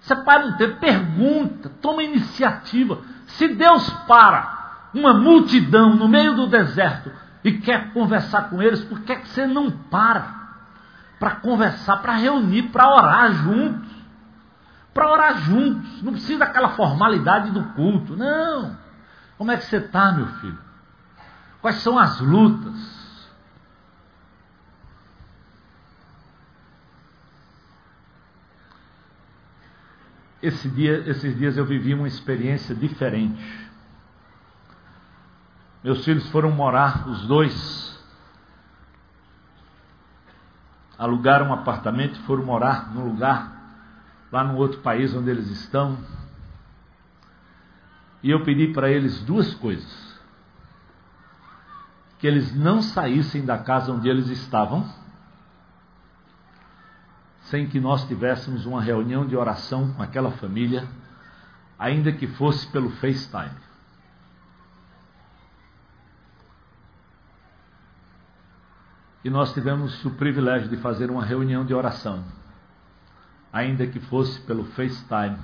Separa 0.08 0.46
um 0.46 0.52
tempo, 0.56 0.80
pergunta, 0.80 1.70
toma 1.82 2.02
iniciativa. 2.02 2.98
Se 3.26 3.46
Deus 3.46 3.88
para 4.08 4.88
uma 4.94 5.12
multidão 5.12 5.94
no 5.94 6.08
meio 6.08 6.34
do 6.34 6.46
deserto 6.46 7.12
e 7.44 7.52
quer 7.52 7.92
conversar 7.92 8.48
com 8.48 8.62
eles, 8.62 8.82
por 8.84 9.00
que, 9.00 9.12
é 9.12 9.16
que 9.16 9.28
você 9.28 9.46
não 9.46 9.70
para 9.70 10.38
para 11.18 11.32
conversar, 11.36 11.98
para 11.98 12.14
reunir, 12.14 12.70
para 12.70 12.88
orar 12.94 13.32
juntos? 13.32 13.90
Para 14.94 15.12
orar 15.12 15.38
juntos, 15.42 16.02
não 16.02 16.12
precisa 16.12 16.38
daquela 16.38 16.70
formalidade 16.70 17.50
do 17.50 17.62
culto, 17.74 18.16
não. 18.16 18.76
Como 19.36 19.52
é 19.52 19.56
que 19.56 19.64
você 19.64 19.76
está, 19.76 20.12
meu 20.12 20.26
filho? 20.26 20.58
Quais 21.60 21.76
são 21.82 21.98
as 21.98 22.18
lutas? 22.20 22.97
Esse 30.42 30.68
dia, 30.68 30.98
esses 31.08 31.36
dias 31.36 31.56
eu 31.56 31.64
vivi 31.64 31.94
uma 31.94 32.06
experiência 32.06 32.74
diferente. 32.74 33.68
Meus 35.82 36.04
filhos 36.04 36.28
foram 36.30 36.50
morar, 36.50 37.08
os 37.08 37.26
dois, 37.26 37.98
alugaram 40.96 41.48
um 41.48 41.52
apartamento 41.52 42.18
e 42.18 42.22
foram 42.22 42.44
morar 42.44 42.92
num 42.92 43.04
lugar, 43.04 43.52
lá 44.30 44.44
no 44.44 44.56
outro 44.56 44.80
país 44.80 45.14
onde 45.14 45.30
eles 45.30 45.48
estão. 45.48 45.98
E 48.22 48.30
eu 48.30 48.42
pedi 48.44 48.72
para 48.72 48.90
eles 48.90 49.20
duas 49.22 49.54
coisas: 49.54 50.20
que 52.18 52.26
eles 52.26 52.54
não 52.54 52.82
saíssem 52.82 53.44
da 53.44 53.58
casa 53.58 53.92
onde 53.92 54.08
eles 54.08 54.28
estavam, 54.28 54.88
sem 57.50 57.66
que 57.66 57.80
nós 57.80 58.06
tivéssemos 58.06 58.66
uma 58.66 58.80
reunião 58.80 59.26
de 59.26 59.36
oração 59.36 59.92
com 59.92 60.02
aquela 60.02 60.30
família, 60.32 60.86
ainda 61.78 62.12
que 62.12 62.26
fosse 62.26 62.66
pelo 62.68 62.90
FaceTime. 62.90 63.68
e 69.24 69.30
nós 69.30 69.52
tivemos 69.52 70.02
o 70.06 70.10
privilégio 70.12 70.68
de 70.68 70.78
fazer 70.78 71.10
uma 71.10 71.22
reunião 71.22 71.62
de 71.62 71.74
oração, 71.74 72.24
ainda 73.52 73.86
que 73.86 74.00
fosse 74.00 74.40
pelo 74.40 74.64
FaceTime. 74.64 75.36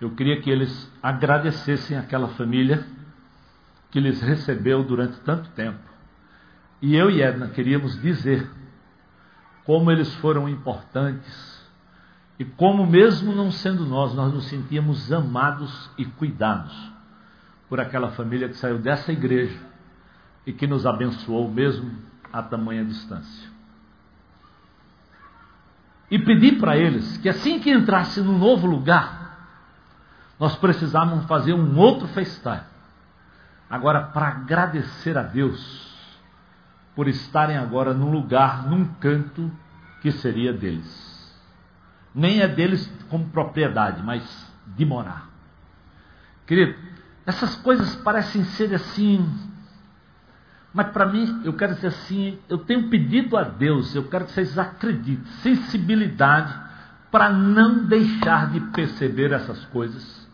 Eu 0.00 0.10
queria 0.10 0.40
que 0.40 0.50
eles 0.50 0.90
agradecessem 1.00 1.96
aquela 1.96 2.28
família 2.30 2.84
que 3.92 4.00
lhes 4.00 4.20
recebeu 4.20 4.82
durante 4.82 5.20
tanto 5.20 5.48
tempo. 5.50 5.78
E 6.82 6.96
eu 6.96 7.10
e 7.10 7.22
Edna 7.22 7.48
queríamos 7.48 8.00
dizer 8.00 8.50
como 9.70 9.88
eles 9.88 10.12
foram 10.16 10.48
importantes 10.48 11.64
e 12.40 12.44
como, 12.44 12.84
mesmo 12.84 13.32
não 13.32 13.52
sendo 13.52 13.86
nós, 13.86 14.12
nós 14.14 14.34
nos 14.34 14.46
sentíamos 14.46 15.12
amados 15.12 15.88
e 15.96 16.04
cuidados 16.04 16.76
por 17.68 17.78
aquela 17.78 18.10
família 18.10 18.48
que 18.48 18.56
saiu 18.56 18.80
dessa 18.80 19.12
igreja 19.12 19.56
e 20.44 20.52
que 20.52 20.66
nos 20.66 20.84
abençoou 20.84 21.48
mesmo 21.48 21.88
a 22.32 22.42
tamanha 22.42 22.84
distância. 22.84 23.48
E 26.10 26.18
pedi 26.18 26.56
para 26.56 26.76
eles 26.76 27.18
que 27.18 27.28
assim 27.28 27.60
que 27.60 27.70
entrasse 27.70 28.20
no 28.20 28.36
novo 28.36 28.66
lugar, 28.66 29.38
nós 30.36 30.56
precisávamos 30.56 31.26
fazer 31.26 31.52
um 31.52 31.78
outro 31.78 32.08
FaceTime. 32.08 32.64
Agora, 33.70 34.02
para 34.02 34.30
agradecer 34.30 35.16
a 35.16 35.22
Deus 35.22 35.89
por 37.00 37.08
estarem 37.08 37.56
agora 37.56 37.94
num 37.94 38.10
lugar, 38.10 38.68
num 38.68 38.84
canto 38.84 39.50
que 40.02 40.12
seria 40.12 40.52
deles. 40.52 41.34
Nem 42.14 42.42
é 42.42 42.46
deles 42.46 42.92
como 43.08 43.24
propriedade, 43.30 44.02
mas 44.02 44.22
de 44.76 44.84
morar. 44.84 45.30
Querido, 46.46 46.74
essas 47.24 47.56
coisas 47.56 47.96
parecem 47.96 48.44
ser 48.44 48.74
assim 48.74 49.26
mas 50.74 50.88
para 50.88 51.06
mim, 51.06 51.40
eu 51.42 51.54
quero 51.54 51.74
dizer 51.74 51.86
assim: 51.86 52.38
eu 52.50 52.58
tenho 52.58 52.90
pedido 52.90 53.34
a 53.38 53.44
Deus, 53.44 53.94
eu 53.94 54.04
quero 54.04 54.26
que 54.26 54.32
vocês 54.32 54.58
acreditem, 54.58 55.24
sensibilidade 55.42 56.54
para 57.10 57.30
não 57.30 57.86
deixar 57.86 58.50
de 58.50 58.60
perceber 58.60 59.32
essas 59.32 59.64
coisas, 59.64 60.28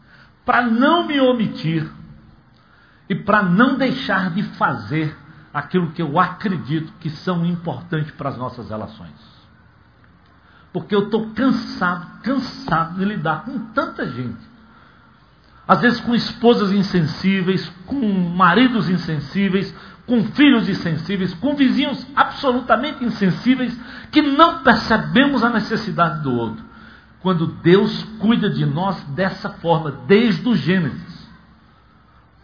para 0.44 0.62
não 0.66 1.06
me 1.06 1.20
omitir 1.20 1.88
e 3.08 3.14
para 3.14 3.44
não 3.44 3.78
deixar 3.78 4.34
de 4.34 4.42
fazer 4.42 5.16
aquilo 5.57 5.90
que 5.92 6.02
eu 6.02 6.20
acredito 6.20 6.92
que 7.00 7.09
são 7.09 7.46
importantes 7.46 8.11
para 8.11 8.28
as 8.28 8.36
nossas 8.36 8.68
relações. 8.68 9.14
Porque 10.70 10.94
eu 10.94 11.04
estou 11.04 11.30
cansado, 11.30 12.20
cansado 12.22 12.98
de 12.98 13.04
lidar 13.07 13.46
com 13.46 13.59
tanta 13.72 14.07
gente. 14.07 14.46
Às 15.66 15.80
vezes 15.80 15.98
com 16.00 16.14
esposas 16.14 16.72
insensíveis, 16.72 17.72
com 17.86 17.98
maridos 18.36 18.90
insensíveis, 18.90 19.74
com 20.07 20.24
filhos 20.24 20.68
insensíveis, 20.68 21.32
com 21.32 21.57
vizinhos 21.57 22.07
absolutamente 22.14 23.02
insensíveis, 23.02 23.74
que 24.12 24.20
não 24.20 24.62
percebemos 24.62 25.42
a 25.42 25.48
necessidade 25.48 26.22
do 26.22 26.34
outro. 26.34 26.62
Quando 27.22 27.46
Deus 27.46 28.02
cuida 28.18 28.50
de 28.50 28.66
nós 28.66 29.02
dessa 29.14 29.48
forma, 29.48 29.90
desde 30.07 30.46
o 30.46 30.54
Gênesis. 30.54 31.26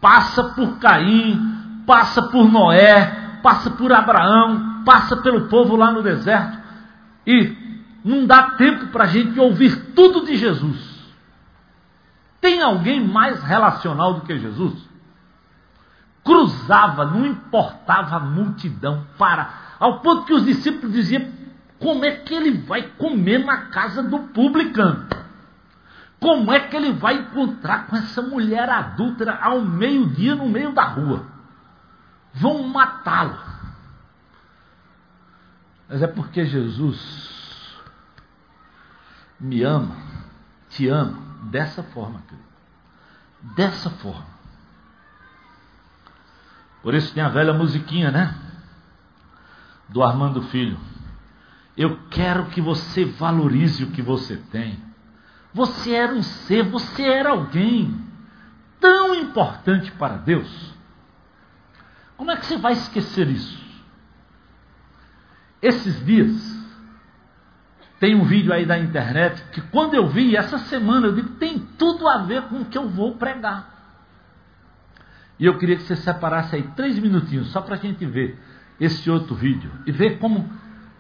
Passa 0.00 0.42
por 0.44 0.78
Caim, 0.78 1.51
passa 1.86 2.22
por 2.22 2.50
Noé, 2.50 3.38
passa 3.42 3.70
por 3.70 3.92
Abraão, 3.92 4.82
passa 4.84 5.16
pelo 5.16 5.48
povo 5.48 5.76
lá 5.76 5.90
no 5.90 6.02
deserto. 6.02 6.58
E 7.26 7.56
não 8.04 8.26
dá 8.26 8.52
tempo 8.52 8.88
para 8.88 9.04
a 9.04 9.08
gente 9.08 9.38
ouvir 9.38 9.92
tudo 9.94 10.24
de 10.24 10.36
Jesus. 10.36 10.92
Tem 12.40 12.60
alguém 12.60 13.06
mais 13.06 13.42
relacional 13.42 14.14
do 14.14 14.22
que 14.22 14.38
Jesus? 14.38 14.92
cruzava, 16.24 17.04
não 17.04 17.26
importava 17.26 18.16
a 18.16 18.20
multidão, 18.20 19.06
para, 19.18 19.50
ao 19.78 20.00
ponto 20.00 20.24
que 20.24 20.34
os 20.34 20.44
discípulos 20.44 20.92
diziam: 20.92 21.26
como 21.78 22.04
é 22.04 22.12
que 22.12 22.34
ele 22.34 22.52
vai 22.58 22.82
comer 22.98 23.44
na 23.44 23.66
casa 23.66 24.02
do 24.02 24.18
publicano? 24.18 25.06
Como 26.20 26.52
é 26.52 26.60
que 26.60 26.76
ele 26.76 26.92
vai 26.92 27.14
encontrar 27.14 27.86
com 27.86 27.96
essa 27.96 28.22
mulher 28.22 28.70
adúltera 28.70 29.40
ao 29.42 29.60
meio-dia 29.60 30.36
no 30.36 30.48
meio 30.48 30.72
da 30.72 30.84
rua? 30.84 31.26
Vão 32.34 32.62
matá-lo. 32.64 33.38
Mas 35.88 36.02
é 36.02 36.06
porque 36.06 36.44
Jesus 36.46 37.76
me 39.38 39.62
ama, 39.62 39.96
te 40.70 40.88
ama 40.88 41.18
dessa 41.50 41.82
forma, 41.82 42.22
querido. 42.22 42.48
Dessa 43.54 43.90
forma. 43.90 44.32
Por 46.82 46.94
isso 46.94 47.12
tem 47.12 47.22
a 47.22 47.28
velha 47.28 47.52
musiquinha, 47.52 48.10
né? 48.10 48.34
Do 49.88 50.02
Armando 50.02 50.42
Filho. 50.42 50.78
Eu 51.76 51.98
quero 52.08 52.46
que 52.46 52.60
você 52.60 53.04
valorize 53.04 53.84
o 53.84 53.90
que 53.90 54.00
você 54.02 54.36
tem. 54.36 54.82
Você 55.52 55.92
era 55.92 56.14
um 56.14 56.22
ser, 56.22 56.62
você 56.64 57.02
era 57.02 57.30
alguém 57.30 58.02
tão 58.80 59.14
importante 59.14 59.90
para 59.92 60.16
Deus. 60.16 60.71
Como 62.22 62.30
é 62.30 62.36
que 62.36 62.46
você 62.46 62.56
vai 62.56 62.74
esquecer 62.74 63.26
isso? 63.26 63.60
Esses 65.60 66.06
dias, 66.06 66.30
tem 67.98 68.14
um 68.14 68.22
vídeo 68.22 68.52
aí 68.52 68.64
da 68.64 68.78
internet 68.78 69.42
que 69.50 69.60
quando 69.60 69.94
eu 69.94 70.06
vi 70.06 70.36
essa 70.36 70.56
semana, 70.58 71.08
eu 71.08 71.16
digo, 71.16 71.30
tem 71.30 71.58
tudo 71.76 72.06
a 72.06 72.18
ver 72.18 72.42
com 72.42 72.60
o 72.60 72.64
que 72.64 72.78
eu 72.78 72.88
vou 72.88 73.16
pregar. 73.16 73.98
E 75.36 75.46
eu 75.46 75.58
queria 75.58 75.74
que 75.74 75.82
você 75.82 75.96
separasse 75.96 76.54
aí 76.54 76.62
três 76.76 76.96
minutinhos, 76.96 77.50
só 77.50 77.60
para 77.60 77.74
a 77.74 77.78
gente 77.78 78.06
ver 78.06 78.38
esse 78.78 79.10
outro 79.10 79.34
vídeo 79.34 79.72
e 79.84 79.90
ver 79.90 80.20
como, 80.20 80.48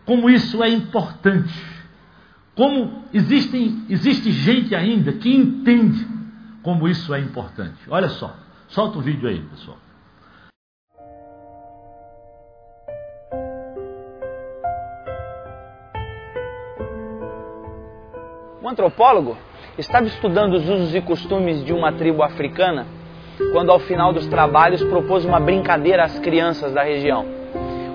como 0.04 0.28
isso 0.28 0.60
é 0.60 0.70
importante. 0.70 1.54
Como 2.56 3.04
existem, 3.14 3.86
existe 3.88 4.32
gente 4.32 4.74
ainda 4.74 5.12
que 5.12 5.32
entende 5.32 6.04
como 6.64 6.88
isso 6.88 7.14
é 7.14 7.20
importante. 7.20 7.78
Olha 7.88 8.08
só, 8.08 8.36
solta 8.66 8.98
o 8.98 9.02
vídeo 9.02 9.28
aí, 9.28 9.40
pessoal. 9.40 9.78
Antropólogo 18.72 19.36
estava 19.78 20.06
estudando 20.06 20.54
os 20.54 20.68
usos 20.68 20.94
e 20.94 21.00
costumes 21.00 21.64
de 21.64 21.72
uma 21.72 21.92
tribo 21.92 22.22
africana 22.22 22.86
quando, 23.52 23.70
ao 23.70 23.78
final 23.78 24.12
dos 24.12 24.26
trabalhos, 24.26 24.82
propôs 24.82 25.24
uma 25.24 25.38
brincadeira 25.38 26.04
às 26.04 26.18
crianças 26.18 26.72
da 26.72 26.82
região. 26.82 27.24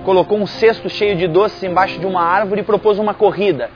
Colocou 0.04 0.38
um 0.38 0.46
cesto 0.46 0.88
cheio 0.88 1.16
de 1.16 1.26
doces 1.26 1.62
embaixo 1.62 1.98
de 1.98 2.06
uma 2.06 2.22
árvore 2.22 2.60
e 2.60 2.64
propôs 2.64 2.98
uma 2.98 3.12
corrida. 3.12 3.70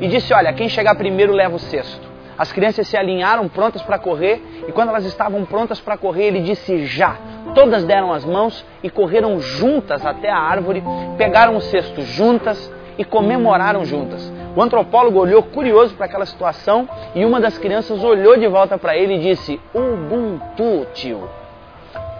E 0.00 0.08
disse: 0.08 0.32
Olha, 0.32 0.52
quem 0.52 0.68
chegar 0.68 0.94
primeiro 0.94 1.32
leva 1.32 1.56
o 1.56 1.58
cesto. 1.58 2.14
As 2.38 2.52
crianças 2.52 2.88
se 2.88 2.96
alinharam 2.96 3.48
prontas 3.48 3.82
para 3.82 3.98
correr 3.98 4.42
e, 4.66 4.72
quando 4.72 4.88
elas 4.88 5.04
estavam 5.04 5.44
prontas 5.44 5.80
para 5.80 5.96
correr, 5.96 6.26
ele 6.26 6.40
disse: 6.40 6.86
Já. 6.86 7.16
Todas 7.54 7.84
deram 7.84 8.12
as 8.12 8.24
mãos 8.24 8.64
e 8.82 8.90
correram 8.90 9.38
juntas 9.40 10.04
até 10.04 10.30
a 10.30 10.38
árvore, 10.38 10.82
pegaram 11.16 11.56
o 11.56 11.60
cesto 11.60 12.02
juntas 12.02 12.72
e 12.98 13.04
comemoraram 13.04 13.84
juntas. 13.84 14.32
O 14.56 14.62
antropólogo 14.62 15.18
olhou 15.18 15.42
curioso 15.42 15.96
para 15.96 16.06
aquela 16.06 16.24
situação 16.24 16.88
e 17.12 17.24
uma 17.24 17.40
das 17.40 17.58
crianças 17.58 18.04
olhou 18.04 18.36
de 18.36 18.46
volta 18.46 18.78
para 18.78 18.96
ele 18.96 19.16
e 19.16 19.18
disse: 19.18 19.60
Ubuntu, 19.74 20.86
tio. 20.94 21.28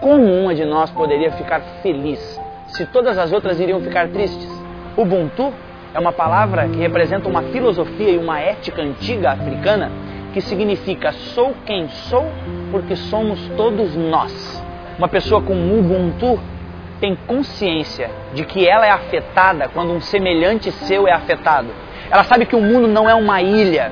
Como 0.01 0.25
uma 0.25 0.53
de 0.53 0.65
nós 0.65 0.91
poderia 0.91 1.31
ficar 1.31 1.61
feliz 1.81 2.19
se 2.67 2.85
todas 2.87 3.17
as 3.17 3.31
outras 3.31 3.57
iriam 3.57 3.79
ficar 3.79 4.09
tristes? 4.09 4.49
Ubuntu 4.97 5.53
é 5.93 5.99
uma 5.99 6.11
palavra 6.11 6.67
que 6.67 6.77
representa 6.77 7.29
uma 7.29 7.41
filosofia 7.43 8.09
e 8.09 8.17
uma 8.17 8.37
ética 8.37 8.81
antiga 8.81 9.31
africana 9.31 9.89
que 10.33 10.41
significa 10.41 11.13
sou 11.13 11.53
quem 11.65 11.87
sou 11.87 12.25
porque 12.69 12.97
somos 12.97 13.39
todos 13.55 13.95
nós. 13.95 14.61
Uma 14.97 15.07
pessoa 15.07 15.41
com 15.41 15.53
Ubuntu 15.53 16.37
tem 16.99 17.15
consciência 17.15 18.09
de 18.33 18.43
que 18.43 18.67
ela 18.67 18.85
é 18.85 18.89
afetada 18.89 19.69
quando 19.69 19.93
um 19.93 20.01
semelhante 20.01 20.69
seu 20.69 21.07
é 21.07 21.13
afetado 21.13 21.85
ela 22.09 22.23
sabe 22.23 22.45
que 22.45 22.55
o 22.55 22.61
mundo 22.61 22.87
não 22.87 23.09
é 23.09 23.15
uma 23.15 23.41
ilha, 23.41 23.91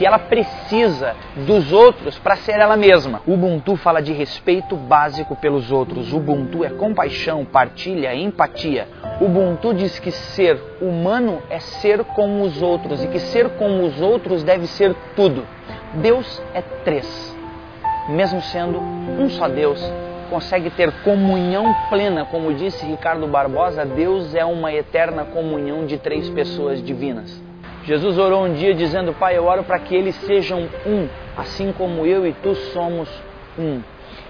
que 0.00 0.06
ela 0.06 0.18
precisa 0.18 1.14
dos 1.46 1.70
outros 1.74 2.18
para 2.18 2.34
ser 2.36 2.58
ela 2.58 2.74
mesma. 2.74 3.20
Ubuntu 3.26 3.76
fala 3.76 4.00
de 4.00 4.14
respeito 4.14 4.74
básico 4.74 5.36
pelos 5.36 5.70
outros. 5.70 6.10
Ubuntu 6.10 6.64
é 6.64 6.70
compaixão, 6.70 7.44
partilha, 7.44 8.14
empatia. 8.14 8.88
Ubuntu 9.20 9.74
diz 9.74 9.98
que 9.98 10.10
ser 10.10 10.58
humano 10.80 11.42
é 11.50 11.60
ser 11.60 12.02
como 12.02 12.42
os 12.44 12.62
outros 12.62 13.04
e 13.04 13.08
que 13.08 13.18
ser 13.18 13.50
como 13.50 13.84
os 13.84 14.00
outros 14.00 14.42
deve 14.42 14.66
ser 14.66 14.96
tudo. 15.14 15.46
Deus 15.92 16.42
é 16.54 16.62
três. 16.62 17.36
Mesmo 18.08 18.40
sendo 18.40 18.80
um 18.80 19.28
só 19.28 19.48
Deus, 19.48 19.80
consegue 20.30 20.70
ter 20.70 20.90
comunhão 21.02 21.74
plena, 21.90 22.24
como 22.24 22.54
disse 22.54 22.86
Ricardo 22.86 23.26
Barbosa, 23.26 23.84
Deus 23.84 24.34
é 24.34 24.46
uma 24.46 24.72
eterna 24.72 25.26
comunhão 25.26 25.84
de 25.84 25.98
três 25.98 26.30
pessoas 26.30 26.82
divinas. 26.82 27.49
Jesus 27.84 28.18
orou 28.18 28.44
um 28.44 28.52
dia 28.52 28.74
dizendo: 28.74 29.12
Pai, 29.12 29.36
eu 29.36 29.44
oro 29.44 29.62
para 29.64 29.78
que 29.78 29.94
eles 29.94 30.14
sejam 30.16 30.68
um, 30.86 31.08
assim 31.36 31.72
como 31.72 32.06
eu 32.06 32.26
e 32.26 32.32
tu 32.32 32.54
somos 32.54 33.08
um. 33.58 33.80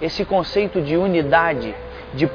Esse 0.01 0.25
conceito 0.25 0.81
de 0.81 0.97
unidade, 0.97 1.75
de 2.15 2.29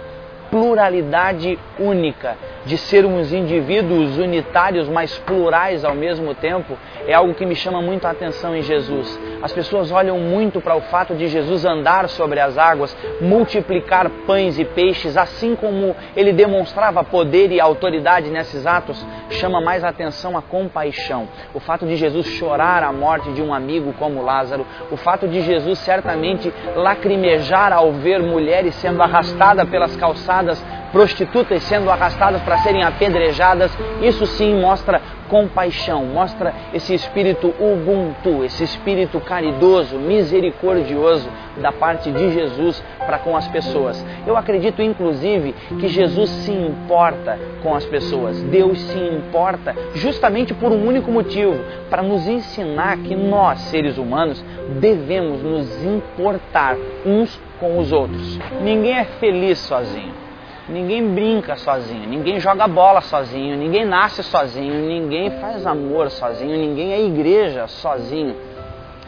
pluralidade 0.50 1.58
única, 1.80 2.38
de 2.66 2.78
sermos 2.78 3.32
indivíduos 3.32 4.18
unitários, 4.18 4.90
mas 4.90 5.18
plurais 5.20 5.86
ao 5.86 5.94
mesmo 5.94 6.34
tempo, 6.34 6.78
é 7.08 7.14
algo 7.14 7.34
que 7.34 7.46
me 7.46 7.56
chama 7.56 7.82
muito 7.82 8.06
a 8.06 8.12
atenção 8.12 8.56
em 8.56 8.62
Jesus. 8.62 9.20
As 9.42 9.54
pessoas 9.54 9.92
olham 9.92 10.18
muito 10.18 10.60
para 10.60 10.76
o 10.76 10.82
fato 10.82 11.14
de 11.14 11.28
Jesus 11.28 11.64
andar 11.64 12.10
sobre 12.10 12.40
as 12.40 12.58
águas, 12.58 12.96
multiplicar 13.22 14.10
pães 14.26 14.58
e 14.58 14.66
peixes, 14.66 15.16
assim 15.16 15.56
como 15.56 15.96
ele 16.16 16.34
demonstrava 16.34 17.04
poder 17.04 17.52
e 17.52 17.60
autoridade 17.60 18.30
nesses 18.30 18.66
atos, 18.66 19.06
chama 19.30 19.62
mais 19.62 19.84
atenção 19.84 20.38
a 20.38 20.42
compaixão. 20.42 21.28
O 21.54 21.60
fato 21.60 21.86
de 21.86 21.96
Jesus 21.96 22.26
chorar 22.28 22.82
a 22.84 22.92
morte 22.92 23.32
de 23.34 23.42
um 23.42 23.54
amigo 23.54 23.94
como 23.94 24.24
Lázaro, 24.24 24.66
o 24.92 24.98
fato 24.98 25.28
de 25.28 25.42
Jesus 25.42 25.80
certamente 25.80 26.52
lacrimejar 26.76 27.72
ao 27.72 27.92
ver 27.92 28.22
mulheres 28.22 28.74
sendo 28.76 29.02
arrastadas 29.02 29.70
pelas 29.70 29.96
calçadas 29.96 30.64
prostitutas 30.92 31.64
sendo 31.64 31.90
arrastadas 31.90 32.42
para 32.42 32.58
serem 32.60 32.84
apedrejadas, 32.84 33.72
isso 34.02 34.26
sim 34.26 34.60
mostra 34.60 35.02
compaixão, 35.30 36.06
mostra 36.06 36.54
esse 36.74 36.94
espírito 36.94 37.54
ubuntu, 37.60 38.44
esse 38.44 38.64
espírito 38.64 39.20
caridoso, 39.20 39.98
misericordioso 39.98 41.30
da 41.58 41.72
parte 41.72 42.12
de 42.12 42.32
Jesus 42.32 42.84
para 43.00 43.18
com 43.18 43.36
as 43.36 43.48
pessoas. 43.48 44.04
Eu 44.26 44.38
acredito 44.38 44.82
inclusive 44.82 45.54
que 45.80 45.88
Jesus 45.88 46.30
se 46.30 46.52
importa 46.52 47.40
com 47.64 47.76
as 47.76 47.86
pessoas. 47.86 48.42
Deus 48.44 48.80
se 48.80 48.98
importa 48.98 49.76
justamente 49.96 50.54
por 50.54 50.72
um 50.72 50.88
único 50.88 51.12
motivo, 51.12 51.60
para 51.90 52.04
nos 52.04 52.28
ensinar 52.28 52.98
que 52.98 53.16
nós, 53.16 53.60
seres 53.62 53.98
humanos, 53.98 54.44
devemos 54.80 55.42
nos 55.42 55.84
importar 55.84 56.78
uns 57.06 57.40
com 57.60 57.80
os 57.80 57.92
outros. 57.92 58.40
Ninguém 58.62 58.98
é 58.98 59.06
feliz 59.06 59.60
sozinho. 59.60 60.25
Ninguém 60.68 61.14
brinca 61.14 61.56
sozinho, 61.58 62.10
ninguém 62.10 62.40
joga 62.40 62.68
bola 62.68 63.00
sozinho, 63.00 63.56
ninguém 63.56 63.86
nasce 63.86 64.24
sozinho, 64.24 64.74
ninguém 64.74 65.30
faz 65.40 65.64
amor 65.68 66.10
sozinho, 66.10 66.58
ninguém 66.58 66.92
é 66.92 67.06
igreja 67.06 67.68
sozinho, 67.68 68.36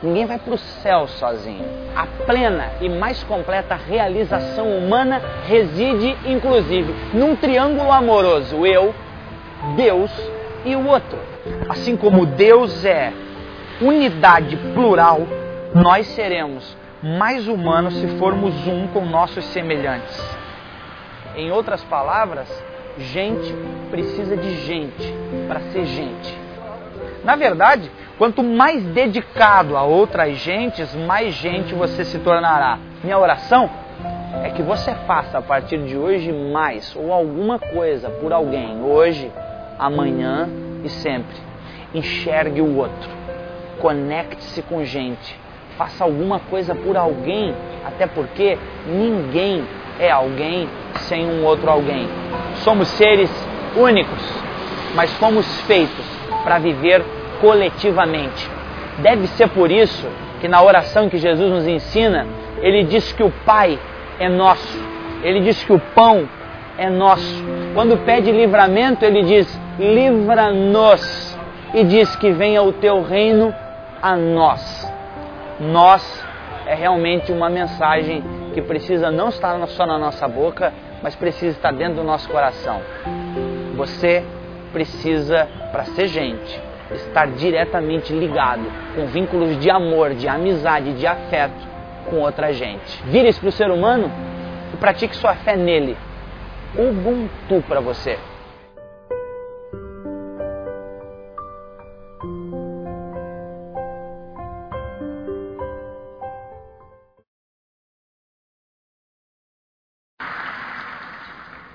ninguém 0.03 0.27
vai 0.27 0.37
para 0.37 0.53
o 0.53 0.57
céu 0.57 1.07
sozinho. 1.07 1.65
A 1.95 2.05
plena 2.27 2.73
e 2.79 2.87
mais 2.87 3.23
completa 3.23 3.73
realização 3.73 4.77
humana 4.77 5.19
reside, 5.47 6.15
inclusive, 6.27 6.93
num 7.11 7.35
triângulo 7.35 7.91
amoroso: 7.91 8.63
eu, 8.63 8.93
Deus 9.75 10.11
e 10.63 10.75
o 10.75 10.85
outro. 10.85 11.17
Assim 11.67 11.97
como 11.97 12.27
Deus 12.27 12.85
é 12.85 13.11
unidade 13.81 14.55
plural, 14.75 15.21
nós 15.73 16.05
seremos 16.05 16.77
mais 17.01 17.47
humanos 17.47 17.95
se 17.95 18.07
formos 18.19 18.53
um 18.67 18.85
com 18.89 19.03
nossos 19.05 19.43
semelhantes. 19.45 20.36
Em 21.37 21.51
outras 21.51 21.83
palavras, 21.83 22.47
gente 22.97 23.53
precisa 23.91 24.35
de 24.35 24.55
gente 24.65 25.13
para 25.47 25.59
ser 25.71 25.85
gente. 25.85 26.35
Na 27.23 27.35
verdade, 27.35 27.91
quanto 28.17 28.41
mais 28.41 28.83
dedicado 28.85 29.77
a 29.77 29.83
outras 29.83 30.35
gentes, 30.37 30.95
mais 30.95 31.35
gente 31.35 31.75
você 31.75 32.03
se 32.03 32.17
tornará. 32.17 32.79
Minha 33.03 33.19
oração 33.19 33.69
é 34.43 34.49
que 34.49 34.63
você 34.63 34.95
faça 35.05 35.37
a 35.37 35.41
partir 35.41 35.77
de 35.83 35.95
hoje 35.95 36.31
mais 36.31 36.95
ou 36.95 37.13
alguma 37.13 37.59
coisa 37.59 38.09
por 38.09 38.33
alguém, 38.33 38.81
hoje, 38.81 39.31
amanhã 39.77 40.49
e 40.83 40.89
sempre. 40.89 41.37
Enxergue 41.93 42.61
o 42.61 42.77
outro, 42.77 43.09
conecte-se 43.79 44.63
com 44.63 44.83
gente, 44.83 45.39
faça 45.77 46.03
alguma 46.03 46.39
coisa 46.39 46.73
por 46.73 46.97
alguém, 46.97 47.53
até 47.85 48.07
porque 48.07 48.57
ninguém 48.87 49.63
é 49.99 50.11
alguém 50.11 50.69
sem 51.07 51.25
um 51.25 51.45
outro 51.45 51.69
alguém. 51.69 52.07
Somos 52.63 52.87
seres 52.89 53.29
únicos, 53.75 54.23
mas 54.95 55.11
fomos 55.13 55.45
feitos 55.61 56.05
para 56.43 56.59
viver 56.59 57.03
coletivamente. 57.39 58.49
Deve 58.99 59.27
ser 59.27 59.49
por 59.49 59.71
isso 59.71 60.07
que 60.39 60.47
na 60.47 60.61
oração 60.61 61.09
que 61.09 61.17
Jesus 61.17 61.49
nos 61.51 61.67
ensina, 61.67 62.25
ele 62.61 62.83
diz 62.83 63.11
que 63.11 63.23
o 63.23 63.31
Pai 63.45 63.77
é 64.19 64.27
nosso, 64.27 64.79
ele 65.23 65.41
diz 65.41 65.63
que 65.63 65.73
o 65.73 65.79
pão 65.79 66.27
é 66.77 66.89
nosso. 66.89 67.43
Quando 67.73 67.97
pede 68.05 68.31
livramento, 68.31 69.03
ele 69.03 69.23
diz: 69.23 69.59
livra-nos, 69.79 71.37
e 71.73 71.83
diz 71.83 72.15
que 72.15 72.31
venha 72.31 72.61
o 72.63 72.71
teu 72.71 73.01
reino 73.03 73.53
a 74.01 74.15
nós. 74.15 74.91
Nós 75.59 76.23
é 76.65 76.75
realmente 76.75 77.31
uma 77.31 77.49
mensagem 77.49 78.23
que 78.57 78.61
precisa 78.63 79.11
não 79.11 79.29
estar 79.29 79.55
só 79.67 79.85
na 79.85 79.99
nossa 79.99 80.27
boca, 80.27 80.73
mas 81.03 81.15
precisa 81.15 81.55
estar 81.55 81.71
dentro 81.71 81.97
do 81.97 82.03
nosso 82.03 82.27
coração. 82.27 82.81
Você 83.75 84.23
precisa, 84.73 85.47
para 85.71 85.85
ser 85.85 86.07
gente, 86.07 86.59
estar 86.91 87.27
diretamente 87.27 88.11
ligado 88.11 88.65
com 88.95 89.05
vínculos 89.05 89.59
de 89.59 89.69
amor, 89.69 90.15
de 90.15 90.27
amizade, 90.27 90.93
de 90.93 91.05
afeto 91.05 91.67
com 92.09 92.15
outra 92.15 92.51
gente. 92.51 92.99
Vire-se 93.05 93.39
para 93.39 93.49
o 93.49 93.51
ser 93.51 93.69
humano 93.69 94.11
e 94.73 94.77
pratique 94.77 95.15
sua 95.15 95.35
fé 95.35 95.55
nele. 95.55 95.95
Ubuntu 96.75 97.63
para 97.67 97.79
você. 97.79 98.17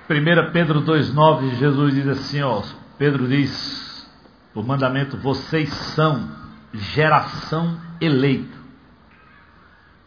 Primeira 0.07 0.51
Pedro 0.51 0.81
2,9, 0.81 1.55
Jesus 1.55 1.93
diz 1.93 2.07
assim, 2.07 2.41
ó, 2.41 2.61
Pedro 2.97 3.27
diz, 3.27 4.05
o 4.53 4.61
mandamento, 4.61 5.17
vocês 5.17 5.69
são 5.69 6.29
geração 6.73 7.77
eleita. 8.01 8.57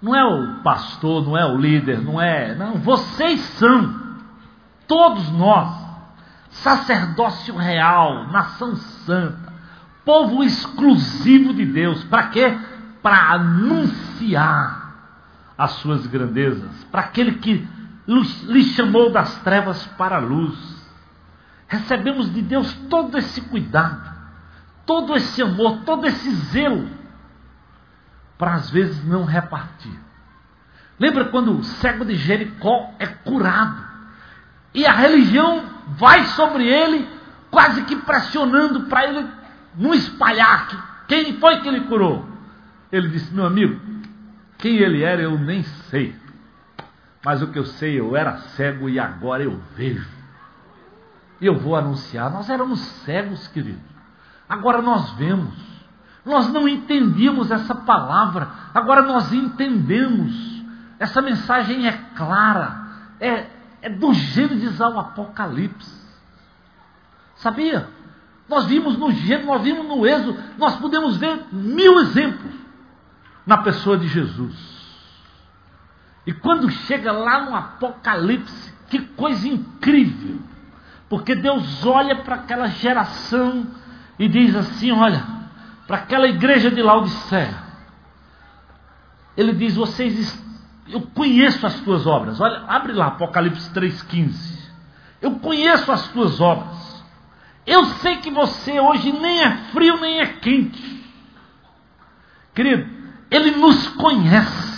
Não 0.00 0.14
é 0.14 0.24
o 0.24 0.62
pastor, 0.62 1.24
não 1.24 1.36
é 1.36 1.46
o 1.46 1.56
líder, 1.56 2.02
não 2.02 2.20
é. 2.20 2.54
Não, 2.54 2.74
vocês 2.74 3.40
são. 3.40 4.16
Todos 4.86 5.30
nós. 5.30 5.86
Sacerdócio 6.50 7.56
real, 7.56 8.28
nação 8.28 8.76
santa, 8.76 9.52
povo 10.04 10.42
exclusivo 10.42 11.52
de 11.52 11.66
Deus. 11.66 12.02
Para 12.04 12.28
quê? 12.28 12.56
Para 13.02 13.32
anunciar 13.32 14.94
as 15.56 15.72
suas 15.72 16.06
grandezas. 16.06 16.84
Para 16.84 17.02
aquele 17.02 17.32
que 17.32 17.66
lhe 18.06 18.62
chamou 18.64 19.10
das 19.10 19.36
trevas 19.42 19.86
para 19.98 20.16
a 20.16 20.20
luz. 20.20 20.56
Recebemos 21.68 22.32
de 22.32 22.42
Deus 22.42 22.72
todo 22.88 23.18
esse 23.18 23.40
cuidado, 23.42 24.08
todo 24.84 25.16
esse 25.16 25.42
amor, 25.42 25.80
todo 25.84 26.06
esse 26.06 26.30
zelo 26.30 26.88
para 28.38 28.54
às 28.54 28.70
vezes 28.70 29.04
não 29.04 29.24
repartir. 29.24 29.98
Lembra 30.98 31.26
quando 31.26 31.58
o 31.58 31.64
cego 31.64 32.04
de 32.04 32.14
Jericó 32.14 32.94
é 32.98 33.06
curado 33.06 33.84
e 34.72 34.86
a 34.86 34.92
religião 34.92 35.64
vai 35.98 36.24
sobre 36.26 36.66
ele, 36.66 37.08
quase 37.50 37.82
que 37.82 37.96
pressionando 37.96 38.84
para 38.84 39.06
ele 39.06 39.26
não 39.74 39.92
espalhar 39.94 40.68
que 40.68 40.76
quem 41.08 41.38
foi 41.38 41.60
que 41.60 41.68
ele 41.68 41.82
curou? 41.82 42.28
Ele 42.90 43.08
disse: 43.08 43.32
Meu 43.32 43.46
amigo, 43.46 43.80
quem 44.58 44.76
ele 44.76 45.02
era 45.02 45.22
eu 45.22 45.38
nem 45.38 45.62
sei, 45.62 46.14
mas 47.24 47.42
o 47.42 47.48
que 47.48 47.58
eu 47.58 47.64
sei, 47.64 47.98
eu 47.98 48.16
era 48.16 48.36
cego 48.36 48.88
e 48.88 48.98
agora 48.98 49.42
eu 49.42 49.60
vejo. 49.74 50.08
E 51.40 51.46
eu 51.46 51.58
vou 51.58 51.76
anunciar: 51.76 52.30
nós 52.30 52.48
éramos 52.48 52.80
cegos, 52.80 53.48
queridos, 53.48 53.82
agora 54.48 54.80
nós 54.80 55.10
vemos. 55.12 55.76
Nós 56.24 56.52
não 56.52 56.68
entendíamos 56.68 57.52
essa 57.52 57.72
palavra, 57.72 58.48
agora 58.74 59.02
nós 59.02 59.32
entendemos. 59.32 60.56
Essa 60.98 61.22
mensagem 61.22 61.86
é 61.86 61.92
clara, 62.16 62.84
é, 63.20 63.46
é 63.82 63.88
do 63.88 64.12
Gênesis 64.12 64.80
ao 64.80 64.98
Apocalipse. 64.98 65.94
Sabia? 67.36 67.88
Nós 68.48 68.66
vimos 68.66 68.96
no 68.96 69.12
Gênesis, 69.12 69.46
nós 69.46 69.62
vimos 69.62 69.86
no 69.86 70.04
Êxodo, 70.04 70.36
nós 70.58 70.74
podemos 70.76 71.16
ver 71.16 71.44
mil 71.52 72.00
exemplos 72.00 72.54
na 73.46 73.58
pessoa 73.58 73.96
de 73.96 74.08
Jesus. 74.08 74.75
E 76.26 76.32
quando 76.32 76.68
chega 76.70 77.12
lá 77.12 77.44
no 77.44 77.54
Apocalipse, 77.54 78.74
que 78.88 79.00
coisa 79.00 79.46
incrível! 79.46 80.40
Porque 81.08 81.34
Deus 81.36 81.84
olha 81.86 82.16
para 82.16 82.36
aquela 82.36 82.66
geração 82.66 83.66
e 84.18 84.28
diz 84.28 84.54
assim: 84.56 84.90
Olha, 84.90 85.24
para 85.86 85.98
aquela 85.98 86.26
igreja 86.26 86.70
de 86.70 86.82
Laodiceia. 86.82 87.64
Ele 89.36 89.52
diz: 89.52 89.76
Vocês, 89.76 90.42
eu 90.88 91.02
conheço 91.02 91.64
as 91.64 91.78
tuas 91.80 92.06
obras. 92.06 92.40
Olha, 92.40 92.64
abre 92.66 92.92
lá 92.92 93.06
Apocalipse 93.06 93.70
3,15. 93.70 94.56
Eu 95.22 95.32
conheço 95.38 95.92
as 95.92 96.08
tuas 96.08 96.40
obras. 96.40 97.04
Eu 97.64 97.84
sei 97.86 98.16
que 98.16 98.30
você 98.30 98.78
hoje 98.80 99.12
nem 99.12 99.42
é 99.42 99.56
frio 99.72 100.00
nem 100.00 100.20
é 100.20 100.26
quente. 100.26 101.04
Querido, 102.54 102.88
Ele 103.30 103.52
nos 103.52 103.88
conhece. 103.88 104.75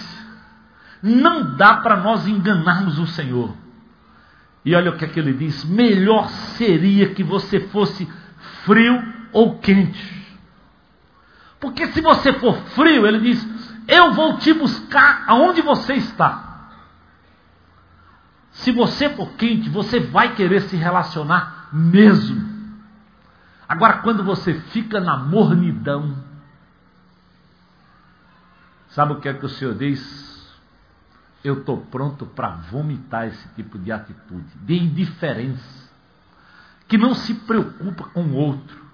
Não 1.02 1.56
dá 1.56 1.74
para 1.76 1.96
nós 1.96 2.26
enganarmos 2.26 2.98
o 2.98 3.06
Senhor. 3.06 3.54
E 4.64 4.74
olha 4.74 4.90
o 4.90 4.96
que 4.96 5.04
é 5.04 5.08
que 5.08 5.18
ele 5.18 5.32
diz: 5.32 5.64
melhor 5.64 6.28
seria 6.28 7.14
que 7.14 7.22
você 7.22 7.60
fosse 7.68 8.08
frio 8.64 9.02
ou 9.32 9.58
quente. 9.58 10.18
Porque 11.60 11.88
se 11.88 12.00
você 12.00 12.32
for 12.34 12.56
frio, 12.74 13.06
ele 13.06 13.20
diz: 13.20 13.46
Eu 13.86 14.12
vou 14.12 14.36
te 14.38 14.52
buscar 14.52 15.24
aonde 15.26 15.62
você 15.62 15.94
está. 15.94 16.48
Se 18.50 18.72
você 18.72 19.08
for 19.10 19.30
quente, 19.34 19.70
você 19.70 20.00
vai 20.00 20.34
querer 20.34 20.62
se 20.62 20.76
relacionar 20.76 21.68
mesmo. 21.72 22.48
Agora, 23.68 23.98
quando 23.98 24.24
você 24.24 24.54
fica 24.54 24.98
na 24.98 25.16
mornidão, 25.16 26.16
sabe 28.88 29.12
o 29.12 29.20
que 29.20 29.28
é 29.28 29.34
que 29.34 29.46
o 29.46 29.48
Senhor 29.48 29.74
diz? 29.74 30.27
Eu 31.42 31.60
estou 31.60 31.78
pronto 31.78 32.26
para 32.26 32.48
vomitar 32.48 33.26
esse 33.26 33.48
tipo 33.50 33.78
de 33.78 33.92
atitude, 33.92 34.46
de 34.62 34.76
indiferença, 34.76 35.88
que 36.88 36.98
não 36.98 37.14
se 37.14 37.34
preocupa 37.34 38.04
com 38.04 38.22
o 38.22 38.34
outro 38.34 38.88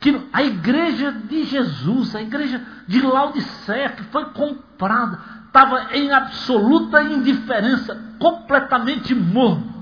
que 0.00 0.28
a 0.32 0.42
igreja 0.42 1.10
de 1.10 1.44
Jesus, 1.44 2.14
a 2.14 2.22
igreja 2.22 2.64
de 2.86 3.00
Laodiceia, 3.00 3.90
que 3.90 4.04
foi 4.04 4.26
comprada, 4.26 5.18
estava 5.46 5.94
em 5.94 6.12
absoluta 6.12 7.02
indiferença, 7.02 7.94
completamente 8.18 9.14
morno. 9.14 9.76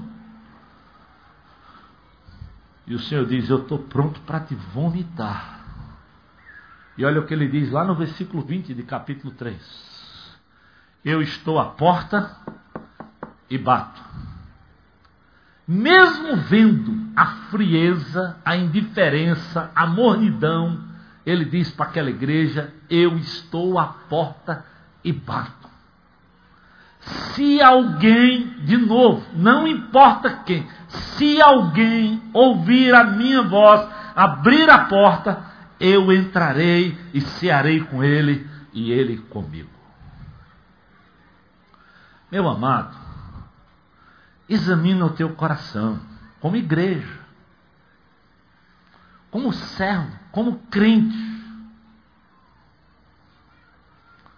E 2.87 2.95
o 2.95 2.99
Senhor 2.99 3.27
diz: 3.27 3.51
Eu 3.51 3.59
estou 3.59 3.79
pronto 3.79 4.21
para 4.21 4.41
te 4.41 4.55
vomitar. 4.55 5.61
E 6.97 7.05
olha 7.05 7.21
o 7.21 7.27
que 7.27 7.35
ele 7.35 7.49
diz 7.49 7.71
lá 7.71 7.85
no 7.85 7.95
versículo 7.95 8.43
20 8.43 8.73
de 8.73 8.83
capítulo 8.85 9.35
3: 9.35 9.96
Eu 11.07 11.23
estou 11.23 11.61
à 11.61 11.67
porta 11.67 12.33
e 13.49 13.57
bato. 13.57 14.03
Mesmo 15.69 16.37
vendo 16.39 17.13
a 17.15 17.27
frieza, 17.49 18.37
a 18.45 18.57
indiferença, 18.57 19.71
a 19.73 19.87
mornidão, 19.87 20.81
ele 21.25 21.45
diz 21.45 21.71
para 21.71 21.87
aquela 21.87 22.11
igreja: 22.11 22.75
Eu 22.91 23.17
estou 23.19 23.79
à 23.79 23.87
porta 23.87 24.65
e 25.05 25.13
bato. 25.13 25.69
Se 26.99 27.63
alguém, 27.63 28.49
de 28.65 28.77
novo, 28.77 29.25
não 29.33 29.65
importa 29.65 30.41
quem, 30.45 30.67
se 30.89 31.41
alguém 31.41 32.21
ouvir 32.33 32.93
a 32.93 33.05
minha 33.05 33.43
voz, 33.43 33.89
abrir 34.17 34.69
a 34.69 34.87
porta, 34.87 35.41
eu 35.79 36.13
entrarei 36.13 36.99
e 37.15 37.21
cearei 37.21 37.79
com 37.79 38.03
ele 38.03 38.45
e 38.75 38.91
ele 38.91 39.19
comigo. 39.19 39.76
Meu 42.31 42.49
amado, 42.49 42.97
examina 44.49 45.05
o 45.07 45.11
teu 45.11 45.35
coração, 45.35 46.01
como 46.41 46.57
igreja, 46.57 47.21
como 49.31 49.53
servo, 49.53 50.19
como 50.33 50.59
crente. 50.71 51.17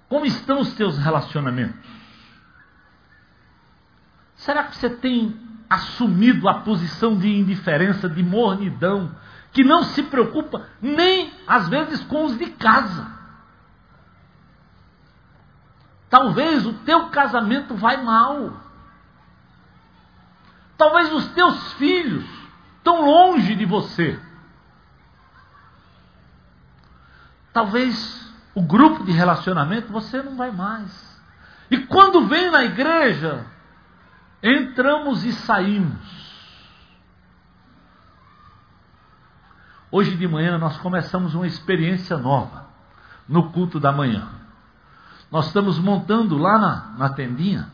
Como 0.08 0.24
estão 0.24 0.60
os 0.60 0.72
teus 0.74 0.98
relacionamentos? 0.98 1.86
Será 4.36 4.64
que 4.64 4.76
você 4.76 4.88
tem 4.88 5.38
assumido 5.68 6.48
a 6.48 6.60
posição 6.60 7.16
de 7.18 7.28
indiferença, 7.28 8.08
de 8.08 8.22
mornidão, 8.22 9.14
que 9.52 9.62
não 9.62 9.82
se 9.82 10.02
preocupa 10.04 10.66
nem 10.80 11.32
às 11.46 11.68
vezes 11.68 12.02
com 12.04 12.24
os 12.24 12.38
de 12.38 12.46
casa? 12.46 13.17
Talvez 16.10 16.64
o 16.64 16.72
teu 16.72 17.08
casamento 17.10 17.74
vai 17.74 18.02
mal. 18.02 18.52
Talvez 20.76 21.12
os 21.12 21.26
teus 21.28 21.72
filhos 21.74 22.24
estão 22.76 23.04
longe 23.04 23.54
de 23.54 23.64
você. 23.64 24.18
Talvez 27.52 28.32
o 28.54 28.62
grupo 28.62 29.04
de 29.04 29.12
relacionamento 29.12 29.92
você 29.92 30.22
não 30.22 30.36
vai 30.36 30.50
mais. 30.50 31.20
E 31.70 31.78
quando 31.78 32.26
vem 32.26 32.50
na 32.50 32.64
igreja, 32.64 33.44
entramos 34.42 35.24
e 35.24 35.32
saímos. 35.32 36.28
Hoje 39.90 40.16
de 40.16 40.28
manhã 40.28 40.58
nós 40.58 40.76
começamos 40.78 41.34
uma 41.34 41.46
experiência 41.46 42.16
nova. 42.16 42.68
no 43.28 43.52
culto 43.52 43.78
da 43.78 43.92
manhã. 43.92 44.37
Nós 45.30 45.46
estamos 45.46 45.78
montando 45.78 46.38
lá 46.38 46.58
na, 46.58 46.94
na 46.98 47.08
tendinha 47.10 47.70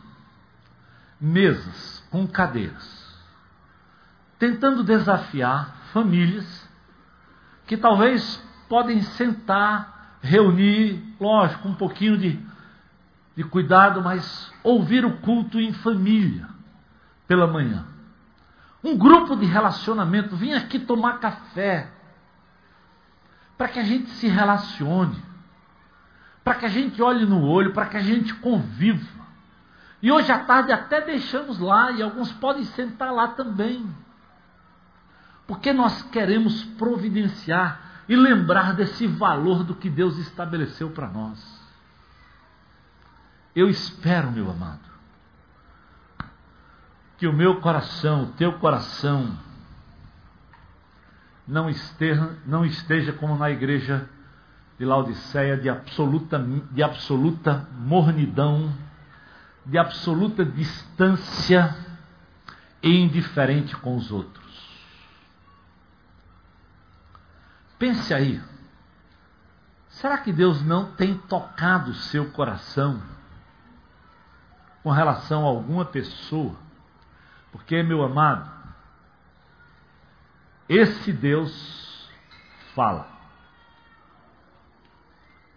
mesas 1.20 2.05
com 2.11 2.26
cadeiras, 2.26 3.18
tentando 4.38 4.82
desafiar 4.82 5.74
famílias 5.92 6.68
que 7.66 7.76
talvez 7.76 8.42
podem 8.68 9.00
sentar, 9.00 10.18
reunir, 10.20 11.16
lógico, 11.20 11.68
um 11.68 11.74
pouquinho 11.74 12.18
de, 12.18 12.38
de 13.36 13.44
cuidado, 13.44 14.02
mas 14.02 14.52
ouvir 14.62 15.05
o 15.05 15.18
culto 15.18 15.59
em 15.61 15.72
família 15.72 16.48
pela 17.26 17.46
manhã. 17.46 17.86
Um 18.82 18.98
grupo 18.98 19.34
de 19.36 19.46
relacionamento, 19.46 20.36
vim 20.36 20.52
aqui 20.52 20.78
tomar 20.78 21.20
café, 21.20 21.90
para 23.57 23.68
que 23.68 23.78
a 23.78 23.84
gente 23.84 24.11
se 24.11 24.28
relacione, 24.28 25.22
para 26.45 26.57
que 26.57 26.66
a 26.66 26.68
gente 26.68 27.01
olhe 27.01 27.24
no 27.24 27.42
olho, 27.42 27.72
para 27.72 27.86
que 27.86 27.97
a 27.97 28.03
gente 28.03 28.34
conviva. 28.34 29.24
E 30.03 30.12
hoje 30.12 30.30
à 30.30 30.40
tarde 30.40 30.70
até 30.70 31.01
deixamos 31.01 31.59
lá, 31.59 31.90
e 31.90 32.03
alguns 32.03 32.30
podem 32.32 32.64
sentar 32.64 33.11
lá 33.11 33.28
também. 33.28 33.88
Porque 35.47 35.72
nós 35.72 36.03
queremos 36.03 36.62
providenciar 36.62 37.80
e 38.07 38.14
lembrar 38.14 38.74
desse 38.74 39.07
valor 39.07 39.64
do 39.64 39.74
que 39.74 39.88
Deus 39.88 40.18
estabeleceu 40.18 40.90
para 40.90 41.09
nós. 41.09 41.64
Eu 43.57 43.70
espero, 43.70 44.30
meu 44.30 44.51
amado, 44.51 44.80
que 47.16 47.26
o 47.26 47.32
meu 47.32 47.61
coração, 47.61 48.24
o 48.24 48.32
teu 48.32 48.59
coração, 48.59 49.34
não 51.49 51.70
esteja, 51.70 52.36
não 52.45 52.66
esteja 52.66 53.12
como 53.12 53.38
na 53.38 53.51
igreja 53.51 54.09
de 54.79 54.85
Laodiceia, 54.85 55.57
de 55.57 55.68
absoluta, 55.68 56.39
de 56.70 56.83
absoluta 56.83 57.68
mornidão, 57.72 58.72
de 59.64 59.79
absoluta 59.79 60.45
distância 60.45 61.77
e 62.83 63.01
indiferente 63.01 63.77
com 63.77 63.97
os 63.97 64.11
outros. 64.11 64.45
Pense 67.79 68.12
aí, 68.12 68.43
será 69.89 70.18
que 70.18 70.33
Deus 70.33 70.62
não 70.62 70.93
tem 70.93 71.16
tocado 71.16 71.95
seu 71.95 72.31
coração 72.31 73.03
com 74.83 74.91
relação 74.91 75.45
a 75.45 75.49
alguma 75.49 75.85
pessoa? 75.85 76.57
Porque, 77.53 77.83
meu 77.83 78.03
amado, 78.03 78.51
esse 80.68 81.12
Deus 81.12 82.09
fala. 82.75 83.13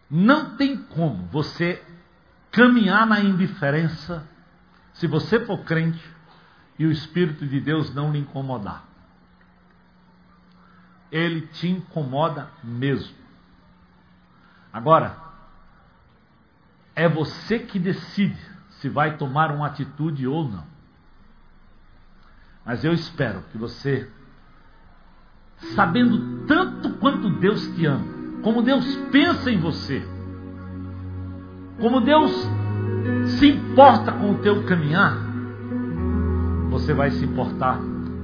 Não 0.10 0.56
tem 0.56 0.78
como 0.78 1.26
você 1.28 1.84
caminhar 2.52 3.06
na 3.06 3.20
indiferença 3.20 4.28
se 4.94 5.06
você 5.06 5.46
for 5.46 5.60
crente 5.64 6.04
e 6.80 6.86
o 6.86 6.92
Espírito 6.92 7.46
de 7.46 7.60
Deus 7.60 7.94
não 7.94 8.12
lhe 8.12 8.20
incomodar. 8.20 8.84
Ele 11.12 11.42
te 11.42 11.68
incomoda 11.68 12.50
mesmo. 12.64 13.16
Agora, 14.72 15.18
é 16.96 17.08
você 17.08 17.60
que 17.60 17.80
decide 17.80 18.40
se 18.70 18.90
vai 18.90 19.18
tomar 19.18 19.52
uma 19.52 19.68
atitude 19.68 20.28
ou 20.28 20.48
não. 20.48 20.66
Mas 22.66 22.84
eu 22.84 22.94
espero 22.94 23.44
que 23.52 23.58
você, 23.58 24.12
sabendo 25.76 26.46
tanto 26.46 26.98
quanto 26.98 27.30
Deus 27.40 27.66
te 27.76 27.86
ama, 27.86 28.17
como 28.48 28.62
Deus 28.62 28.96
pensa 29.12 29.52
em 29.52 29.60
você, 29.60 30.02
como 31.82 32.00
Deus 32.00 32.32
se 33.38 33.46
importa 33.46 34.14
com 34.14 34.32
o 34.32 34.36
teu 34.36 34.64
caminhar, 34.64 35.18
você 36.70 36.94
vai 36.94 37.12
se 37.12 37.26
importar 37.26 37.78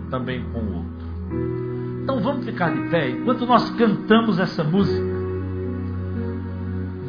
também 0.09 0.41
com 0.53 0.59
o 0.59 0.75
outro. 0.75 2.01
Então 2.01 2.21
vamos 2.21 2.45
ficar 2.45 2.73
de 2.73 2.87
pé 2.87 3.09
enquanto 3.09 3.45
nós 3.45 3.69
cantamos 3.71 4.39
essa 4.39 4.63
música. 4.63 5.05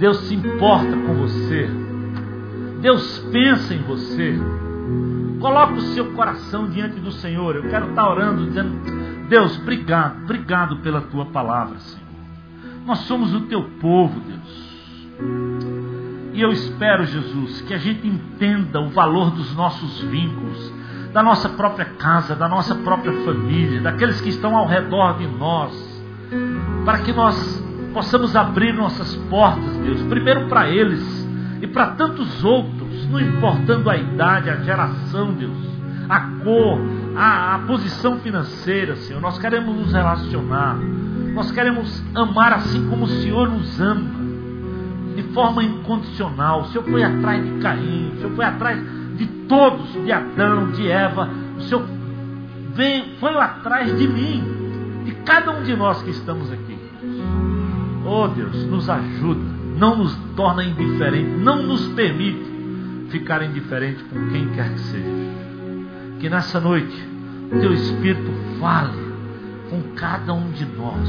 Deus 0.01 0.17
se 0.23 0.35
importa 0.35 0.97
com 1.07 1.15
você. 1.15 1.71
Deus 2.81 3.21
pensa 3.31 3.75
em 3.75 3.83
você. 3.83 4.37
Coloque 5.39 5.75
o 5.75 5.83
seu 5.95 6.13
coração 6.15 6.69
diante 6.69 6.99
do 6.99 7.13
Senhor. 7.13 7.55
Eu 7.55 7.71
quero 7.71 7.91
estar 7.91 8.11
orando, 8.11 8.45
dizendo: 8.45 9.29
Deus, 9.29 9.57
obrigado, 9.57 10.25
obrigado 10.25 10.79
pela 10.79 11.01
tua 11.01 11.27
palavra, 11.27 11.79
Senhor. 11.79 12.04
Nós 12.85 12.99
somos 13.01 13.35
o 13.35 13.43
teu 13.43 13.63
povo, 13.81 14.21
Deus. 14.21 14.65
E 16.35 16.41
eu 16.41 16.51
espero, 16.53 17.07
Jesus, 17.07 17.63
que 17.63 17.73
a 17.73 17.79
gente 17.79 18.07
entenda 18.07 18.81
o 18.81 18.91
valor 18.91 19.31
dos 19.31 19.55
nossos 19.55 20.01
vínculos, 20.03 20.73
da 21.13 21.23
nossa 21.23 21.49
própria 21.49 21.87
casa, 21.87 22.35
da 22.35 22.49
nossa 22.49 22.75
própria 22.75 23.13
família, 23.25 23.81
daqueles 23.81 24.21
que 24.21 24.29
estão 24.29 24.57
ao 24.57 24.67
redor 24.67 25.17
de 25.17 25.27
nós, 25.29 25.73
para 26.85 26.99
que 26.99 27.13
nós 27.13 27.65
possamos 27.95 28.35
abrir 28.35 28.75
nossas 28.75 29.15
portas, 29.31 29.77
Deus, 29.79 30.03
primeiro 30.03 30.49
para 30.49 30.69
eles 30.69 31.29
e 31.63 31.67
para 31.69 31.93
tantos 31.93 32.45
outros, 32.45 33.09
não 33.09 33.21
importando 33.21 33.89
a 33.89 33.97
idade, 33.97 34.51
a 34.51 34.57
geração, 34.57 35.33
Deus, 35.33 35.57
a 36.09 36.21
cor, 36.43 36.81
a, 37.17 37.55
a 37.55 37.59
posição 37.61 38.19
financeira, 38.21 38.97
Senhor. 38.97 39.21
Nós 39.21 39.39
queremos 39.39 39.75
nos 39.77 39.93
relacionar, 39.93 40.77
nós 41.35 41.51
queremos 41.51 42.03
amar 42.15 42.53
assim 42.53 42.89
como 42.89 43.05
o 43.05 43.09
Senhor 43.09 43.49
nos 43.49 43.81
ama, 43.81 44.11
de 45.17 45.23
forma 45.35 45.63
incondicional. 45.63 46.63
O 46.63 46.65
Senhor 46.67 46.85
foi 46.85 47.03
atrás 47.03 47.45
de 47.45 47.61
Caim, 47.61 48.13
o 48.15 48.17
Senhor 48.17 48.33
foi 48.35 48.45
atrás 48.45 48.81
de 49.17 49.27
todos, 49.49 49.93
de 49.93 50.13
Adão, 50.13 50.71
de 50.73 50.91
Eva. 50.91 51.31
O 51.57 51.63
Senhor 51.63 51.85
veio, 52.75 53.05
foi 53.21 53.37
atrás 53.37 53.97
de 53.97 54.09
mim, 54.09 54.43
de 55.05 55.13
cada 55.25 55.53
um 55.53 55.63
de 55.63 55.75
nós 55.77 56.03
que 56.03 56.11
estamos 56.11 56.51
aqui. 56.53 56.79
Oh 58.07 58.29
Deus, 58.29 58.67
nos 58.67 58.91
ajuda, 58.91 59.41
não 59.79 59.97
nos 59.97 60.15
torna 60.37 60.63
indiferentes, 60.63 61.41
não 61.41 61.63
nos 61.63 61.87
permite 61.89 62.53
ficar 63.09 63.43
indiferente 63.43 64.03
com 64.05 64.29
quem 64.31 64.49
quer 64.51 64.73
que 64.73 64.81
seja. 64.81 65.44
Que 66.25 66.31
nessa 66.31 66.59
noite 66.59 67.07
o 67.53 67.61
teu 67.61 67.75
Espírito 67.75 68.31
fale 68.59 68.97
com 69.69 69.83
cada 69.95 70.33
um 70.33 70.53
de 70.53 70.65
nós. 70.65 71.07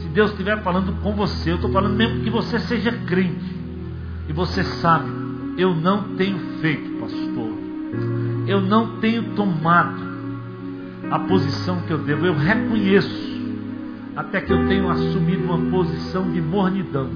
Se 0.00 0.08
Deus 0.08 0.32
estiver 0.32 0.60
falando 0.64 1.00
com 1.00 1.12
você, 1.12 1.52
eu 1.52 1.54
estou 1.54 1.70
falando 1.70 1.94
mesmo 1.94 2.24
que 2.24 2.28
você 2.28 2.58
seja 2.58 2.90
crente. 3.06 3.54
E 4.28 4.32
você 4.32 4.64
sabe, 4.64 5.08
eu 5.56 5.76
não 5.76 6.16
tenho 6.16 6.40
feito, 6.60 6.98
pastor. 6.98 7.52
Eu 8.48 8.62
não 8.62 8.98
tenho 8.98 9.32
tomado 9.36 10.02
a 11.08 11.20
posição 11.20 11.80
que 11.82 11.92
eu 11.92 11.98
devo. 11.98 12.26
Eu 12.26 12.34
reconheço, 12.34 13.40
até 14.16 14.40
que 14.40 14.52
eu 14.52 14.66
tenho 14.66 14.90
assumido 14.90 15.44
uma 15.44 15.70
posição 15.70 16.32
de 16.32 16.40
mornidão. 16.40 17.08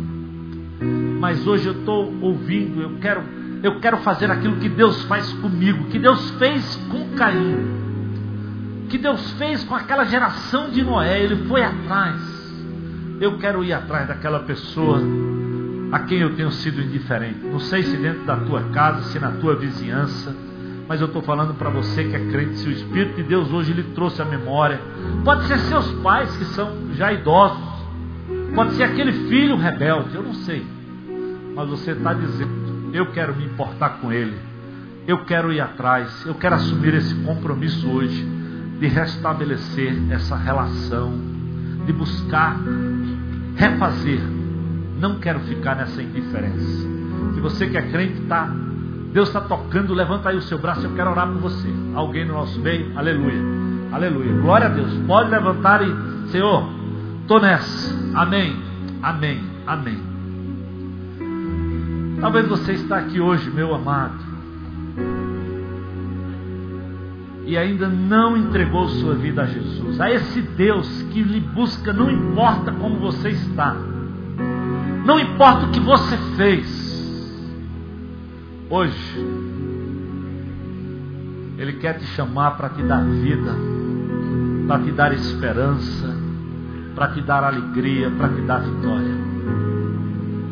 Mas 1.18 1.44
hoje 1.44 1.66
eu 1.66 1.72
estou 1.72 2.14
ouvindo, 2.20 2.80
eu 2.80 2.98
quero, 3.00 3.24
eu 3.62 3.80
quero 3.80 3.98
fazer 3.98 4.30
aquilo 4.30 4.56
que 4.56 4.68
Deus 4.68 5.02
faz 5.04 5.32
comigo, 5.34 5.84
que 5.84 5.98
Deus 5.98 6.30
fez 6.32 6.76
com 6.90 7.10
Caim 7.16 7.82
que 8.92 8.98
Deus 8.98 9.30
fez 9.32 9.64
com 9.64 9.74
aquela 9.74 10.04
geração 10.04 10.68
de 10.68 10.82
Noé. 10.82 11.18
Ele 11.18 11.48
foi 11.48 11.64
atrás. 11.64 12.20
Eu 13.18 13.38
quero 13.38 13.64
ir 13.64 13.72
atrás 13.72 14.06
daquela 14.06 14.40
pessoa 14.40 15.00
a 15.90 16.00
quem 16.00 16.18
eu 16.18 16.36
tenho 16.36 16.50
sido 16.52 16.82
indiferente. 16.82 17.38
Não 17.42 17.58
sei 17.58 17.82
se 17.84 17.96
dentro 17.96 18.24
da 18.24 18.36
tua 18.36 18.64
casa, 18.64 19.04
se 19.04 19.18
na 19.18 19.30
tua 19.32 19.56
vizinhança, 19.56 20.36
mas 20.86 21.00
eu 21.00 21.06
estou 21.06 21.22
falando 21.22 21.54
para 21.54 21.70
você 21.70 22.04
que 22.04 22.14
é 22.14 22.18
crente, 22.30 22.58
se 22.58 22.68
o 22.68 22.70
Espírito 22.70 23.16
de 23.16 23.22
Deus 23.22 23.50
hoje 23.50 23.72
lhe 23.72 23.82
trouxe 23.94 24.20
a 24.20 24.26
memória. 24.26 24.78
Pode 25.24 25.46
ser 25.46 25.58
seus 25.60 25.90
pais 26.02 26.36
que 26.36 26.44
são 26.46 26.92
já 26.92 27.10
idosos. 27.14 27.72
Pode 28.54 28.74
ser 28.74 28.82
aquele 28.82 29.12
filho 29.26 29.56
rebelde, 29.56 30.14
eu 30.14 30.22
não 30.22 30.34
sei. 30.34 30.66
Mas 31.56 31.66
você 31.66 31.92
está 31.92 32.12
dizendo, 32.12 32.50
eu 32.92 33.06
quero 33.12 33.34
me 33.34 33.44
importar 33.44 34.00
com 34.00 34.12
ele. 34.12 34.36
Eu 35.06 35.24
quero 35.24 35.52
ir 35.52 35.60
atrás, 35.60 36.24
eu 36.26 36.34
quero 36.34 36.54
assumir 36.54 36.94
esse 36.94 37.14
compromisso 37.16 37.88
hoje 37.90 38.24
de 38.78 38.86
restabelecer 38.86 39.96
essa 40.10 40.36
relação, 40.36 41.12
de 41.84 41.92
buscar 41.92 42.56
refazer. 43.56 44.20
Não 44.98 45.18
quero 45.18 45.40
ficar 45.40 45.74
nessa 45.76 46.02
indiferença. 46.02 46.88
Se 47.34 47.40
você 47.40 47.66
que 47.66 47.76
é 47.76 47.82
crente, 47.82 48.20
tá, 48.22 48.48
Deus 49.12 49.28
está 49.28 49.40
tocando, 49.40 49.92
levanta 49.92 50.28
aí 50.28 50.36
o 50.36 50.42
seu 50.42 50.58
braço, 50.58 50.86
eu 50.86 50.94
quero 50.94 51.10
orar 51.10 51.26
por 51.28 51.38
você. 51.38 51.68
Alguém 51.94 52.24
no 52.24 52.34
nosso 52.34 52.60
meio, 52.60 52.96
aleluia, 52.96 53.40
aleluia. 53.92 54.32
Glória 54.40 54.66
a 54.66 54.70
Deus. 54.70 54.92
Pode 55.06 55.30
levantar 55.30 55.82
e, 55.82 56.28
Senhor, 56.30 56.68
estou 57.20 57.40
nessa. 57.40 57.92
Amém, 58.14 58.56
amém, 59.02 59.42
amém. 59.66 60.11
Talvez 62.22 62.48
você 62.48 62.72
está 62.72 62.96
aqui 62.96 63.20
hoje, 63.20 63.50
meu 63.50 63.74
amado 63.74 64.32
e 67.52 67.58
ainda 67.58 67.86
não 67.86 68.34
entregou 68.34 68.88
sua 68.88 69.14
vida 69.14 69.42
a 69.42 69.46
Jesus, 69.46 70.00
a 70.00 70.10
esse 70.10 70.40
Deus 70.40 70.88
que 71.12 71.22
lhe 71.22 71.38
busca, 71.38 71.92
não 71.92 72.10
importa 72.10 72.72
como 72.72 72.98
você 72.98 73.28
está, 73.28 73.76
Não 75.04 75.18
importa 75.18 75.66
o 75.66 75.70
que 75.70 75.80
você 75.80 76.16
fez. 76.36 76.92
Hoje, 78.70 79.26
Ele 81.58 81.72
quer 81.74 81.98
te 81.98 82.04
chamar 82.06 82.52
para 82.52 82.68
te 82.70 82.82
dar 82.84 83.04
vida, 83.04 83.52
para 84.68 84.78
te 84.78 84.92
dar 84.92 85.12
esperança, 85.12 86.16
para 86.94 87.08
te 87.08 87.20
dar 87.20 87.42
alegria, 87.42 88.12
para 88.12 88.28
te 88.28 88.40
dar 88.42 88.60
vitória. 88.60 89.21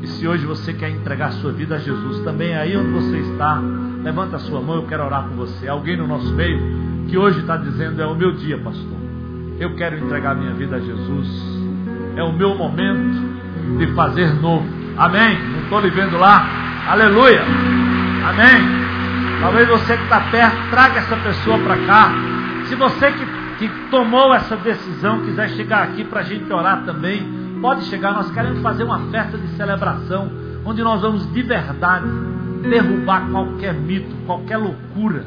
E 0.03 0.07
se 0.07 0.27
hoje 0.27 0.47
você 0.47 0.73
quer 0.73 0.91
entregar 0.91 1.33
sua 1.33 1.53
vida 1.53 1.77
a 1.77 1.79
Jesus, 1.79 2.21
também 2.21 2.55
aí 2.57 2.77
onde 2.77 2.91
você 2.91 3.19
está, 3.19 3.61
levanta 4.03 4.37
a 4.37 4.39
sua 4.39 4.61
mão, 4.61 4.77
eu 4.77 4.87
quero 4.87 5.05
orar 5.05 5.25
por 5.25 5.47
você. 5.47 5.69
Alguém 5.69 5.97
no 5.97 6.07
nosso 6.07 6.33
meio 6.35 6.59
que 7.09 7.19
hoje 7.19 7.41
está 7.41 7.57
dizendo: 7.57 8.01
É 8.01 8.07
o 8.07 8.15
meu 8.15 8.33
dia, 8.33 8.59
pastor. 8.59 8.99
Eu 9.59 9.75
quero 9.77 9.99
entregar 9.99 10.35
minha 10.35 10.55
vida 10.55 10.77
a 10.77 10.81
Jesus. 10.81 11.29
É 12.17 12.23
o 12.23 12.33
meu 12.33 12.55
momento 12.55 13.79
de 13.79 13.87
fazer 13.89 14.33
novo. 14.35 14.67
Amém? 14.97 15.39
Não 15.53 15.61
estou 15.63 15.81
lhe 15.81 15.91
vendo 15.91 16.17
lá. 16.17 16.47
Aleluia. 16.89 17.43
Amém. 18.25 18.81
Talvez 19.41 19.69
você 19.69 19.97
que 19.97 20.03
está 20.03 20.21
perto, 20.31 20.71
traga 20.71 20.99
essa 21.01 21.17
pessoa 21.17 21.59
para 21.59 21.77
cá. 21.87 22.13
Se 22.65 22.75
você 22.75 23.11
que, 23.13 23.27
que 23.59 23.69
tomou 23.91 24.35
essa 24.35 24.57
decisão 24.57 25.21
quiser 25.21 25.49
chegar 25.51 25.83
aqui 25.83 26.05
para 26.05 26.21
a 26.21 26.25
gente 26.25 26.51
orar 26.53 26.85
também, 26.85 27.40
pode 27.61 27.85
chegar. 27.85 28.13
Nós 28.13 28.31
queremos 28.31 28.61
fazer 28.61 28.85
uma 28.85 28.99
festa 29.11 29.37
de 29.37 29.49
celebração, 29.57 30.31
onde 30.65 30.83
nós 30.83 31.01
vamos 31.01 31.31
de 31.33 31.43
verdade 31.43 32.07
derrubar 32.63 33.31
qualquer 33.31 33.75
mito, 33.75 34.15
qualquer 34.27 34.59
loucura 34.59 35.25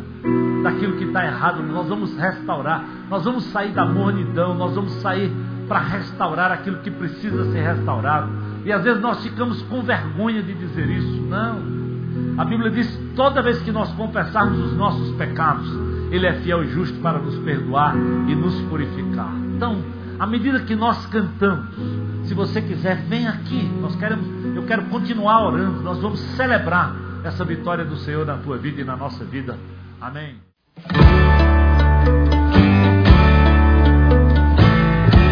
daquilo 0.63 0.97
que 0.97 1.05
está 1.05 1.25
errado. 1.25 1.63
Nós 1.63 1.87
vamos 1.87 2.15
restaurar, 2.17 2.83
nós 3.09 3.23
vamos 3.23 3.43
sair 3.45 3.71
da 3.71 3.85
mornidão, 3.85 4.55
nós 4.55 4.73
vamos 4.75 4.93
sair 5.01 5.31
para 5.67 5.79
restaurar 5.79 6.51
aquilo 6.51 6.77
que 6.77 6.91
precisa 6.91 7.51
ser 7.51 7.61
restaurado. 7.61 8.29
E 8.65 8.71
às 8.71 8.83
vezes 8.83 9.01
nós 9.01 9.21
ficamos 9.23 9.61
com 9.63 9.81
vergonha 9.81 10.41
de 10.41 10.53
dizer 10.53 10.89
isso. 10.89 11.21
Não. 11.23 11.83
A 12.37 12.45
Bíblia 12.45 12.71
diz: 12.71 12.99
toda 13.15 13.41
vez 13.41 13.61
que 13.61 13.71
nós 13.71 13.91
confessarmos 13.93 14.59
os 14.59 14.77
nossos 14.77 15.15
pecados, 15.15 15.67
Ele 16.11 16.25
é 16.25 16.33
fiel 16.33 16.63
e 16.63 16.67
justo 16.69 16.99
para 16.99 17.19
nos 17.19 17.35
perdoar 17.39 17.95
e 17.95 18.35
nos 18.35 18.59
purificar. 18.63 19.33
Então, 19.55 19.77
à 20.19 20.27
medida 20.27 20.59
que 20.59 20.75
nós 20.75 21.05
cantamos, 21.07 21.75
se 22.25 22.33
você 22.33 22.61
quiser, 22.61 22.97
vem 23.07 23.27
aqui. 23.27 23.63
Nós 23.81 23.95
queremos, 23.95 24.25
eu 24.55 24.63
quero 24.65 24.83
continuar 24.85 25.45
orando. 25.47 25.81
Nós 25.81 25.99
vamos 25.99 26.19
celebrar 26.35 26.95
essa 27.23 27.43
vitória 27.43 27.85
do 27.85 27.97
Senhor 27.97 28.25
na 28.25 28.37
tua 28.37 28.57
vida 28.57 28.81
e 28.81 28.83
na 28.83 28.95
nossa 28.95 29.23
vida. 29.23 29.57
Amém. 29.99 30.35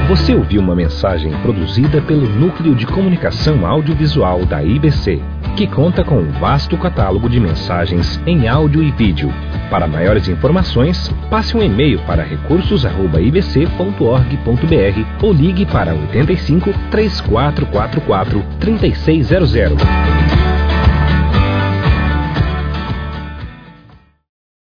Você 0.08 0.36
ouviu 0.36 0.62
uma 0.62 0.76
mensagem 0.76 1.32
produzida 1.42 2.02
pelo 2.02 2.28
Núcleo 2.28 2.76
de 2.76 2.86
Comunicação 2.86 3.66
Audiovisual 3.66 4.46
da 4.46 4.62
IBC, 4.62 5.22
que 5.56 5.66
conta 5.68 6.04
com 6.04 6.20
um 6.20 6.32
vasto 6.34 6.78
catálogo 6.78 7.30
de 7.30 7.40
mensagens 7.40 8.20
em 8.26 8.46
áudio 8.46 8.84
e 8.84 8.92
vídeo. 8.92 9.32
Para 9.72 9.88
maiores 9.88 10.28
informações, 10.28 11.10
passe 11.30 11.56
um 11.56 11.64
e-mail 11.64 11.98
para 12.00 12.24
recursos@ibc.org.br 12.24 15.24
ou 15.24 15.32
ligue 15.32 15.66
para 15.66 15.96
85 15.96 16.74
3444 16.92 18.44
3600. 18.60 19.82